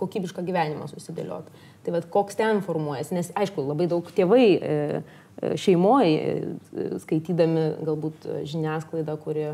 kokybišką 0.00 0.42
gyvenimą 0.46 0.88
susidėlioti. 0.90 1.52
Tai 1.84 1.94
vad, 1.94 2.08
koks 2.10 2.38
ten 2.38 2.62
formuojasi, 2.64 3.14
nes 3.18 3.30
aišku, 3.38 3.62
labai 3.68 3.86
daug 3.90 4.08
tėvai 4.16 4.46
e, 4.46 4.56
e, 4.58 5.52
šeimoje, 5.60 6.16
e, 6.16 6.88
skaitydami 7.04 7.66
galbūt 7.84 8.26
žiniasklaidą, 8.48 9.14
kuri 9.22 9.52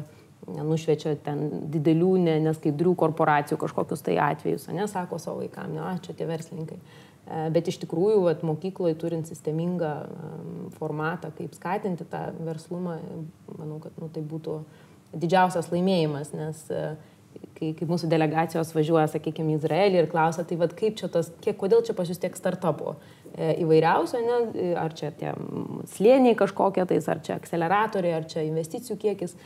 nušviečia 0.49 1.15
ten 1.25 1.45
didelių, 1.73 2.15
neskaidrių 2.47 2.95
korporacijų 2.99 3.59
kažkokius 3.61 4.03
tai 4.07 4.17
atvejus, 4.23 4.69
nesako 4.75 5.21
savo 5.23 5.45
vaikam, 5.45 5.75
ne, 5.77 5.93
čia 6.05 6.17
tie 6.17 6.29
verslininkai. 6.29 6.81
E, 6.81 7.45
bet 7.55 7.69
iš 7.71 7.81
tikrųjų, 7.85 8.25
vat, 8.25 8.45
mokykloje 8.47 8.97
turint 9.01 9.31
sistemingą 9.31 9.93
formatą, 10.79 11.31
kaip 11.37 11.55
skatinti 11.59 12.09
tą 12.11 12.31
verslumą, 12.47 12.99
manau, 13.59 13.79
kad 13.85 13.97
nu, 14.01 14.11
tai 14.13 14.25
būtų 14.27 14.61
didžiausias 15.21 15.71
laimėjimas, 15.73 16.33
nes 16.35 16.65
e, 16.73 16.83
kai, 17.59 17.71
kai 17.79 17.89
mūsų 17.89 18.11
delegacijos 18.11 18.73
važiuoja, 18.75 19.07
sakykime, 19.13 19.55
į 19.55 19.61
Izraelį 19.61 20.03
ir 20.03 20.11
klausia, 20.11 20.45
tai 20.47 20.59
vad 20.61 20.75
kaip 20.79 20.99
čia 20.99 21.11
tas, 21.13 21.31
kiek, 21.45 21.59
kodėl 21.61 21.85
čia 21.87 21.95
pas 21.99 22.11
jūs 22.11 22.21
tiek 22.23 22.37
startupų 22.39 22.95
e, 22.97 23.55
įvairiausio, 23.65 24.23
ne, 24.27 24.75
ar 24.81 24.95
čia 24.97 25.13
tie 25.17 25.35
slėniai 25.95 26.39
kažkokie 26.39 26.87
tais, 26.91 27.09
ar 27.11 27.23
čia 27.27 27.37
akceleratoriai, 27.39 28.17
ar 28.19 28.29
čia 28.31 28.47
investicijų 28.49 28.99
kiekis. 29.05 29.37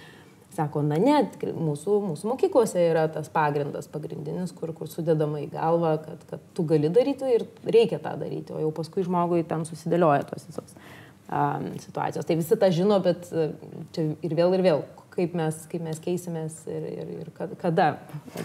Sako, 0.55 0.85
na 0.87 0.99
ne, 1.03 1.17
mūsų, 1.43 1.97
mūsų 2.13 2.29
mokyklose 2.31 2.83
yra 2.93 3.09
tas 3.11 3.27
pagrindas 3.33 3.89
pagrindinis, 3.91 4.53
kur, 4.55 4.71
kur 4.77 4.91
sudedama 4.91 5.41
į 5.43 5.49
galvą, 5.51 5.97
kad, 6.05 6.21
kad 6.31 6.45
tu 6.55 6.67
gali 6.69 6.91
daryti 6.95 7.33
ir 7.35 7.47
reikia 7.67 7.99
tą 8.03 8.13
daryti, 8.21 8.55
o 8.55 8.61
jau 8.63 8.71
paskui 8.77 9.03
žmogui 9.07 9.43
ten 9.51 9.67
susidėlioja 9.67 10.29
tos 10.29 10.47
visos 10.47 10.77
um, 10.77 11.73
situacijos. 11.83 12.29
Tai 12.29 12.39
visi 12.39 12.61
tą 12.61 12.71
žino, 12.75 13.01
bet 13.03 13.27
čia 13.97 14.07
ir 14.15 14.37
vėl 14.39 14.55
ir 14.55 14.65
vėl, 14.69 14.87
kaip 15.15 15.35
mes, 15.39 15.59
kaip 15.71 15.83
mes 15.89 15.99
keisimės 16.03 16.63
ir, 16.71 16.87
ir, 17.03 17.13
ir 17.25 17.35
kada 17.59 17.91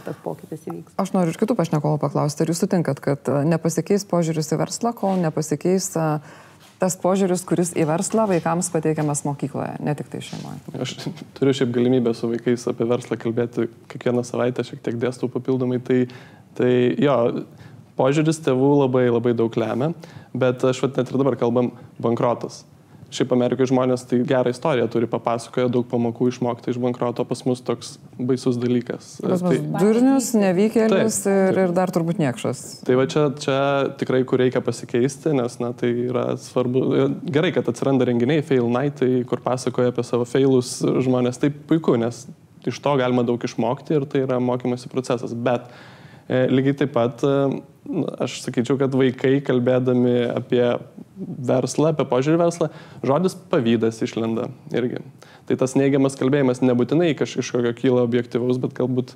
tas 0.06 0.20
pokytis 0.26 0.66
įvyks. 0.66 0.98
Aš 1.02 1.14
noriu 1.14 1.34
iš 1.34 1.42
kitų 1.42 1.58
pašnekovų 1.62 2.02
paklausti, 2.02 2.42
ar 2.42 2.54
jūs 2.54 2.66
sutinkat, 2.66 3.06
kad 3.06 3.34
nepasikeis 3.46 4.10
požiūris 4.10 4.50
į 4.56 4.64
verslą, 4.64 4.98
kol 4.98 5.22
nepasikeis 5.22 5.94
uh, 5.98 6.18
tas 6.80 6.96
požiūris, 7.00 7.44
kuris 7.48 7.74
į 7.78 7.86
verslą 7.90 8.26
vaikams 8.30 8.72
pateikiamas 8.74 9.26
mokykloje, 9.28 9.76
ne 9.84 9.96
tik 10.00 10.10
tai 10.12 10.22
šeimoje. 10.26 10.60
Aš 10.80 10.96
turiu 11.38 11.56
šiaip 11.56 11.74
galimybę 11.76 12.14
su 12.18 12.32
vaikais 12.32 12.66
apie 12.72 12.88
verslą 12.90 13.20
kalbėti 13.20 13.68
kiekvieną 13.92 14.24
savaitę, 14.28 14.66
šiek 14.68 14.82
tiek 14.86 15.00
dėstau 15.02 15.32
papildomai, 15.34 15.82
tai, 15.84 16.02
tai 16.58 16.72
jo, 17.02 17.18
požiūris 18.00 18.42
tėvų 18.46 18.74
labai 18.86 19.06
labai 19.12 19.36
daug 19.38 19.60
lemia, 19.60 19.92
bet 20.34 20.64
aš 20.72 20.84
vat 20.86 21.00
net 21.02 21.12
ir 21.12 21.20
dabar 21.20 21.40
kalbam 21.40 21.74
bankrotas. 22.02 22.64
Šiaip 23.14 23.32
Amerikoje 23.34 23.72
žmonės 23.72 24.04
tai 24.10 24.20
gerą 24.28 24.52
istoriją 24.54 24.86
turi 24.94 25.08
papasakoję, 25.10 25.68
daug 25.74 25.88
pamokų 25.90 26.30
išmokti 26.30 26.74
iš 26.74 26.80
bankroto, 26.82 27.26
pas 27.26 27.42
mus 27.48 27.64
toks 27.66 27.96
baisus 28.18 28.60
dalykas. 28.62 29.16
Tai, 29.24 29.56
durnius, 29.80 30.32
nevykėlis 30.38 31.22
taip, 31.24 31.34
ir, 31.34 31.56
taip. 31.58 31.62
ir 31.64 31.76
dar 31.78 31.94
turbūt 31.96 32.22
niekšas. 32.22 32.64
Tai 32.88 33.00
va 33.00 33.08
čia, 33.10 33.26
čia 33.42 33.60
tikrai, 34.02 34.22
kur 34.30 34.44
reikia 34.44 34.62
pasikeisti, 34.66 35.34
nes 35.38 35.58
na, 35.64 35.72
tai 35.78 35.92
yra 36.06 36.28
svarbu. 36.42 36.86
Gerai, 37.26 37.54
kad 37.56 37.72
atsiranda 37.72 38.08
renginiai, 38.10 38.46
fail 38.46 38.70
nightai, 38.74 39.24
kur 39.30 39.42
pasakoja 39.46 39.94
apie 39.94 40.06
savo 40.06 40.28
failus 40.30 40.78
žmonės, 40.86 41.42
tai 41.42 41.50
puiku, 41.50 41.98
nes 42.00 42.28
iš 42.70 42.80
to 42.84 42.96
galima 43.00 43.24
daug 43.26 43.42
išmokti 43.44 43.98
ir 43.98 44.06
tai 44.10 44.26
yra 44.26 44.40
mokymosi 44.44 44.92
procesas. 44.92 45.34
Bet 45.34 45.70
lygiai 46.30 46.78
taip 46.78 46.92
pat 46.94 47.24
e, 47.26 47.34
aš 48.22 48.40
sakyčiau, 48.44 48.78
kad 48.78 48.94
vaikai 48.94 49.40
kalbėdami 49.46 50.16
apie 50.30 50.64
verslą, 51.50 51.94
apie 51.94 52.06
požiūrį 52.10 52.42
verslą, 52.44 52.70
žodis 53.06 53.36
pavydas 53.50 54.02
išlenda 54.06 54.50
irgi. 54.76 55.02
Tai 55.50 55.58
tas 55.58 55.74
neigiamas 55.80 56.18
kalbėjimas 56.20 56.62
nebūtinai 56.62 57.16
kaž, 57.18 57.40
iš 57.42 57.50
kokio 57.56 57.74
kyla 57.78 58.06
objektivaus, 58.06 58.62
bet 58.62 58.76
galbūt 58.78 59.16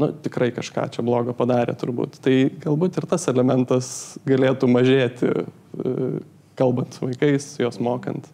nu, 0.00 0.10
tikrai 0.24 0.50
kažką 0.56 0.90
čia 0.96 1.04
blogo 1.06 1.32
padarė 1.36 1.76
turbūt. 1.80 2.20
Tai 2.24 2.36
galbūt 2.66 3.00
ir 3.00 3.08
tas 3.08 3.24
elementas 3.32 3.90
galėtų 4.28 4.68
mažėti, 4.68 5.32
e, 5.32 6.12
kalbant 6.60 6.92
su 6.92 7.08
vaikais, 7.08 7.54
juos 7.62 7.80
mokant. 7.80 8.28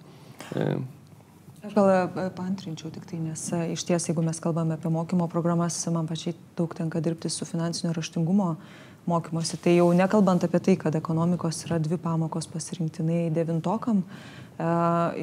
E. 1.67 1.69
Aš 1.69 1.77
gal 1.77 1.91
e, 1.91 2.31
paantrinčiau 2.39 2.95
tik 2.95 3.07
tai, 3.11 3.21
nes 3.21 3.45
iš 3.75 3.87
ties, 3.89 4.09
jeigu 4.09 4.23
mes 4.25 4.39
kalbame 4.43 4.79
apie 4.79 4.93
mokymo 4.93 5.27
programas, 5.33 5.83
man 5.91 6.07
pačiai 6.07 6.37
daug 6.59 6.75
tenka 6.79 7.03
dirbti 7.03 7.33
su 7.33 7.49
finansinio 7.49 7.95
raštingumo 7.97 8.53
uh, 8.55 8.75
mokymosi. 9.07 9.57
Tai 9.57 9.75
jau 9.77 9.91
nekalbant 9.95 10.45
apie 10.45 10.61
tai, 10.61 10.77
kad 10.81 10.95
ekonomikos 10.99 11.65
yra 11.69 11.79
dvi 11.83 11.99
pamokos 12.03 12.49
pasirinktinai 12.51 13.29
devintokam 13.35 14.03
e, 14.03 14.07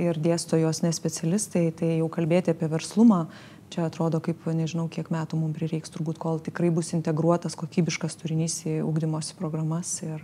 ir 0.05 0.19
dėsto 0.23 0.59
jos 0.59 0.83
nespecialistai, 0.85 1.67
tai 1.79 1.97
jau 1.99 2.09
kalbėti 2.11 2.53
apie 2.53 2.69
verslumą, 2.71 3.25
čia 3.73 3.87
atrodo 3.89 4.21
kaip 4.23 4.45
nežinau, 4.55 4.87
kiek 4.91 5.11
metų 5.13 5.39
mums 5.39 5.57
prireiks, 5.57 5.91
turbūt 5.93 6.21
kol 6.21 6.39
tikrai 6.43 6.71
bus 6.73 6.93
integruotas 6.95 7.57
kokybiškas 7.59 8.17
turinys 8.21 8.61
į 8.69 8.79
ugdymosi 8.87 9.35
programas 9.39 9.97
ir, 10.05 10.23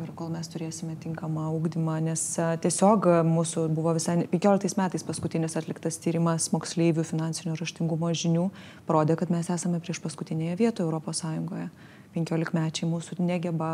ir 0.00 0.12
kol 0.16 0.30
mes 0.32 0.48
turėsime 0.48 0.96
tinkamą 1.00 1.48
ugdymą, 1.56 1.98
nes 2.06 2.22
e, 2.40 2.48
tiesiog 2.64 3.08
mūsų 3.28 3.66
buvo 3.76 3.94
visai 3.96 4.18
15 4.32 4.78
metais 4.80 5.04
paskutinis 5.06 5.56
atliktas 5.60 6.00
tyrimas 6.02 6.48
moksleivių 6.54 7.04
finansinio 7.06 7.56
raštingumo 7.58 8.12
žinių, 8.16 8.48
parodė, 8.88 9.18
kad 9.20 9.32
mes 9.34 9.50
esame 9.52 9.82
prieš 9.84 10.02
paskutinėje 10.04 10.58
vietoje 10.64 10.88
Europos 10.88 11.22
Sąjungoje. 11.24 11.68
15 12.12 12.52
mečiai 12.56 12.88
mūsų 12.90 13.18
negeba 13.24 13.70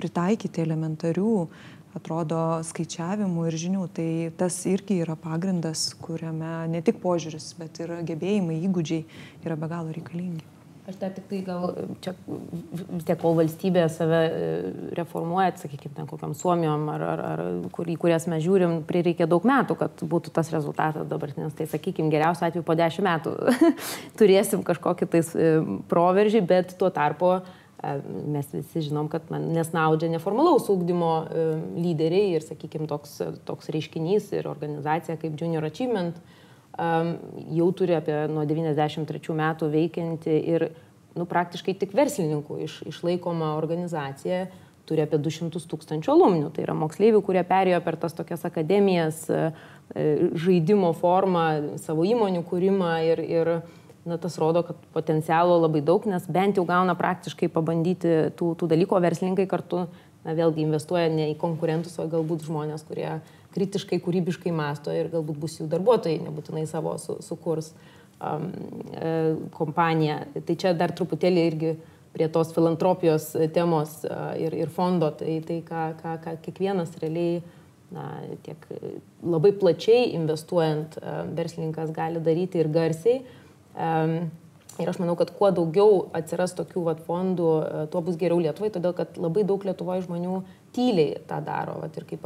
pritaikyti 0.00 0.62
elementarių, 0.64 1.34
atrodo, 1.96 2.40
skaičiavimų 2.64 3.46
ir 3.50 3.58
žinių. 3.66 3.84
Tai 3.96 4.08
tas 4.40 4.62
irgi 4.70 5.02
yra 5.04 5.16
pagrindas, 5.20 5.90
kuriame 6.00 6.54
ne 6.72 6.80
tik 6.84 7.02
požiūris, 7.04 7.52
bet 7.60 7.82
ir 7.84 7.98
gebėjimai, 8.08 8.62
įgūdžiai 8.68 9.04
yra 9.44 9.60
be 9.60 9.70
galo 9.72 9.92
reikalingi. 9.92 10.48
Aš 10.90 10.96
dar 10.98 11.12
tik 11.14 11.28
tai 11.30 11.38
gal 11.46 11.68
čia 12.02 12.10
vis 12.26 13.04
tiek, 13.06 13.18
kol 13.20 13.36
valstybė 13.38 13.84
save 13.92 14.18
e, 14.26 14.50
reformuoja, 14.98 15.52
sakykime, 15.60 15.94
ten 15.94 16.08
kokiam 16.10 16.34
Suomijom 16.34 16.88
ar, 16.90 17.04
ar, 17.06 17.22
ar 17.28 17.42
kur, 17.74 17.86
į 17.86 17.94
kurias 18.02 18.26
mes 18.30 18.42
žiūrim, 18.42 18.80
prireikia 18.88 19.28
daug 19.30 19.46
metų, 19.46 19.78
kad 19.78 20.02
būtų 20.02 20.34
tas 20.34 20.50
rezultatas 20.50 21.06
dabartinis. 21.06 21.54
Tai 21.54 21.68
sakykime, 21.70 22.10
geriausiu 22.10 22.48
atveju 22.48 22.66
po 22.66 22.74
dešimt 22.78 23.06
metų 23.06 23.36
turėsim 24.18 24.66
kažkokį 24.66 25.10
tais 25.14 25.34
e, 25.38 25.54
proveržį, 25.92 26.42
bet 26.50 26.74
tuo 26.80 26.90
tarpu 26.90 27.36
uh, 27.36 27.52
Mes 28.30 28.46
visi 28.54 28.84
žinom, 28.86 29.08
kad 29.10 29.26
nesnaudžia 29.32 30.06
neformalaus 30.12 30.68
ūkdymo 30.70 31.10
e, 31.26 31.46
lyderiai 31.82 32.36
ir, 32.36 32.44
sakykime, 32.46 32.86
toks, 32.86 33.16
toks 33.48 33.72
reiškinys 33.74 34.28
ir 34.38 34.46
organizacija 34.46 35.16
kaip 35.18 35.34
Junior 35.40 35.66
Achievement 35.66 36.20
jau 36.78 37.68
turi 37.76 37.96
apie 37.98 38.16
nuo 38.32 38.46
93 38.48 39.36
metų 39.36 39.68
veikianti 39.72 40.36
ir 40.54 40.70
nu, 41.18 41.26
praktiškai 41.28 41.74
tik 41.76 41.92
verslininkų 41.96 42.58
iš, 42.64 42.78
išlaikoma 42.88 43.54
organizacija 43.58 44.46
turi 44.88 45.04
apie 45.04 45.20
200 45.22 45.62
tūkstančių 45.70 46.12
alumnių. 46.14 46.50
Tai 46.54 46.64
yra 46.66 46.74
moksleivių, 46.76 47.22
kurie 47.24 47.42
perėjo 47.46 47.80
per 47.84 47.98
tas 48.00 48.16
tokias 48.16 48.44
akademijas, 48.48 49.24
e, 49.30 49.42
e, 49.94 50.06
žaidimo 50.38 50.92
formą, 50.98 51.76
savo 51.82 52.06
įmonių 52.08 52.42
kūrimą 52.48 52.94
ir, 53.06 53.22
ir 53.22 53.52
na, 54.08 54.18
tas 54.18 54.38
rodo, 54.42 54.64
kad 54.66 54.80
potencialo 54.94 55.60
labai 55.62 55.84
daug, 55.86 56.06
nes 56.10 56.26
bent 56.26 56.58
jau 56.58 56.66
gauna 56.68 56.96
praktiškai 56.98 57.50
pabandyti 57.52 58.32
tų, 58.38 58.54
tų 58.58 58.72
dalykų, 58.74 58.98
o 58.98 59.04
verslininkai 59.04 59.46
kartu, 59.50 59.86
na, 60.26 60.34
vėlgi 60.38 60.66
investuoja 60.66 61.12
ne 61.12 61.30
į 61.30 61.38
konkurentus, 61.38 61.94
o 62.02 62.08
galbūt 62.10 62.48
žmonės, 62.48 62.82
kurie 62.88 63.20
kritiškai, 63.54 64.00
kūrybiškai 64.04 64.52
masto 64.54 64.94
ir 64.94 65.10
galbūt 65.12 65.40
bus 65.42 65.58
jų 65.60 65.68
darbuotojai, 65.72 66.20
nebūtinai 66.26 66.66
savo 66.70 66.94
su, 67.00 67.18
sukurs 67.24 67.72
um, 67.72 68.50
e, 68.96 69.14
kompaniją. 69.56 70.18
Tai 70.48 70.58
čia 70.58 70.74
dar 70.78 70.94
truputėlį 70.96 71.46
irgi 71.50 71.72
prie 72.12 72.28
tos 72.28 72.50
filantropijos 72.52 73.30
temos 73.56 74.02
uh, 74.04 74.34
ir, 74.36 74.52
ir 74.52 74.68
fondo, 74.68 75.08
tai, 75.16 75.38
tai 75.48 75.62
ką, 75.64 75.84
ką, 75.96 76.18
ką 76.20 76.34
kiekvienas 76.44 76.90
realiai 77.00 77.38
na, 77.88 78.04
tiek 78.44 78.66
labai 79.24 79.54
plačiai 79.56 80.10
investuojant 80.18 80.98
uh, 81.00 81.22
verslininkas 81.32 81.94
gali 81.96 82.20
daryti 82.20 82.60
ir 82.60 82.68
garsiai, 82.74 83.22
Ir 84.80 84.88
aš 84.88 84.96
manau, 85.02 85.14
kad 85.20 85.30
kuo 85.36 85.50
daugiau 85.52 86.06
atsiras 86.16 86.54
tokių 86.56 86.86
vat, 86.86 87.00
fondų, 87.04 87.48
e, 87.60 87.80
tuo 87.92 88.00
bus 88.04 88.16
geriau 88.20 88.40
Lietuvai, 88.40 88.70
todėl 88.72 88.94
kad 88.96 89.18
labai 89.20 89.44
daug 89.44 89.64
Lietuvoje 89.68 90.06
žmonių 90.06 90.38
tyliai 90.72 91.18
tą 91.28 91.42
daro. 91.44 91.76
Vat, 91.82 91.98
ir 92.00 92.06
kaip 92.08 92.24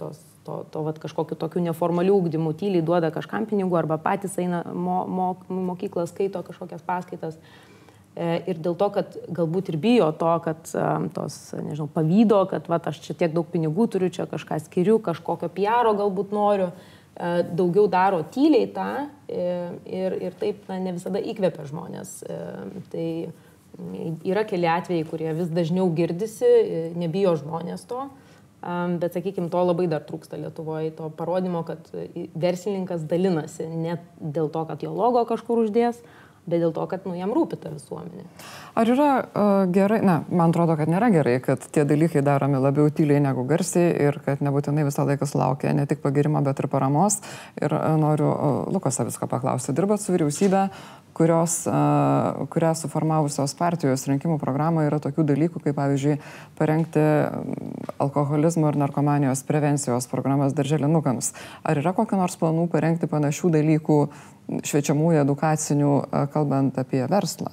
tos, 0.00 0.20
to, 0.48 0.58
to 0.72 0.82
vat, 0.88 0.98
kažkokiu 1.02 1.36
tokiu 1.36 1.60
neformaliu 1.60 2.16
ūkdymu 2.16 2.56
tyliai 2.56 2.84
duoda 2.84 3.12
kažkam 3.12 3.44
pinigų 3.50 3.76
arba 3.76 4.00
patys 4.00 4.38
eina 4.40 4.64
mo, 4.72 5.02
mo, 5.04 5.30
mokyklą, 5.52 6.08
skaito 6.08 6.40
kažkokias 6.46 6.84
paskaitas. 6.88 7.36
E, 8.16 8.40
ir 8.48 8.62
dėl 8.64 8.74
to, 8.80 8.88
kad 8.96 9.18
galbūt 9.28 9.68
ir 9.74 9.78
bijo 9.82 10.08
to, 10.16 10.32
kad 10.48 10.64
tos, 11.14 11.40
nežinau, 11.52 11.90
pavydo, 11.92 12.46
kad 12.48 12.72
vat, 12.72 12.88
aš 12.88 13.04
čia 13.04 13.18
tiek 13.20 13.36
daug 13.36 13.52
pinigų 13.52 13.90
turiu, 13.92 14.08
čia 14.08 14.24
kažką 14.30 14.62
skiriu, 14.64 14.96
kažkokio 15.04 15.52
piaro 15.52 15.92
galbūt 16.00 16.32
noriu. 16.32 16.72
E, 17.18 17.42
daugiau 17.42 17.88
daro 17.90 18.20
tyliai 18.30 18.68
tą 18.70 18.86
e, 19.26 19.46
ir, 19.90 20.14
ir 20.22 20.34
taip 20.38 20.68
na, 20.70 20.76
ne 20.78 20.94
visada 20.94 21.18
įkvepia 21.18 21.64
žmonės. 21.66 22.12
E, 22.22 22.36
tai 22.92 23.06
yra 24.26 24.44
keli 24.46 24.68
atvejai, 24.70 25.06
kurie 25.06 25.32
vis 25.34 25.50
dažniau 25.50 25.90
girdisi, 25.94 26.46
nebijo 26.98 27.34
žmonės 27.40 27.82
to, 27.90 28.06
bet 28.62 29.14
sakykime, 29.14 29.50
to 29.52 29.64
labai 29.64 29.86
dar 29.90 30.02
trūksta 30.06 30.38
Lietuvoje, 30.40 30.90
to 30.98 31.10
parodymo, 31.14 31.62
kad 31.66 31.90
verslininkas 32.34 33.04
dalinasi 33.10 33.68
ne 33.70 33.98
dėl 34.18 34.50
to, 34.54 34.64
kad 34.68 34.82
jo 34.82 34.94
logo 34.96 35.22
kažkur 35.28 35.62
uždės, 35.66 36.00
bet 36.48 36.62
dėl 36.62 36.72
to, 36.74 36.84
kad 36.88 37.04
nu, 37.06 37.14
jam 37.18 37.32
rūpi 37.34 37.58
ta 37.60 37.70
visuomenė. 37.72 38.24
Ar 38.78 38.88
yra 38.88 39.08
uh, 39.20 39.62
gerai, 39.74 40.00
na, 40.06 40.20
man 40.32 40.52
atrodo, 40.52 40.78
kad 40.80 40.90
nėra 40.90 41.10
gerai, 41.12 41.36
kad 41.44 41.64
tie 41.74 41.84
dalykai 41.88 42.22
daromi 42.24 42.60
labiau 42.62 42.88
tyliai 42.94 43.20
negu 43.22 43.44
garsiai 43.48 43.90
ir 44.08 44.20
kad 44.24 44.42
nebūtinai 44.44 44.86
visą 44.88 45.04
laiką 45.08 45.28
sulaukia 45.28 45.74
ne 45.76 45.84
tik 45.90 46.00
pagirimo, 46.04 46.40
bet 46.46 46.62
ir 46.62 46.70
paramos. 46.72 47.20
Ir 47.60 47.74
uh, 47.76 47.90
noriu 48.00 48.30
uh, 48.32 48.60
Lukasą 48.72 49.06
viską 49.08 49.28
paklausti. 49.30 49.76
Dirbat 49.76 50.02
su 50.02 50.14
vyriausybė, 50.14 50.64
kurios, 51.18 51.60
kurią 52.54 52.72
suformavusios 52.78 53.54
partijos 53.58 54.06
rinkimų 54.08 54.38
programoje 54.38 54.92
yra 54.92 55.00
tokių 55.02 55.26
dalykų, 55.32 55.62
kaip 55.66 55.76
pavyzdžiui, 55.78 56.16
parengti 56.58 57.04
alkoholizmo 57.98 58.70
ir 58.70 58.78
narkomanijos 58.78 59.42
prevencijos 59.48 60.06
programas 60.10 60.54
darželinukams. 60.56 61.32
Ar 61.66 61.82
yra 61.82 61.94
kokiu 61.96 62.20
nors 62.20 62.38
planų 62.38 62.68
parengti 62.72 63.10
panašių 63.10 63.54
dalykų 63.58 64.02
šviečiamųjų 64.64 65.24
edukacinių, 65.26 65.94
kalbant 66.34 66.78
apie 66.80 67.02
verslą? 67.10 67.50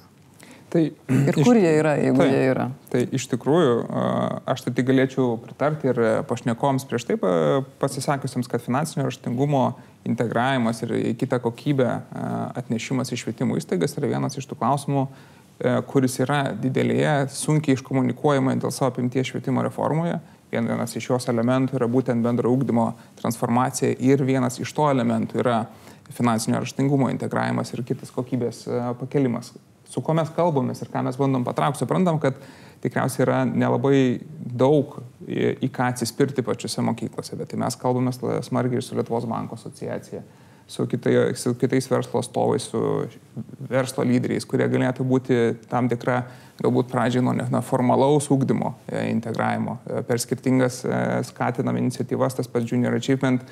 Tai, 0.66 0.80
ir 1.08 1.36
kur 1.36 1.56
jie 1.56 1.70
yra, 1.78 1.94
jeigu 2.00 2.18
tai, 2.18 2.30
jie 2.32 2.46
yra? 2.50 2.64
Tai 2.90 3.02
iš 3.14 3.28
tikrųjų, 3.30 3.74
aš 4.50 4.64
tai 4.66 4.84
galėčiau 4.84 5.36
pritarti 5.40 5.92
ir 5.92 6.00
pašnekoms 6.26 6.88
prieš 6.90 7.06
tai 7.06 7.16
pasisakiusiems, 7.80 8.50
kad 8.50 8.64
finansinio 8.64 9.06
raštingumo 9.06 9.62
integravimas 10.06 10.82
ir 10.84 10.94
į 10.96 11.14
kitą 11.20 11.40
kokybę 11.44 11.88
atnešimas 12.56 13.12
į 13.12 13.18
švietimo 13.24 13.58
įstaigas 13.58 13.96
yra 13.98 14.12
vienas 14.14 14.38
iš 14.38 14.46
tų 14.48 14.58
klausimų, 14.60 15.06
kuris 15.90 16.18
yra 16.20 16.40
didelėje, 16.56 17.14
sunkiai 17.32 17.76
iškomunikuojama 17.78 18.56
dėl 18.60 18.72
savo 18.74 18.92
apimties 18.92 19.30
švietimo 19.32 19.64
reformoje. 19.66 20.18
Vienas 20.52 20.94
iš 20.96 21.08
jos 21.10 21.26
elementų 21.32 21.76
yra 21.76 21.88
būtent 21.90 22.22
bendro 22.24 22.52
ūkdymo 22.54 22.90
transformacija 23.18 23.96
ir 23.98 24.22
vienas 24.24 24.60
iš 24.62 24.72
to 24.76 24.86
elementų 24.92 25.40
yra 25.42 25.64
finansinio 26.14 26.60
raštingumo 26.62 27.08
integravimas 27.10 27.72
ir 27.74 27.82
kitas 27.84 28.12
kokybės 28.14 28.62
pakelimas. 29.00 29.50
Su 29.90 30.02
kuo 30.04 30.14
mes 30.18 30.30
kalbamės 30.36 30.80
ir 30.82 30.92
ką 30.92 31.02
mes 31.06 31.18
bandom 31.18 31.44
patraukti, 31.46 31.82
suprantam, 31.82 32.20
kad 32.22 32.38
tikriausiai 32.84 33.24
yra 33.26 33.42
nelabai 33.48 34.00
daug 34.56 34.98
į, 35.26 35.56
į 35.66 35.70
ką 35.74 35.90
atsispirti 35.92 36.44
pačiose 36.46 36.84
mokyklose, 36.86 37.36
bet 37.38 37.52
tai 37.52 37.60
mes 37.60 37.78
kalbame 37.80 38.12
smarkiai 38.14 38.80
ir 38.80 38.84
su 38.84 38.98
Lietuvos 38.98 39.26
banko 39.28 39.58
asociacija, 39.58 40.22
su, 40.66 40.86
kitai, 40.90 41.34
su 41.38 41.54
kitais 41.58 41.90
verslo 41.90 42.20
atstovais, 42.20 42.66
su 42.70 42.80
verslo 43.70 44.04
lyderiais, 44.06 44.46
kurie 44.48 44.66
galėtų 44.70 45.06
būti 45.06 45.38
tam 45.70 45.90
tikra, 45.90 46.24
galbūt 46.62 46.90
pradžiai 46.90 47.22
nuo, 47.24 47.34
nuo 47.36 47.62
formalaus 47.62 48.30
ūkdymo 48.32 48.72
e, 48.88 49.06
integravimo 49.12 49.78
e, 49.84 50.02
per 50.08 50.22
skirtingas 50.22 50.82
e, 50.84 51.00
skatinam 51.28 51.78
iniciatyvas, 51.78 52.38
tas 52.38 52.50
pats 52.50 52.72
Junior 52.72 52.96
Achievement 52.96 53.44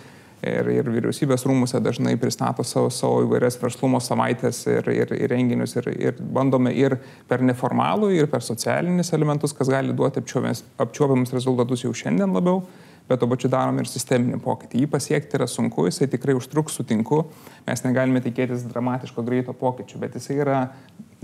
ir, 0.44 0.70
ir 0.76 0.88
vyriausybės 0.92 1.46
rūmuse 1.48 1.80
dažnai 1.82 2.14
pristato 2.20 2.64
savo, 2.66 2.90
savo 2.92 3.22
įvairias 3.24 3.58
verslumo 3.60 4.00
savaitės 4.02 4.64
ir, 4.70 4.88
ir, 4.92 5.12
ir 5.16 5.32
renginius 5.32 5.76
ir, 5.80 5.90
ir 5.94 6.20
bandome 6.20 6.72
ir 6.76 6.98
per 7.30 7.44
neformalų, 7.44 8.12
ir 8.14 8.30
per 8.32 8.44
socialinius 8.44 9.12
elementus, 9.16 9.56
kas 9.56 9.72
gali 9.72 9.96
duoti 9.96 10.22
apčiuopiamus 10.22 11.34
rezultatus 11.34 11.86
jau 11.86 11.92
šiandien 11.96 12.34
labiau, 12.34 12.62
bet 13.08 13.20
to 13.20 13.28
pačiu 13.28 13.50
darom 13.52 13.78
ir 13.80 13.88
sisteminį 13.90 14.40
pokytį. 14.44 14.84
Jį 14.84 14.90
pasiekti 14.92 15.38
yra 15.38 15.48
sunku, 15.50 15.88
jisai 15.88 16.08
tikrai 16.12 16.36
užtruks, 16.38 16.78
sutinku, 16.78 17.24
mes 17.66 17.84
negalime 17.84 18.22
tikėtis 18.24 18.64
dramatiško 18.70 19.24
greito 19.26 19.56
pokyčio, 19.56 20.00
bet 20.00 20.16
jisai 20.16 20.40
yra 20.40 20.60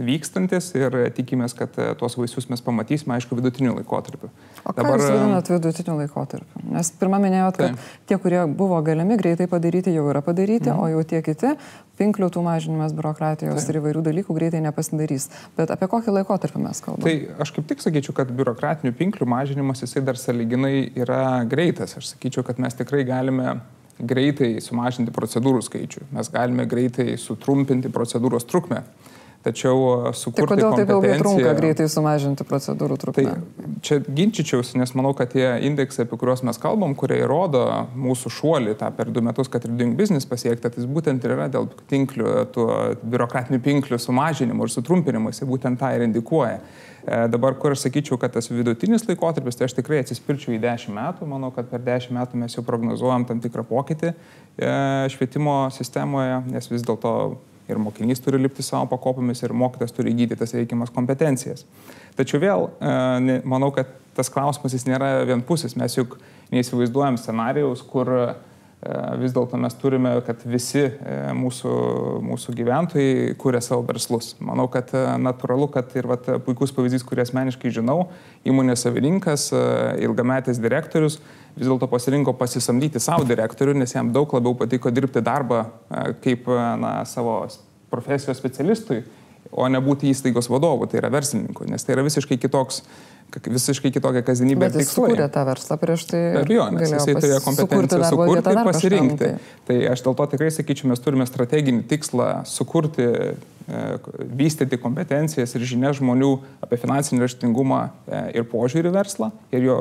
vykstantis 0.05 0.71
ir 0.79 0.95
tikimės, 1.17 1.55
kad 1.57 1.77
e, 1.81 1.91
tuos 2.01 2.17
vaisius 2.19 2.49
mes 2.51 2.63
pamatysime, 2.65 3.15
aišku, 3.17 3.37
vidutiniu 3.39 3.75
laikotarpiu. 3.77 4.31
O 4.65 4.75
Dabar, 4.75 4.97
ką 4.97 4.99
jūs 4.99 5.13
vadinat 5.15 5.51
vidutiniu 5.53 5.97
laikotarpiu? 6.01 6.65
Nes 6.75 6.91
pirmą 7.01 7.21
minėjot, 7.23 7.61
kad 7.61 7.79
tai. 7.79 7.89
tie, 8.11 8.19
kurie 8.23 8.43
buvo 8.47 8.81
galimi 8.87 9.19
greitai 9.21 9.49
padaryti, 9.51 9.95
jau 9.95 10.07
yra 10.13 10.23
padaryti, 10.27 10.71
mhm. 10.73 10.83
o 10.83 10.91
jau 10.95 11.07
tie 11.13 11.23
kiti, 11.27 11.55
pinklių 12.01 12.31
tų 12.33 12.45
mažinimas, 12.47 12.95
biurokratijos 12.97 13.61
tai. 13.61 13.73
ir 13.73 13.81
įvairių 13.83 14.05
dalykų 14.07 14.37
greitai 14.37 14.63
nepasidarys. 14.65 15.29
Bet 15.59 15.73
apie 15.75 15.91
kokį 15.91 16.17
laikotarpį 16.21 16.63
mes 16.65 16.81
kalbame? 16.85 17.05
Tai 17.05 17.43
aš 17.45 17.53
kaip 17.57 17.69
tik 17.73 17.85
sakyčiau, 17.85 18.17
kad 18.17 18.33
biurokratinių 18.33 18.95
pinklių 18.97 19.29
mažinimas 19.29 19.85
jisai 19.85 20.05
dar 20.07 20.21
saliginai 20.21 20.89
yra 20.97 21.43
greitas. 21.49 21.99
Aš 22.01 22.15
sakyčiau, 22.15 22.47
kad 22.47 22.63
mes 22.63 22.79
tikrai 22.79 23.05
galime 23.09 23.59
greitai 24.01 24.55
sumažinti 24.65 25.13
procedūrų 25.15 25.63
skaičių, 25.67 26.07
mes 26.17 26.31
galime 26.33 26.67
greitai 26.69 27.15
sutrumpinti 27.21 27.93
procedūros 27.93 28.49
trukmę. 28.49 28.83
Tačiau 29.41 29.77
e, 30.11 30.13
sukurti... 30.13 30.45
Tai 30.45 30.49
kodėl 30.51 30.75
taip 30.77 30.91
ilgai 30.93 31.15
trunka 31.17 31.53
greitai 31.57 31.87
sumažinti 31.89 32.45
procedūrų 32.45 32.99
trukmę? 33.01 33.33
Tai 33.39 33.71
čia 33.87 33.97
ginčičiausi, 34.05 34.77
nes 34.77 34.93
manau, 34.99 35.15
kad 35.17 35.33
tie 35.33 35.47
indeksai, 35.65 36.05
apie 36.05 36.19
kuriuos 36.21 36.45
mes 36.45 36.61
kalbam, 36.61 36.93
kurie 36.99 37.23
įrodo 37.23 37.63
mūsų 37.97 38.35
šuolį 38.37 38.77
tą 38.83 38.91
per 38.99 39.09
du 39.09 39.25
metus, 39.25 39.49
kad 39.49 39.65
ir 39.65 39.73
doing 39.79 39.97
business 39.97 40.29
pasiekta, 40.29 40.69
tai 40.75 40.85
būtent 40.85 41.25
ir 41.25 41.37
yra 41.39 41.49
dėl 41.53 41.71
tinklių, 41.89 42.37
tų 42.53 42.69
biurokratinių 43.01 43.63
pinklių 43.65 44.03
sumažinimo 44.05 44.69
ir 44.69 44.77
sutrumpinimo, 44.77 45.33
jis 45.33 45.49
būtent 45.49 45.81
tą 45.81 45.95
ir 45.97 46.05
indikuoja. 46.05 46.61
E, 47.01 47.25
dabar, 47.33 47.57
kur 47.57 47.73
aš 47.73 47.87
sakyčiau, 47.87 48.21
kad 48.21 48.37
tas 48.37 48.53
vidutinis 48.53 49.09
laikotarpis, 49.09 49.57
tai 49.57 49.71
aš 49.71 49.81
tikrai 49.81 50.03
atsispirčiau 50.05 50.53
į 50.53 50.61
10 50.69 50.93
metų, 51.01 51.29
manau, 51.33 51.49
kad 51.57 51.73
per 51.73 51.81
10 51.87 52.13
metų 52.13 52.45
mes 52.45 52.59
jau 52.59 52.65
prognozuojam 52.67 53.25
tam 53.25 53.41
tikrą 53.41 53.65
pokytį 53.73 54.13
e, 54.13 54.17
švietimo 55.17 55.63
sistemoje, 55.73 56.43
nes 56.53 56.69
vis 56.69 56.85
dėlto 56.85 57.15
ir 57.71 57.81
mokinys 57.83 58.23
turi 58.25 58.41
lipti 58.41 58.65
savo 58.67 58.89
pakopomis 58.91 59.43
ir 59.45 59.55
mokytas 59.57 59.95
turi 59.97 60.13
įgyti 60.15 60.39
tas 60.41 60.55
reikiamas 60.57 60.93
kompetencijas. 60.95 61.65
Tačiau 62.19 62.43
vėl, 62.43 62.69
e, 62.81 63.41
manau, 63.49 63.71
kad 63.75 63.91
tas 64.17 64.31
klausimas 64.33 64.75
jis 64.75 64.87
nėra 64.89 65.21
vienpusis. 65.29 65.77
Mes 65.79 65.97
juk 65.97 66.19
neįsivaizduojam 66.51 67.19
scenarijaus, 67.21 67.83
kur 67.87 68.11
vis 69.21 69.35
dėlto 69.37 69.59
mes 69.61 69.75
turime, 69.77 70.15
kad 70.25 70.41
visi 70.49 70.87
e, 70.87 71.17
mūsų, 71.37 71.73
mūsų 72.25 72.55
gyventojai 72.57 73.35
kūrė 73.41 73.61
savo 73.65 73.85
verslus. 73.89 74.33
Manau, 74.41 74.69
kad 74.73 74.95
natūralu, 75.21 75.69
kad 75.75 75.93
ir 76.01 76.09
vat, 76.09 76.31
puikus 76.47 76.73
pavyzdys, 76.77 77.05
kurį 77.05 77.27
asmeniškai 77.27 77.75
žinau, 77.77 78.07
įmonės 78.49 78.87
savininkas, 78.87 79.51
ilgametis 80.01 80.63
direktorius, 80.63 81.21
vis 81.57 81.69
dėlto 81.69 81.89
pasirinko 81.91 82.35
pasisamdyti 82.39 83.03
savo 83.03 83.27
direktorių, 83.29 83.75
nes 83.81 83.95
jam 83.95 84.13
daug 84.15 84.31
labiau 84.37 84.55
patiko 84.59 84.93
dirbti 84.95 85.23
darbą 85.25 85.65
e, 85.67 86.05
kaip 86.25 86.49
e, 86.49 86.59
na, 86.81 86.93
savo 87.09 87.43
profesijos 87.91 88.39
specialistui, 88.39 89.03
o 89.51 89.67
ne 89.69 89.81
būti 89.83 90.11
įstaigos 90.13 90.51
vadovu, 90.51 90.87
tai 90.87 91.01
yra 91.01 91.11
verslininku, 91.11 91.67
nes 91.67 91.83
tai 91.85 91.97
yra 91.97 92.05
visiškai 92.07 92.39
kitoks 92.39 92.85
visiškai 93.39 93.93
kitokia 93.95 94.25
kasdienybė. 94.27 94.67
Bet 94.67 94.81
jis 94.81 94.93
sukūrė 94.97 95.29
tą 95.33 95.45
verslą 95.49 95.79
prieš 95.81 96.07
tai. 96.11 96.21
Be 96.35 96.43
abejonės, 96.45 96.97
jisai 96.97 97.15
turėjo 97.19 97.41
kompetenciją 97.47 98.11
sukurti 98.11 98.55
ir 98.55 98.63
pasirinkti. 98.71 99.23
Tai. 99.23 99.55
tai 99.71 99.79
aš 99.93 100.05
dėl 100.07 100.19
to 100.19 100.29
tikrai 100.35 100.51
sakyčiau, 100.55 100.91
mes 100.93 101.05
turime 101.05 101.29
strateginį 101.29 101.87
tikslą 101.91 102.31
sukurti 102.49 103.09
E, 103.71 103.99
vystyti 104.35 104.79
kompetencijas 104.83 105.53
ir 105.55 105.63
žinias 105.69 106.01
žmonių 106.01 106.31
apie 106.65 106.79
finansinį 106.81 107.23
raštingumą 107.23 107.81
e, 107.87 108.23
ir 108.41 108.47
požiūrį 108.51 108.91
verslą 108.97 109.29
ir 109.55 109.67
jo 109.69 109.77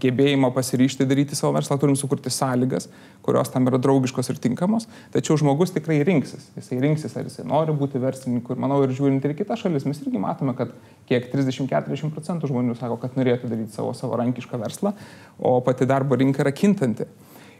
gebėjimą 0.00 0.48
pasiryšti 0.56 1.04
daryti 1.08 1.36
savo 1.36 1.52
verslą, 1.58 1.76
turim 1.82 1.98
sukurti 1.98 2.32
sąlygas, 2.32 2.86
kurios 3.26 3.52
tam 3.52 3.68
yra 3.68 3.80
draugiškos 3.84 4.32
ir 4.32 4.40
tinkamos, 4.46 4.86
tačiau 5.12 5.36
žmogus 5.42 5.74
tikrai 5.74 5.98
rinksis. 6.08 6.46
Jisai 6.56 6.80
rinksis, 6.86 7.18
ar 7.20 7.28
jisai 7.28 7.44
nori 7.50 7.74
būti 7.76 8.00
verslininku 8.00 8.56
ir 8.56 8.62
manau 8.64 8.80
ir 8.86 8.96
žiūrint 8.96 9.28
ir 9.28 9.36
kitas 9.36 9.60
šalis, 9.66 9.84
mes 9.84 10.00
irgi 10.06 10.22
matome, 10.24 10.56
kad 10.56 10.72
kiek 11.10 11.28
30-40 11.34 12.14
procentų 12.14 12.48
žmonių 12.48 12.77
sako, 12.80 12.98
kad 13.02 13.16
norėtų 13.18 13.50
daryti 13.50 13.76
savo 13.76 13.94
savarankišką 13.96 14.60
verslą, 14.60 14.94
o 15.38 15.58
pati 15.64 15.88
darbo 15.88 16.18
rinka 16.18 16.44
yra 16.44 16.54
kintanti. 16.54 17.08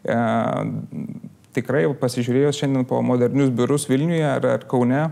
E, 0.05 0.19
tikrai 1.59 1.87
pasižiūrėjus 2.01 2.61
šiandien 2.63 2.87
po 2.89 3.01
modernius 3.05 3.51
biurus 3.55 3.89
Vilniuje 3.91 4.27
ar, 4.29 4.47
ar 4.59 4.69
Kaune, 4.71 5.07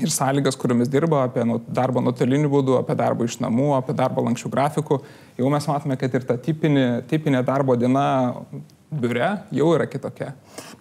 ir 0.00 0.10
sąlygas, 0.12 0.56
kuriomis 0.58 0.90
dirba, 0.90 1.24
apie 1.28 1.44
nu, 1.46 1.58
darbą 1.68 2.02
nuotoliniu 2.04 2.50
būdu, 2.52 2.76
apie 2.80 2.96
darbą 2.98 3.26
iš 3.28 3.38
namų, 3.42 3.72
apie 3.78 3.96
darbą 3.96 4.24
lankščių 4.28 4.50
grafikų, 4.52 5.00
jau 5.40 5.52
mes 5.52 5.70
matome, 5.70 5.96
kad 6.00 6.14
ir 6.14 6.26
ta 6.28 6.36
tipinė, 6.40 6.86
tipinė 7.10 7.42
darbo 7.46 7.76
diena 7.78 8.04
biure 8.90 9.30
jau 9.54 9.70
yra 9.76 9.86
kitokia. 9.90 10.32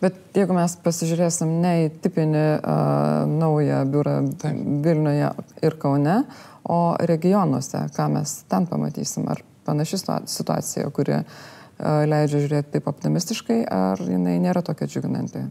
Bet 0.02 0.18
jeigu 0.38 0.56
mes 0.58 0.76
pasižiūrėsim 0.84 1.52
ne 1.62 1.74
į 1.86 1.90
tipinį 2.04 2.46
uh, 2.58 3.26
naują 3.30 3.84
biurą 3.92 4.16
Taip. 4.42 4.62
Vilniuje 4.86 5.34
ir 5.66 5.78
Kaune, 5.82 6.22
o 6.70 6.82
regionuose, 7.10 7.88
ką 7.96 8.10
mes 8.14 8.36
ten 8.50 8.68
pamatysim, 8.70 9.26
ar 9.32 9.42
panaši 9.66 10.02
situacija, 10.30 10.90
kuri 10.94 11.20
uh, 11.20 11.48
leidžia 11.80 12.44
žiūrėti 12.44 12.76
taip 12.76 12.90
optimistiškai, 12.92 13.64
ar 13.72 14.02
jinai 14.04 14.38
nėra 14.44 14.64
tokia 14.66 14.90
džiuginanti, 14.90 15.46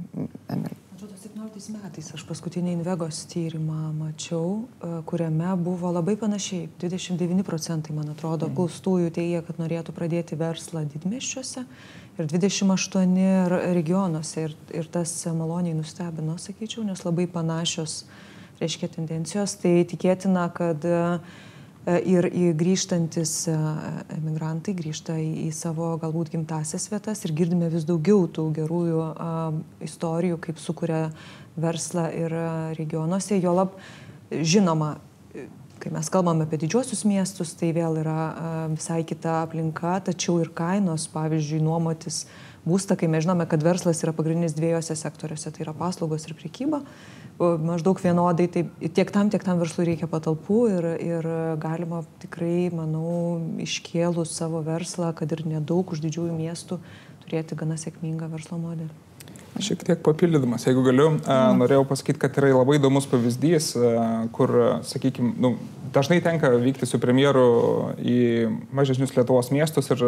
Emilija? 0.53 0.85
2017 0.99 1.73
metais 1.75 2.09
aš 2.15 2.23
paskutinį 2.29 2.75
Invegos 2.77 3.23
tyrimą 3.31 3.93
mačiau, 3.97 4.67
e, 4.83 4.91
kuriame 5.09 5.51
buvo 5.63 5.91
labai 5.95 6.17
panašiai. 6.21 6.69
29 6.81 7.43
procentai, 7.47 7.95
man 7.97 8.13
atrodo, 8.13 8.49
mm. 8.49 8.55
klaustųjų 8.59 9.11
teigia, 9.17 9.41
kad 9.47 9.59
norėtų 9.63 9.95
pradėti 9.97 10.39
verslą 10.39 10.85
didmeščiuose 10.93 11.65
ir 12.19 12.31
28 12.31 13.19
regionuose. 13.75 14.49
Ir, 14.49 14.57
ir 14.83 14.91
tas 14.93 15.15
maloniai 15.33 15.77
nustebino, 15.79 16.37
sakyčiau, 16.39 16.85
nes 16.87 17.05
labai 17.07 17.27
panašios, 17.31 18.03
reiškia, 18.61 18.91
tendencijos. 18.97 19.57
Tai 19.63 19.75
tikėtina, 19.91 20.49
kad 20.55 20.85
uh, 20.89 21.21
E, 21.89 21.97
ir 22.05 22.27
grįžtantis 22.59 23.33
e, 23.49 23.55
emigrantai 24.19 24.75
grįžta 24.77 25.17
į, 25.23 25.49
savo 25.57 25.95
galbūt 26.03 26.35
gimtasias 26.35 26.89
vietas 26.93 27.25
ir 27.25 27.33
girdime 27.39 27.71
vis 27.73 27.87
daugiau 27.89 28.27
tų 28.29 28.49
gerųjų 28.59 29.05
istorijų, 29.87 30.41
kaip 30.45 30.61
sukuria 30.61 31.07
verslą 31.57 32.09
ir 32.13 32.35
regionuose. 32.77 33.39
Jo 33.41 33.55
lab, 33.57 33.79
žinoma, 34.31 34.97
kai 35.79 35.95
mes 35.95 36.11
kalbame 36.13 36.45
apie 36.45 36.61
didžiosius 36.61 37.07
miestus, 37.09 37.55
tai 37.57 37.71
vėl 37.77 38.03
yra 38.03 38.21
visai 38.75 39.01
kita 39.07 39.41
aplinka, 39.47 39.97
tačiau 40.11 40.43
ir 40.43 40.53
kainos, 40.55 41.09
pavyzdžiui, 41.15 41.63
nuomotis 41.65 42.27
būstą, 42.67 42.97
kai 42.99 43.11
mes 43.11 43.27
žinome, 43.27 43.47
kad 43.51 43.63
verslas 43.63 44.03
yra 44.05 44.17
pagrindinis 44.17 44.57
dviejose 44.57 44.97
sektoriuose, 44.99 45.53
tai 45.55 45.67
yra 45.67 45.77
paslaugos 45.77 46.27
ir 46.27 46.37
prekyba 46.39 46.83
maždaug 47.39 47.99
vienodai, 48.03 48.49
tai 48.51 48.65
tiek 48.91 49.11
tam, 49.15 49.31
tiek 49.31 49.43
tam 49.47 49.61
verslui 49.63 49.87
reikia 49.87 50.09
patalpų 50.11 50.59
ir, 50.75 50.87
ir 50.99 51.29
galima 51.63 52.03
tikrai, 52.23 52.69
manau, 52.75 53.39
iškėlus 53.63 54.35
savo 54.35 54.63
verslą, 54.67 55.13
kad 55.15 55.31
ir 55.33 55.45
nedaug 55.47 55.93
už 55.93 56.03
didžiųjų 56.03 56.35
miestų, 56.35 56.81
turėti 57.25 57.59
gana 57.59 57.79
sėkmingą 57.79 58.31
verslo 58.33 58.59
modelį. 58.59 58.91
Šiek 59.59 59.81
tiek 59.87 60.03
papildydamas, 60.07 60.67
jeigu 60.69 60.85
galiu, 60.87 61.09
mm. 61.17 61.59
norėjau 61.59 61.87
pasakyti, 61.89 62.21
kad 62.23 62.37
yra 62.39 62.53
labai 62.53 62.77
įdomus 62.79 63.09
pavyzdys, 63.11 63.73
kur, 64.35 64.55
sakykime, 64.87 65.33
nu, 65.43 65.57
dažnai 65.95 66.21
tenka 66.23 66.51
vykti 66.59 66.87
su 66.87 67.01
premjeru 67.03 67.49
į 67.99 68.21
mažesnius 68.75 69.17
Lietuvos 69.17 69.51
miestus 69.55 69.91
ir 69.95 70.05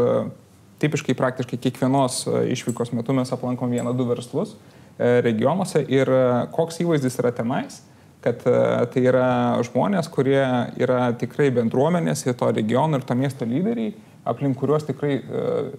tipiškai 0.80 1.16
praktiškai 1.18 1.60
kiekvienos 1.66 2.24
išvykos 2.56 2.94
metu 2.96 3.16
mes 3.16 3.32
aplankom 3.32 3.72
vieną, 3.72 3.94
du 3.96 4.08
verslus 4.08 4.56
regionuose 4.98 5.84
ir 5.88 6.10
koks 6.52 6.82
įvaizdis 6.84 7.20
yra 7.22 7.32
tenais 7.36 7.80
kad 8.20 8.42
tai 8.44 9.02
yra 9.08 9.28
žmonės, 9.64 10.10
kurie 10.12 10.42
yra 10.76 11.06
tikrai 11.16 11.46
bendruomenės 11.56 12.26
ir 12.26 12.34
to 12.36 12.50
regiono 12.52 13.00
ir 13.00 13.06
to 13.08 13.16
miesto 13.16 13.48
lyderiai 13.48 13.94
aplink 14.24 14.58
kuriuos 14.60 14.84
tikrai 14.84 15.18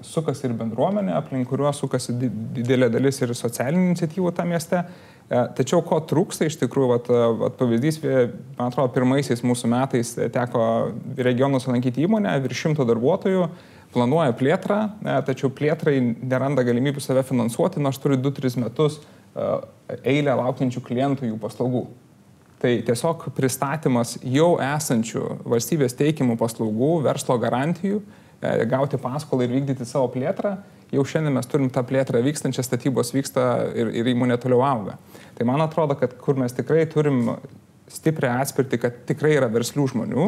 sukasi 0.06 0.48
ir 0.48 0.56
bendruomenė, 0.58 1.14
aplink 1.18 1.50
kuriuos 1.52 1.82
sukasi 1.84 2.16
didelė 2.18 2.90
dalis 2.94 3.22
ir 3.22 3.34
socialinių 3.38 3.92
iniciatyvų 3.92 4.32
tam 4.38 4.50
mieste. 4.54 4.84
Tačiau 5.32 5.80
ko 5.88 6.02
trūksta 6.04 6.50
iš 6.50 6.58
tikrųjų, 6.60 6.88
vat, 6.92 7.06
e, 7.08 7.20
vat 7.40 7.54
pavyzdys, 7.56 8.02
man 8.58 8.66
atrodo, 8.66 8.92
pirmaisiais 8.92 9.46
mūsų 9.48 9.70
metais 9.72 10.10
teko 10.34 10.64
regionus 11.16 11.70
lankyti 11.72 12.04
įmonę, 12.04 12.34
virš 12.44 12.66
šimto 12.66 12.84
darbuotojų, 12.90 13.46
planuoja 13.94 14.36
plėtrą, 14.38 14.80
tačiau 15.28 15.52
plėtrai 15.54 15.98
neranda 16.02 16.64
galimybių 16.68 17.04
save 17.04 17.26
finansuoti, 17.28 17.82
nors 17.84 18.00
turi 18.02 18.20
2-3 18.20 18.62
metus 18.64 19.02
eilę 20.04 20.38
laukiančių 20.40 20.84
klientų 20.86 21.30
jų 21.30 21.38
paslaugų. 21.42 21.86
Tai 22.62 22.72
tiesiog 22.88 23.30
pristatymas 23.34 24.18
jau 24.22 24.54
esančių 24.62 25.24
valstybės 25.50 25.96
teikimų 25.98 26.36
paslaugų, 26.40 26.92
verslo 27.08 27.40
garantijų 27.42 28.04
E, 28.42 28.66
gauti 28.66 28.98
paskolą 28.98 29.46
ir 29.46 29.54
vykdyti 29.54 29.86
savo 29.86 30.08
plėtrą. 30.10 30.56
Jau 30.92 31.04
šiandien 31.08 31.36
mes 31.38 31.48
turim 31.48 31.70
tą 31.72 31.84
plėtrą 31.88 32.24
vykstančią, 32.26 32.64
statybos 32.66 33.14
vyksta 33.14 33.44
ir, 33.78 33.92
ir 34.02 34.10
įmonė 34.12 34.40
toliau 34.42 34.64
auga. 34.66 34.98
Tai 35.38 35.46
man 35.48 35.62
atrodo, 35.62 35.96
kad 36.00 36.16
kur 36.20 36.40
mes 36.42 36.56
tikrai 36.58 36.88
turim 36.90 37.36
stiprią 37.92 38.40
atspirtį, 38.42 38.80
kad 38.82 38.98
tikrai 39.08 39.36
yra 39.38 39.50
verslių 39.52 39.86
žmonių, 39.94 40.26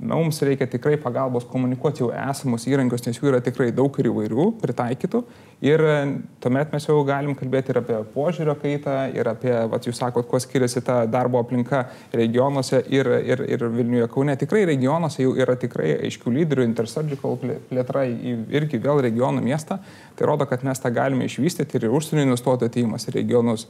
mums 0.00 0.40
reikia 0.42 0.66
tikrai 0.70 0.96
pagalbos 1.00 1.44
komunikuoti 1.50 2.02
jau 2.02 2.08
esamus 2.14 2.66
įrankius, 2.68 3.04
nes 3.06 3.18
jų 3.20 3.30
yra 3.32 3.40
tikrai 3.44 3.68
daug 3.76 3.94
ir 4.00 4.08
įvairių, 4.10 4.46
pritaikytų. 4.62 5.22
Ir 5.60 5.82
e, 5.84 5.96
tuomet 6.40 6.72
mes 6.72 6.86
jau 6.88 6.96
galim 7.04 7.34
kalbėti 7.36 7.72
ir 7.74 7.80
apie 7.82 7.98
požiūrio 8.14 8.54
kaitą, 8.62 8.96
ir 9.12 9.28
apie, 9.28 9.52
vat, 9.68 9.84
jūs 9.84 10.00
sakot, 10.00 10.24
kuo 10.30 10.40
skiriasi 10.40 10.80
ta 10.86 11.02
darbo 11.10 11.42
aplinka 11.42 11.82
regionuose 12.16 12.80
ir, 12.88 13.10
ir, 13.28 13.44
ir 13.44 13.66
Vilniuje 13.76 14.08
Kaune. 14.12 14.36
Tikrai 14.40 14.64
regionuose 14.72 15.26
jau 15.26 15.34
yra 15.36 15.58
tikrai 15.60 15.92
aiškių 15.98 16.36
lyderių, 16.38 16.68
Intersurgical 16.70 17.36
plėtra 17.68 18.06
irgi 18.08 18.80
vėl 18.80 19.04
regionų 19.04 19.44
miestą. 19.44 19.82
Tai 20.16 20.32
rodo, 20.32 20.48
kad 20.48 20.64
mes 20.64 20.80
tą 20.80 20.92
galime 20.96 21.28
išvystyti 21.28 21.76
ir 21.76 21.90
užsienio 21.92 22.30
investuotojų 22.30 22.72
ateimas 22.72 23.08
į 23.10 23.20
regionus 23.20 23.68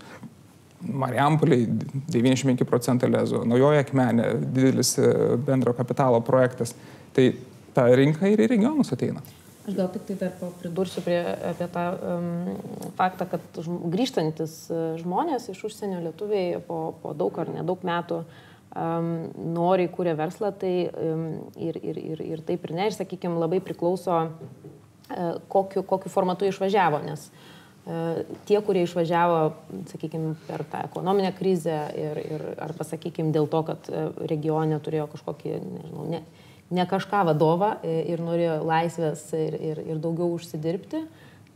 Mariampoliai 0.80 1.66
95 2.08 2.64
procentai 2.64 3.10
lezo, 3.10 3.42
naujoje 3.44 3.82
akmenė, 3.84 4.30
didelis 4.54 4.94
e, 4.98 5.10
bendro 5.44 5.74
kapitalo 5.76 6.22
projektas. 6.24 6.72
Tai 7.16 7.26
ta 7.76 7.84
rinka 7.92 8.30
ir 8.30 8.40
į 8.40 8.48
regionus 8.54 8.92
ateina. 8.94 9.20
Aš 9.68 9.76
gal 9.76 9.90
tik 9.92 10.06
tai 10.08 10.16
dar 10.22 10.52
pridursiu 10.62 11.04
prie, 11.04 11.18
apie 11.50 11.68
tą 11.74 11.84
um, 11.92 12.30
faktą, 12.96 13.26
kad 13.28 13.60
žm, 13.60 13.76
grįžtantis 13.92 14.54
e, 14.72 14.80
žmonės 15.02 15.50
iš 15.52 15.66
užsienio 15.68 16.00
lietuviai 16.06 16.62
po, 16.64 16.80
po 17.02 17.12
daug 17.12 17.36
ar 17.42 17.52
nedaug 17.52 17.84
metų 17.84 18.22
um, 18.24 19.12
noriai 19.52 19.92
kūrė 19.92 20.16
verslą, 20.16 20.54
tai 20.56 20.74
um, 20.88 21.28
ir, 21.60 21.76
ir, 21.76 22.00
ir, 22.00 22.24
ir 22.24 22.44
taip 22.48 22.64
ir 22.64 22.76
ne, 22.78 22.88
ir 22.88 22.96
sakykime, 22.96 23.36
labai 23.44 23.60
priklauso, 23.60 24.16
uh, 24.24 25.38
kokiu, 25.52 25.84
kokiu 25.84 26.16
formatu 26.16 26.48
išvažiavo, 26.48 27.04
nes 27.04 27.28
uh, 27.28 27.48
tie, 28.46 28.60
kurie 28.62 28.84
išvažiavo, 28.84 29.38
sakykime, 29.90 30.34
per 30.46 30.64
tą 30.68 30.84
ekonominę 30.86 31.32
krizę 31.36 31.78
ir, 31.98 32.20
ir 32.36 32.44
arba, 32.60 32.86
sakykime, 32.86 33.32
dėl 33.34 33.48
to, 33.50 33.62
kad 33.66 33.88
e, 33.90 34.04
regione 34.30 34.78
turėjo 34.82 35.08
kažkokį, 35.14 35.56
nežinau, 35.64 36.06
ne, 36.10 36.20
ne 36.70 36.86
kažką 36.90 37.24
vadovą 37.30 37.72
e, 37.82 37.96
ir 38.12 38.22
norėjo 38.22 38.60
laisvės 38.68 39.24
ir, 39.38 39.56
ir, 39.72 39.82
ir 39.94 40.02
daugiau 40.02 40.30
užsidirbti, 40.36 41.02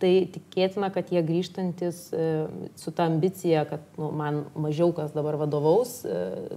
tai 0.03 0.13
tikėtina, 0.35 0.91
kad 0.93 1.13
jie 1.15 1.23
grįžtantis 1.25 2.01
su 2.11 2.93
ta 2.93 3.07
ambicija, 3.07 3.63
kad 3.69 3.85
nu, 3.97 4.11
man 4.13 4.43
mažiau 4.59 4.91
kas 4.93 5.15
dabar 5.15 5.39
vadovaus, 5.41 6.01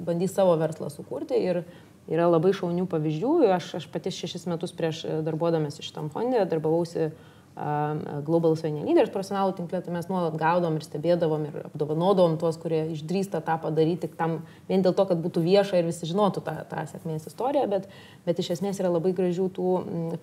bandys 0.04 0.34
savo 0.36 0.56
verslą 0.60 0.90
sukurti 0.92 1.38
ir 1.38 1.62
yra 2.10 2.26
labai 2.28 2.52
šaunių 2.58 2.88
pavyzdžių. 2.90 3.34
Aš, 3.56 3.70
aš 3.80 3.88
pati 3.94 4.12
šešis 4.16 4.48
metus 4.50 4.74
prieš 4.76 5.06
darbuodamas 5.24 5.80
šitam 5.86 6.10
fonde 6.12 6.42
darbavausi 6.50 7.12
Global 7.58 8.54
Senior 8.54 8.86
Leaders 8.86 9.10
profesionalų 9.10 9.56
tinklė, 9.58 9.80
tai 9.82 9.94
mes 9.96 10.06
nuolat 10.12 10.36
gaudom 10.38 10.76
ir 10.78 10.84
stebėdavom 10.86 11.48
ir 11.48 11.56
apdovanodom 11.66 12.36
tuos, 12.38 12.60
kurie 12.62 12.84
išdrįsta 12.94 13.42
tą 13.46 13.56
padaryti 13.64 14.10
tam, 14.20 14.36
vien 14.70 14.86
dėl 14.86 14.94
to, 14.94 15.08
kad 15.10 15.18
būtų 15.24 15.42
vieša 15.42 15.80
ir 15.80 15.88
visi 15.90 16.06
žinotų 16.06 16.44
tą, 16.46 16.54
tą 16.70 16.86
sėkmės 16.92 17.26
istoriją, 17.32 17.66
bet, 17.72 17.90
bet 18.28 18.44
iš 18.44 18.52
esmės 18.60 18.78
yra 18.84 18.94
labai 18.94 19.16
gražių 19.18 19.50
tų 19.58 19.74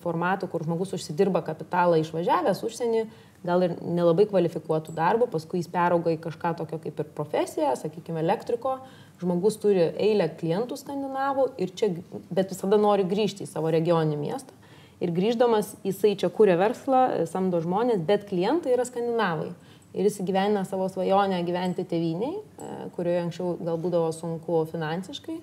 formatų, 0.05 0.47
kur 0.53 0.63
žmogus 0.63 0.95
užsidirba 0.95 1.43
kapitalą 1.43 1.99
išvažiavęs 2.05 2.63
užsienį, 2.69 3.05
gal 3.45 3.67
ir 3.67 3.75
nelabai 3.83 4.29
kvalifikuotų 4.31 4.95
darbų, 4.95 5.27
paskui 5.35 5.59
jis 5.59 5.73
perauga 5.75 6.15
į 6.15 6.23
kažką 6.23 6.55
tokio 6.63 6.79
kaip 6.87 7.03
ir 7.03 7.15
profesiją, 7.19 7.75
sakykime, 7.83 8.23
elektriko, 8.23 8.79
žmogus 9.19 9.59
turi 9.59 9.91
eilę 9.91 10.31
klientų 10.39 10.79
skandinavų, 10.79 11.51
čia, 11.75 11.91
bet 12.31 12.55
visada 12.55 12.79
nori 12.79 13.03
grįžti 13.11 13.43
į 13.43 13.51
savo 13.51 13.75
regioninį 13.75 14.23
miestą 14.23 14.64
ir 15.05 15.13
grįždamas 15.15 15.75
jisai 15.85 16.15
čia 16.21 16.31
kūrė 16.33 16.57
verslą, 16.61 17.05
samdo 17.31 17.61
žmonės, 17.65 18.03
bet 18.09 18.27
klientai 18.31 18.75
yra 18.77 18.87
skandinavai. 18.89 19.53
Ir 19.95 20.09
jis 20.09 20.19
gyvena 20.27 20.65
savo 20.67 20.89
svajonę 20.91 21.39
gyventi 21.47 21.85
tėviniai, 21.87 22.39
e, 22.41 22.71
kurioje 22.97 23.21
anksčiau 23.29 23.53
gal 23.63 23.79
būdavo 23.79 24.09
sunku 24.17 24.65
finansiškai. 24.73 25.37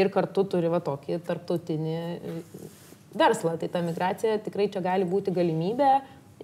Ir 0.00 0.08
kartu 0.08 0.46
turi 0.48 0.70
va 0.72 0.80
tokį 0.80 1.18
tarptautinį 1.26 1.98
e, 1.98 2.36
verslą. 3.12 3.58
Tai 3.60 3.68
ta 3.68 3.82
migracija 3.84 4.38
tikrai 4.46 4.70
čia 4.72 4.80
gali 4.84 5.04
būti 5.08 5.34
galimybė 5.34 5.90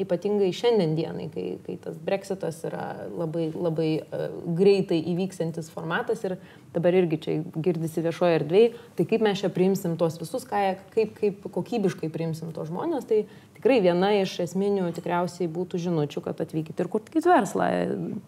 ypatingai 0.02 0.50
šiandien 0.54 0.94
dienai, 0.98 1.28
kai, 1.32 1.46
kai 1.64 1.76
tas 1.82 1.96
breksitas 2.02 2.60
yra 2.68 3.08
labai, 3.08 3.48
labai 3.54 3.88
uh, 4.00 4.28
greitai 4.58 5.00
įvyksantis 5.12 5.70
formatas 5.74 6.24
ir 6.26 6.36
dabar 6.74 6.96
irgi 6.98 7.20
čia 7.24 7.36
girdisi 7.56 8.04
viešoje 8.04 8.40
erdvėje, 8.40 8.72
tai 8.98 9.08
kaip 9.08 9.24
mes 9.24 9.42
čia 9.42 9.50
priimsim 9.52 9.96
tuos 10.00 10.18
visus, 10.20 10.46
kaip, 10.48 11.14
kaip 11.18 11.48
kokybiškai 11.54 12.10
priimsim 12.14 12.52
tos 12.56 12.70
žmonės, 12.70 13.08
tai 13.08 13.24
tikrai 13.58 13.80
viena 13.84 14.12
iš 14.20 14.36
esminių 14.46 14.92
tikriausiai 14.96 15.50
būtų 15.52 15.80
žinučių, 15.88 16.22
kad 16.24 16.44
atvykit 16.44 16.78
ir 16.78 16.92
kurkit 16.92 17.26
verslą, 17.28 17.70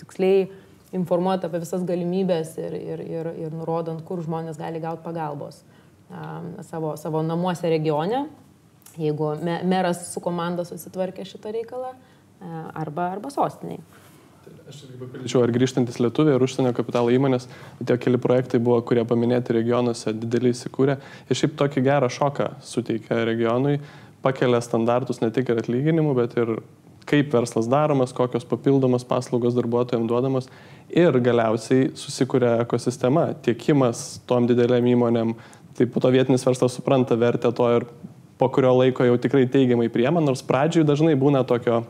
tiksliai 0.02 0.48
informuoti 0.96 1.46
apie 1.46 1.60
visas 1.62 1.84
galimybės 1.86 2.56
ir, 2.58 2.74
ir, 2.74 3.04
ir, 3.04 3.30
ir 3.46 3.54
nurodant, 3.54 4.02
kur 4.06 4.22
žmonės 4.24 4.58
gali 4.58 4.82
gauti 4.82 5.04
pagalbos 5.04 5.62
savo, 6.66 6.96
savo 6.98 7.22
namuose 7.22 7.70
regione 7.70 8.24
jeigu 9.00 9.32
meras 9.68 10.04
su 10.12 10.22
komanda 10.24 10.66
susitvarkė 10.68 11.26
šitą 11.28 11.54
reikalą, 11.56 11.94
e, 11.94 12.52
arba, 12.82 13.10
arba 13.16 13.32
sostiniai. 13.32 13.80
Aš 14.70 14.84
irgi 14.86 14.98
papildyčiau, 15.00 15.40
ar 15.42 15.50
grįžtantis 15.54 15.98
lietuviai, 15.98 16.36
ar 16.38 16.44
užsienio 16.46 16.70
kapitalo 16.76 17.10
įmonės, 17.10 17.48
tie 17.82 17.96
keli 17.98 18.20
projektai 18.22 18.60
buvo, 18.62 18.78
kurie 18.86 19.02
paminėti 19.08 19.56
regionuose, 19.56 20.12
dideliai 20.14 20.54
įsikūrė. 20.54 20.96
Ir 21.26 21.38
šiaip 21.40 21.56
tokį 21.58 21.82
gerą 21.88 22.10
šoką 22.14 22.46
suteikia 22.62 23.24
regionui, 23.26 23.80
pakelia 24.22 24.60
standartus 24.62 25.20
ne 25.24 25.32
tik 25.34 25.50
ir 25.50 25.60
atlyginimų, 25.64 26.14
bet 26.20 26.38
ir 26.38 26.54
kaip 27.10 27.32
verslas 27.34 27.66
daromas, 27.70 28.14
kokios 28.14 28.46
papildomos 28.46 29.04
paslaugos 29.08 29.56
darbuotojams 29.56 30.08
duodamos 30.08 30.46
ir 30.94 31.18
galiausiai 31.24 31.90
susikuria 31.98 32.60
ekosistema, 32.64 33.30
tiekimas 33.42 34.20
tom 34.30 34.46
dideliam 34.50 34.86
įmonėm. 34.86 35.34
Tai 35.74 35.86
po 35.90 36.02
to 36.02 36.10
vietinis 36.12 36.44
verslas 36.46 36.76
supranta 36.76 37.16
vertę 37.18 37.50
to 37.56 37.66
ir 37.78 37.86
po 38.40 38.48
kurio 38.48 38.72
laiko 38.78 39.04
jau 39.04 39.18
tikrai 39.20 39.44
teigiamai 39.52 39.90
priema, 39.92 40.22
nors 40.24 40.40
pradžioj 40.46 40.86
dažnai 40.88 41.12
būna 41.20 41.44
tokio, 41.48 41.82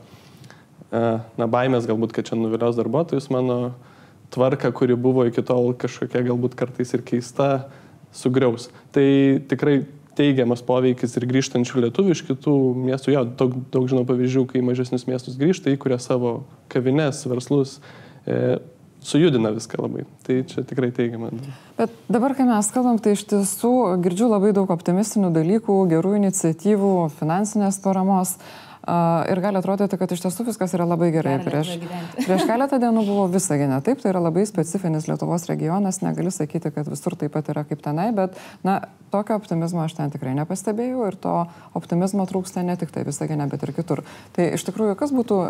e, 0.91 1.03
na, 1.39 1.47
baimės 1.47 1.87
galbūt, 1.87 2.17
kad 2.17 2.27
čia 2.27 2.39
nuvilios 2.39 2.79
darbuotojus 2.79 3.31
mano 3.31 3.61
tvarka, 4.35 4.73
kuri 4.75 4.99
buvo 4.99 5.29
iki 5.31 5.45
tol 5.47 5.71
kažkokia 5.79 6.25
galbūt 6.27 6.59
kartais 6.59 6.91
ir 6.97 7.07
keista, 7.07 7.71
sugriaus. 8.15 8.69
Tai 8.95 9.07
tikrai 9.51 9.85
teigiamas 10.19 10.63
poveikis 10.67 11.15
ir 11.17 11.27
grįžtančių 11.31 11.87
lietuvių 11.87 12.15
iš 12.17 12.25
kitų 12.29 12.57
miestų. 12.83 13.15
Jo, 13.15 13.25
daug, 13.39 13.55
daug 13.73 13.87
žinau 13.91 14.03
pavyzdžių, 14.09 14.45
kai 14.51 14.63
mažesnius 14.67 15.07
miestus 15.09 15.39
grįžta, 15.41 15.73
įkuria 15.75 16.01
savo 16.03 16.41
kavines, 16.73 17.23
verslus. 17.31 17.79
E, 18.27 18.59
sujudina 19.03 19.53
viską 19.55 19.81
labai. 19.83 20.05
Tai 20.27 20.39
čia 20.49 20.65
tikrai 20.67 20.91
teigiama. 20.95 21.31
Bet 21.79 21.95
dabar, 22.13 22.35
kai 22.37 22.47
mes 22.49 22.71
kalbam, 22.75 22.99
tai 23.03 23.15
iš 23.17 23.25
tiesų 23.31 23.73
girdžiu 24.05 24.31
labai 24.31 24.53
daug 24.57 24.71
optimistinių 24.73 25.33
dalykų, 25.35 25.79
gerų 25.91 26.17
iniciatyvų, 26.21 26.95
finansinės 27.21 27.81
paramos. 27.85 28.37
Ir 29.33 29.41
gali 29.41 29.61
atrodyti, 29.61 29.99
kad 30.01 30.13
iš 30.13 30.23
tiesų 30.25 30.47
viskas 30.49 30.73
yra 30.77 30.87
labai 30.89 31.11
gerai. 31.13 31.37
Prieš, 31.45 31.75
prieš 32.17 32.47
keletą 32.51 32.79
dienų 32.81 33.05
buvo 33.05 33.27
Visagine. 33.33 33.81
Taip, 33.85 34.01
tai 34.01 34.15
yra 34.15 34.23
labai 34.25 34.47
specifinis 34.49 35.09
Lietuvos 35.11 35.45
regionas, 35.51 36.01
negali 36.05 36.33
sakyti, 36.33 36.73
kad 36.73 36.89
visur 36.89 37.17
taip 37.21 37.35
pat 37.35 37.51
yra 37.53 37.67
kaip 37.69 37.83
tenai, 37.85 38.09
bet, 38.17 38.39
na, 38.67 38.81
tokio 39.13 39.37
optimizmo 39.37 39.83
aš 39.85 39.97
ten 39.99 40.13
tikrai 40.15 40.33
nepastebėjau 40.39 41.09
ir 41.11 41.19
to 41.21 41.35
optimizmo 41.77 42.25
trūksta 42.31 42.65
ne 42.65 42.79
tik 42.81 42.95
tai 42.95 43.05
Visagine, 43.09 43.49
bet 43.51 43.67
ir 43.67 43.75
kitur. 43.77 44.05
Tai 44.37 44.49
iš 44.57 44.65
tikrųjų, 44.71 44.97
kas 44.99 45.13
būtų 45.15 45.41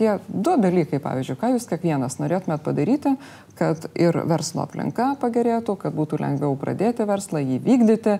tie 0.00 0.16
du 0.26 0.56
dalykai, 0.58 1.02
pavyzdžiui, 1.04 1.38
ką 1.38 1.54
jūs 1.54 1.68
kiekvienas 1.70 2.18
norėtumėt 2.22 2.64
padaryti, 2.66 3.14
kad 3.60 3.86
ir 3.94 4.22
verslo 4.26 4.64
aplinka 4.64 5.12
pagerėtų, 5.20 5.78
kad 5.84 5.94
būtų 5.94 6.22
lengviau 6.24 6.56
pradėti 6.58 7.06
verslą, 7.08 7.44
jį 7.44 7.62
vykdyti 7.66 8.18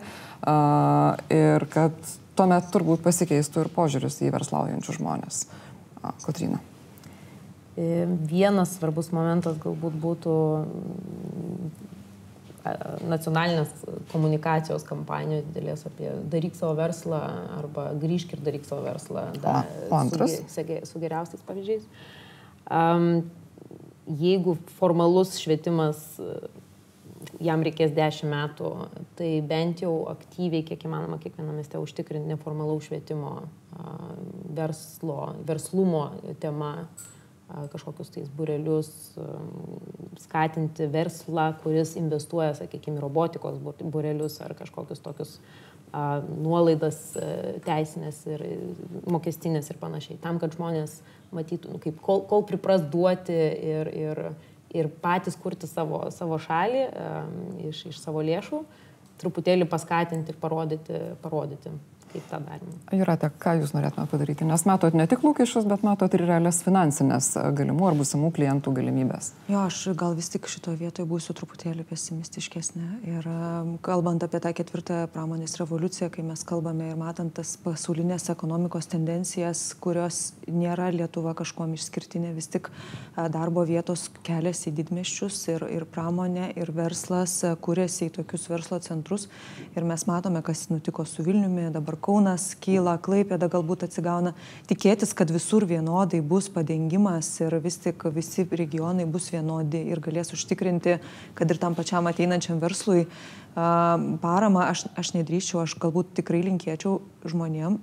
ir 1.41 1.71
kad 1.73 1.97
tuomet 2.41 2.73
turbūt 2.73 3.05
pasikeistų 3.05 3.67
ir 3.67 3.73
požiūris 3.75 4.21
į 4.25 4.33
verslaujančius 4.33 4.97
žmonės. 4.97 5.45
Kotrina. 6.25 6.61
E, 7.77 8.07
vienas 8.31 8.79
svarbus 8.79 9.11
momentas 9.13 9.59
galbūt 9.61 9.99
būtų 10.01 10.37
mm, 10.65 11.69
nacionalinės 13.11 13.75
komunikacijos 14.13 14.85
kampanijos 14.89 15.45
didelės 15.51 15.85
apie 15.89 16.15
daryk 16.33 16.57
savo 16.57 16.75
verslą 16.81 17.21
arba 17.59 17.91
grįžk 18.01 18.35
ir 18.37 18.43
daryk 18.49 18.65
savo 18.69 18.85
verslą. 18.89 19.29
Da, 19.41 19.61
o, 19.61 19.91
o 19.91 20.01
antras? 20.01 20.41
Su, 20.49 20.65
su 20.89 21.03
geriausiais 21.03 21.45
pavyzdžiais. 21.47 21.87
Um, 22.71 23.29
jeigu 24.21 24.57
formalus 24.79 25.37
švietimas 25.41 26.03
jam 27.43 27.63
reikės 27.65 27.93
10 27.97 28.31
metų, 28.31 28.71
tai 29.19 29.31
bent 29.47 29.83
jau 29.85 29.93
aktyviai, 30.11 30.65
kiek 30.67 30.85
įmanoma, 30.89 31.21
kiekviename 31.23 31.61
mieste 31.61 31.81
užtikrinti 31.81 32.33
neformalaus 32.33 32.89
švietimo, 32.89 33.35
verslo, 34.57 35.21
verslumo 35.49 36.05
tema, 36.43 36.73
kažkokius 37.73 38.13
tais 38.15 38.29
burelius, 38.31 38.91
skatinti 40.23 40.87
verslą, 40.93 41.51
kuris 41.65 41.97
investuoja, 41.99 42.55
sakykime, 42.61 43.01
robotikos 43.03 43.59
burelius 43.83 44.39
ar 44.45 44.55
kažkokius 44.59 45.03
tokius 45.03 45.41
nuolaidas 45.91 46.99
teisinės 47.67 48.21
ir 48.31 48.45
mokestinės 49.11 49.73
ir 49.73 49.81
panašiai. 49.81 50.21
Tam, 50.23 50.39
kad 50.39 50.55
žmonės 50.55 51.01
matytų, 51.35 51.75
nu, 51.75 51.81
kaip 51.83 51.99
kol, 52.05 52.23
kol 52.31 52.45
pripras 52.47 52.85
duoti 52.93 53.35
ir, 53.35 53.91
ir 53.91 54.23
ir 54.75 54.89
patys 55.03 55.37
kurti 55.41 55.69
savo, 55.71 56.05
savo 56.15 56.39
šalį 56.41 56.85
iš, 57.71 57.85
iš 57.91 58.01
savo 58.03 58.23
lėšų, 58.27 58.63
truputėlį 59.21 59.67
paskatinti 59.71 60.33
ir 60.33 60.39
parodyti, 60.41 61.01
parodyti 61.23 61.73
kaip 62.13 62.27
tą 62.31 62.41
darėme. 62.45 62.77
Jūrate, 62.97 63.31
ką 63.43 63.55
jūs 63.61 63.73
norėtumėte 63.77 64.11
padaryti? 64.11 64.47
Nes 64.49 64.65
matot 64.69 64.97
ne 64.97 65.07
tik 65.11 65.25
lūkesčius, 65.25 65.67
bet 65.71 65.85
matot 65.87 66.15
ir 66.17 66.25
realias 66.29 66.61
finansinės 66.67 67.33
galimų 67.57 67.89
ar 67.91 67.99
būsimų 67.99 68.31
klientų 68.37 68.75
galimybės. 68.77 69.33
Jo, 69.51 69.65
aš 69.69 69.81
gal 69.99 70.17
vis 70.19 70.31
tik 70.33 70.49
šitoje 70.51 70.81
vietoje 70.81 71.09
būsiu 71.11 71.37
truputėlį 71.39 71.87
pesimistiškesnė. 71.91 72.89
Ir 73.11 73.29
e, 73.31 73.37
kalbant 73.87 74.27
apie 74.27 74.43
tą 74.43 74.53
ketvirtąją 74.57 75.11
pramonės 75.15 75.57
revoliuciją, 75.61 76.11
kai 76.15 76.27
mes 76.27 76.45
kalbame 76.49 76.91
ir 76.91 76.99
matant 77.01 77.35
tas 77.39 77.55
pasaulinės 77.63 78.29
ekonomikos 78.33 78.91
tendencijas, 78.91 79.71
kurios 79.81 80.33
nėra 80.51 80.91
Lietuva 80.95 81.37
kažkuom 81.39 81.77
išskirtinė, 81.77 82.35
vis 82.37 82.51
tik 82.51 82.73
darbo 83.31 83.63
vietos 83.69 84.09
keliasi 84.27 84.71
į 84.71 84.77
didmeščius 84.81 85.41
ir, 85.55 85.67
ir 85.79 85.87
pramonė, 85.89 86.51
ir 86.59 86.73
verslas 86.75 87.39
kuriasi 87.63 88.09
į 88.09 88.15
tokius 88.21 88.49
verslo 88.51 88.81
centrus. 88.83 89.29
Ir 89.77 89.87
mes 89.87 90.07
matome, 90.09 90.43
kas 90.47 90.67
nutiko 90.73 91.05
su 91.09 91.25
Vilniumi, 91.27 91.69
dabar 91.75 92.00
Kaunas 92.01 92.55
kyla, 92.61 92.97
Klaipėda 93.03 93.51
galbūt 93.53 93.85
atsigauna. 93.87 94.33
Tikėtis, 94.71 95.13
kad 95.17 95.31
visur 95.33 95.67
vienodai 95.69 96.23
bus 96.25 96.49
padengimas 96.53 97.29
ir 97.45 97.59
vis 97.61 97.77
tik 97.83 98.07
visi 98.15 98.47
regionai 98.49 99.07
bus 99.07 99.31
vienodi 99.33 99.85
ir 99.93 100.01
galės 100.01 100.35
užtikrinti, 100.37 100.99
kad 101.39 101.53
ir 101.53 101.61
tam 101.61 101.77
pačiam 101.79 102.09
ateinančiam 102.11 102.61
verslui 102.63 103.07
paramą, 103.55 104.67
aš, 104.71 104.87
aš 104.99 105.15
nedrįščiau, 105.19 105.65
aš 105.65 105.77
galbūt 105.83 106.15
tikrai 106.21 106.45
linkėčiau 106.47 107.01
žmonėm 107.29 107.81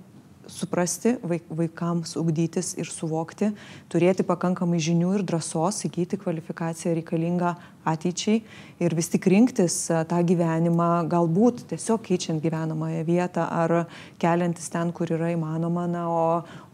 suprasti, 0.48 1.16
vaikams 1.22 2.16
ugdytis 2.18 2.74
ir 2.80 2.88
suvokti, 2.90 3.52
turėti 3.92 4.26
pakankamai 4.26 4.80
žinių 4.82 5.18
ir 5.18 5.24
drąsos 5.28 5.84
įgyti 5.88 6.18
kvalifikaciją 6.20 6.94
reikalingą 6.98 7.54
ateičiai 7.88 8.42
ir 8.82 8.94
vis 8.96 9.08
tik 9.12 9.26
rinktis 9.30 9.76
e, 9.90 10.00
tą 10.08 10.20
gyvenimą, 10.26 10.88
galbūt 11.10 11.64
tiesiog 11.72 12.02
keičiant 12.06 12.42
gyvenamąją 12.44 13.04
vietą 13.06 13.46
ar 13.48 13.74
keliantis 14.20 14.68
ten, 14.72 14.92
kur 14.92 15.10
yra 15.14 15.32
įmanoma, 15.34 15.86
na, 15.90 16.04
o, 16.10 16.24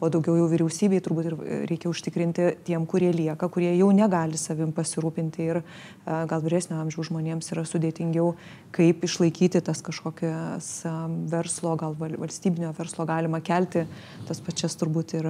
o 0.00 0.10
daugiau 0.12 0.36
jau 0.40 0.48
vyriausybei 0.52 1.02
turbūt 1.04 1.30
ir 1.30 1.38
reikia 1.70 1.90
užtikrinti 1.92 2.50
tiem, 2.66 2.86
kurie 2.90 3.12
lieka, 3.14 3.48
kurie 3.52 3.72
jau 3.76 3.90
negali 3.94 4.40
savim 4.40 4.74
pasirūpinti 4.76 5.48
ir 5.50 5.62
e, 5.62 5.64
gal 6.30 6.44
vyresnio 6.44 6.80
amžiaus 6.82 7.10
žmonėms 7.10 7.52
yra 7.54 7.66
sudėtingiau, 7.68 8.34
kaip 8.74 9.04
išlaikyti 9.06 9.62
tas 9.64 9.80
kažkokias 9.84 10.68
verslo, 11.30 11.74
gal 11.80 11.94
valstybinio 11.98 12.72
verslo 12.78 13.06
galima 13.08 13.40
kelti 13.44 13.84
tas 14.28 14.42
pačias 14.44 14.76
turbūt 14.80 15.16
ir, 15.20 15.28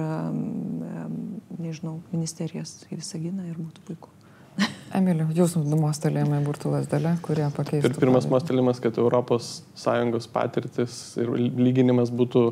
nežinau, 1.59 1.99
ministerijas 2.13 2.79
į 2.89 2.99
Visaginą 2.99 3.47
ir 3.49 3.57
būtų 3.59 3.85
puiku. 3.89 4.11
Emiliu, 4.97 5.27
jūsų 5.35 5.61
mostelėjimai 5.75 6.39
būtų 6.45 6.71
lasdelė, 6.73 7.15
kurie 7.25 7.47
pakeistų. 7.53 7.91
Ir 7.91 7.99
pirmas 7.99 8.27
mostelėjimas, 8.31 8.81
kad 8.83 8.97
ES 9.01 10.29
patirtis 10.31 10.99
ir 11.19 11.33
lyginimas 11.35 12.13
būtų 12.13 12.47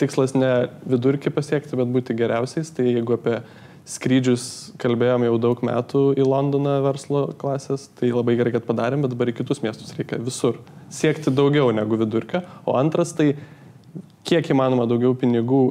tikslas 0.00 0.34
ne 0.34 0.70
vidurkį 0.88 1.32
pasiekti, 1.34 1.76
bet 1.78 1.90
būti 1.92 2.16
geriausiais. 2.16 2.72
Tai 2.74 2.86
jeigu 2.88 3.16
apie 3.16 3.40
skrydžius 3.90 4.44
kalbėjom 4.80 5.24
jau 5.26 5.36
daug 5.42 5.62
metų 5.66 6.02
į 6.20 6.26
Londoną 6.26 6.76
verslo 6.84 7.24
klasės, 7.40 7.88
tai 7.98 8.12
labai 8.14 8.36
gerai, 8.38 8.54
kad 8.54 8.66
padarėm, 8.68 9.02
bet 9.04 9.14
dabar 9.14 9.32
į 9.32 9.36
kitus 9.40 9.62
miestus 9.64 9.92
reikia 9.98 10.20
visur 10.22 10.60
siekti 10.94 11.32
daugiau 11.34 11.72
negu 11.74 11.98
vidurkio. 11.98 12.44
O 12.68 12.76
antras, 12.78 13.14
tai 13.16 13.32
kiek 14.26 14.52
įmanoma 14.54 14.86
daugiau 14.90 15.16
pinigų 15.18 15.64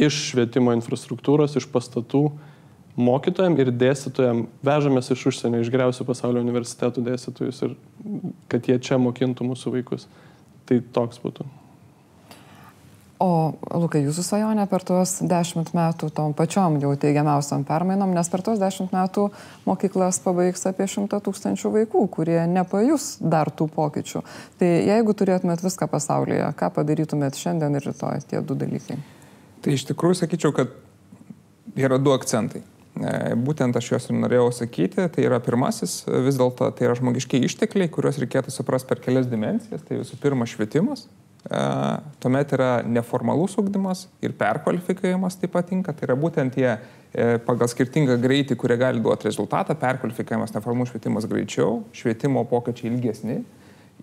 iš 0.00 0.16
švietimo 0.30 0.72
infrastruktūros, 0.76 1.58
iš 1.60 1.68
pastatų 1.72 2.24
mokytojam 3.00 3.56
ir 3.60 3.72
dėstytojam 3.76 4.46
vežamės 4.64 5.12
iš 5.12 5.28
užsienio, 5.32 5.60
iš 5.60 5.72
geriausių 5.72 6.08
pasaulio 6.08 6.42
universitetų 6.44 7.04
dėstytojus 7.10 7.64
ir 7.68 7.78
kad 8.50 8.68
jie 8.68 8.80
čia 8.80 9.00
mokintų 9.00 9.52
mūsų 9.52 9.76
vaikus. 9.78 10.08
Tai 10.68 10.80
toks 10.94 11.20
būtų. 11.22 11.59
O, 13.20 13.52
Lukai, 13.76 14.00
jūsų 14.06 14.22
svajonė 14.24 14.64
per 14.70 14.80
tuos 14.88 15.18
dešimt 15.20 15.74
metų 15.76 16.08
tom 16.16 16.32
pačiom 16.32 16.78
jau 16.80 16.94
teigiamiausiam 16.96 17.66
permainom, 17.68 18.14
nes 18.16 18.32
per 18.32 18.40
tuos 18.46 18.56
dešimt 18.62 18.94
metų 18.96 19.26
mokyklas 19.66 20.22
pabaigs 20.24 20.64
apie 20.70 20.86
šimtą 20.88 21.18
tūkstančių 21.26 21.74
vaikų, 21.74 22.06
kurie 22.14 22.38
nepajus 22.48 23.18
dar 23.20 23.52
tų 23.52 23.68
pokyčių. 23.76 24.24
Tai 24.56 24.72
jeigu 24.72 25.12
turėtumėt 25.12 25.60
viską 25.66 25.90
pasaulyje, 25.92 26.48
ką 26.56 26.72
padarytumėt 26.80 27.36
šiandien 27.36 27.76
ir 27.76 27.90
rytoj 27.90 28.24
tie 28.32 28.40
du 28.40 28.56
dalykai? 28.56 28.96
Tai 29.60 29.76
iš 29.76 29.84
tikrųjų 29.92 30.22
sakyčiau, 30.22 30.56
kad 30.56 30.72
yra 31.76 32.00
du 32.00 32.16
akcentai. 32.16 32.64
E, 33.00 33.34
būtent 33.36 33.76
aš 33.76 33.92
juos 33.92 34.08
ir 34.08 34.16
norėjau 34.16 34.48
sakyti, 34.64 35.04
tai 35.12 35.28
yra 35.28 35.44
pirmasis, 35.44 36.06
vis 36.24 36.40
dėlto 36.40 36.72
tai 36.72 36.88
yra 36.88 36.96
žmogiškiai 36.96 37.44
ištekliai, 37.46 37.92
kuriuos 37.92 38.18
reikėtų 38.24 38.56
suprasti 38.56 38.88
per 38.88 39.04
kelias 39.04 39.28
dimensijas. 39.28 39.84
Tai 39.84 40.00
visų 40.00 40.16
pirma 40.24 40.48
švietimas, 40.48 41.04
tuomet 42.20 42.52
yra 42.52 42.70
neformalus 42.84 43.56
ugdymas 43.60 44.04
ir 44.20 44.34
perkvalifikavimas 44.36 45.38
taip 45.40 45.54
pat 45.54 45.70
tinka. 45.70 45.94
Tai 45.96 46.10
yra 46.10 46.18
būtent 46.20 46.52
tie 46.58 46.68
e, 46.74 47.38
pagal 47.46 47.70
skirtingą 47.72 48.18
greitį, 48.20 48.58
kurie 48.60 48.76
gali 48.80 49.00
duoti 49.00 49.30
rezultatą, 49.30 49.76
perkvalifikavimas, 49.80 50.52
neformalus 50.56 50.92
švietimas 50.92 51.28
greičiau, 51.30 51.80
švietimo 51.96 52.44
pokyčiai 52.50 52.92
ilgesni 52.92 53.40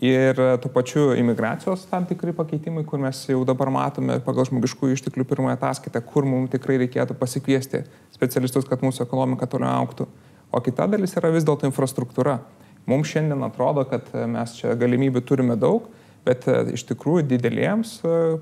Ir 0.01 0.37
tuo 0.61 0.69
pačiu 0.69 1.15
imigracijos 1.17 1.87
tam 1.89 2.05
tikri 2.05 2.33
pakeitimai, 2.33 2.83
kur 2.85 2.99
mes 3.01 3.17
jau 3.25 3.39
dabar 3.45 3.71
matome 3.73 4.19
pagal 4.21 4.45
žmogiškųjų 4.45 4.93
išteklių 4.93 5.25
pirmąją 5.25 5.55
ataskaitą, 5.57 6.03
kur 6.05 6.25
mums 6.25 6.51
tikrai 6.53 6.75
reikėtų 6.83 7.15
pasikviesti 7.17 7.81
specialistus, 8.13 8.67
kad 8.69 8.85
mūsų 8.85 9.07
ekonomika 9.07 9.49
toliau 9.49 9.71
auktų. 9.81 10.05
O 10.53 10.61
kita 10.61 10.85
dalis 10.85 11.17
yra 11.17 11.31
vis 11.33 11.47
dėlto 11.47 11.65
infrastruktūra. 11.65 12.37
Mums 12.85 13.09
šiandien 13.09 13.41
atrodo, 13.47 13.87
kad 13.89 14.13
mes 14.29 14.53
čia 14.59 14.75
galimybių 14.77 15.23
turime 15.25 15.57
daug, 15.57 15.89
bet 16.27 16.47
e, 16.51 16.59
iš 16.77 16.83
tikrųjų 16.91 17.25
dideliems 17.31 17.97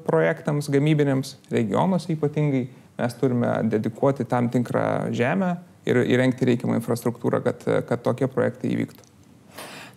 projektams, 0.07 0.69
gamybinėms, 0.73 1.38
regionuose 1.53 2.13
ypatingai, 2.15 2.65
mes 2.99 3.17
turime 3.19 3.57
dedikuoti 3.69 4.27
tam 4.29 4.49
tikrą 4.51 4.86
žemę 5.15 5.55
ir 5.86 6.01
įrengti 6.01 6.47
reikiamą 6.49 6.79
infrastruktūrą, 6.79 7.43
kad, 7.45 7.65
kad 7.89 8.01
tokie 8.05 8.29
projektai 8.31 8.73
įvyktų. 8.73 9.05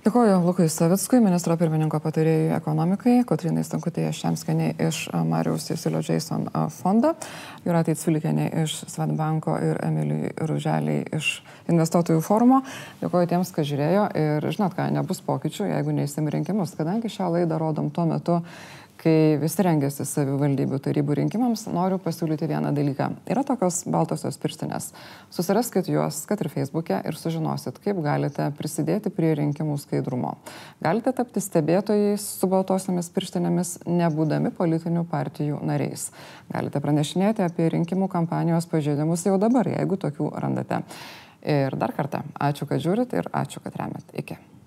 Dėkuoju 0.08 0.38
Lukui 0.40 0.70
Savickui, 0.72 1.18
ministro 1.20 1.52
pirmininko 1.60 1.98
patarėjui 2.00 2.54
ekonomikai, 2.56 3.18
Kotrinai 3.28 3.60
Stankutėje 3.66 4.14
Šemskeniai 4.16 4.70
iš 4.86 5.02
Mariaus 5.28 5.66
Cecilio 5.68 6.00
Jason 6.00 6.46
fondo, 6.72 7.10
Juratai 7.66 7.92
Cvilikieniai 8.00 8.62
iš 8.62 8.78
Svetbanko 8.88 9.58
ir 9.60 9.82
Emilijai 9.84 10.32
Ruželiai 10.48 11.02
iš 11.18 11.28
investuotojų 11.68 12.24
forumo. 12.24 12.62
Dėkuoju 13.02 13.28
tiems, 13.34 13.52
kas 13.52 13.68
žiūrėjo 13.68 14.06
ir 14.22 14.48
žinot 14.48 14.78
ką, 14.78 14.88
nebus 14.96 15.20
pokyčių, 15.28 15.68
jeigu 15.74 15.98
neįsim 16.00 16.32
rinkimus, 16.32 16.72
kadangi 16.78 17.12
šią 17.12 17.28
laidą 17.34 17.60
rodom 17.60 17.92
tuo 17.92 18.08
metu, 18.08 18.40
kai 18.98 19.36
visi 19.40 19.62
rengiasi 19.64 20.04
savivaldybių 20.08 20.78
tarybų 20.82 21.16
rinkimams, 21.20 21.66
noriu 21.70 22.00
pasiūlyti 22.02 22.48
vieną 22.50 22.72
dalyką. 22.76 23.08
Yra 23.30 23.44
tokios 23.46 23.82
baltosios 23.90 24.38
pirštinės. 24.42 24.90
Susiraskit 25.34 25.90
juos, 25.92 26.24
kad 26.28 26.42
ir 26.42 26.50
Facebook'e, 26.52 26.98
ir 27.06 27.18
sužinosit, 27.18 27.78
kaip 27.84 28.02
galite 28.04 28.48
prisidėti 28.58 29.12
prie 29.14 29.34
rinkimų 29.38 29.78
skaidrumo. 29.82 30.34
Galite 30.84 31.14
tapti 31.16 31.42
stebėtojais 31.44 32.26
su 32.40 32.50
baltosiamis 32.50 33.12
pirštinėmis, 33.14 33.76
nebūdami 33.86 34.52
politinių 34.58 35.06
partijų 35.10 35.62
nariais. 35.68 36.10
Galite 36.50 36.82
pranešinėti 36.82 37.46
apie 37.46 37.70
rinkimų 37.76 38.10
kampanijos 38.12 38.68
pažeidimus 38.70 39.26
jau 39.28 39.38
dabar, 39.40 39.70
jeigu 39.78 40.00
tokių 40.00 40.34
randate. 40.42 40.82
Ir 41.48 41.78
dar 41.78 41.94
kartą, 41.94 42.24
ačiū, 42.34 42.66
kad 42.66 42.82
žiūrit 42.82 43.14
ir 43.14 43.30
ačiū, 43.30 43.62
kad 43.62 43.78
remet. 43.78 44.16
Iki. 44.18 44.57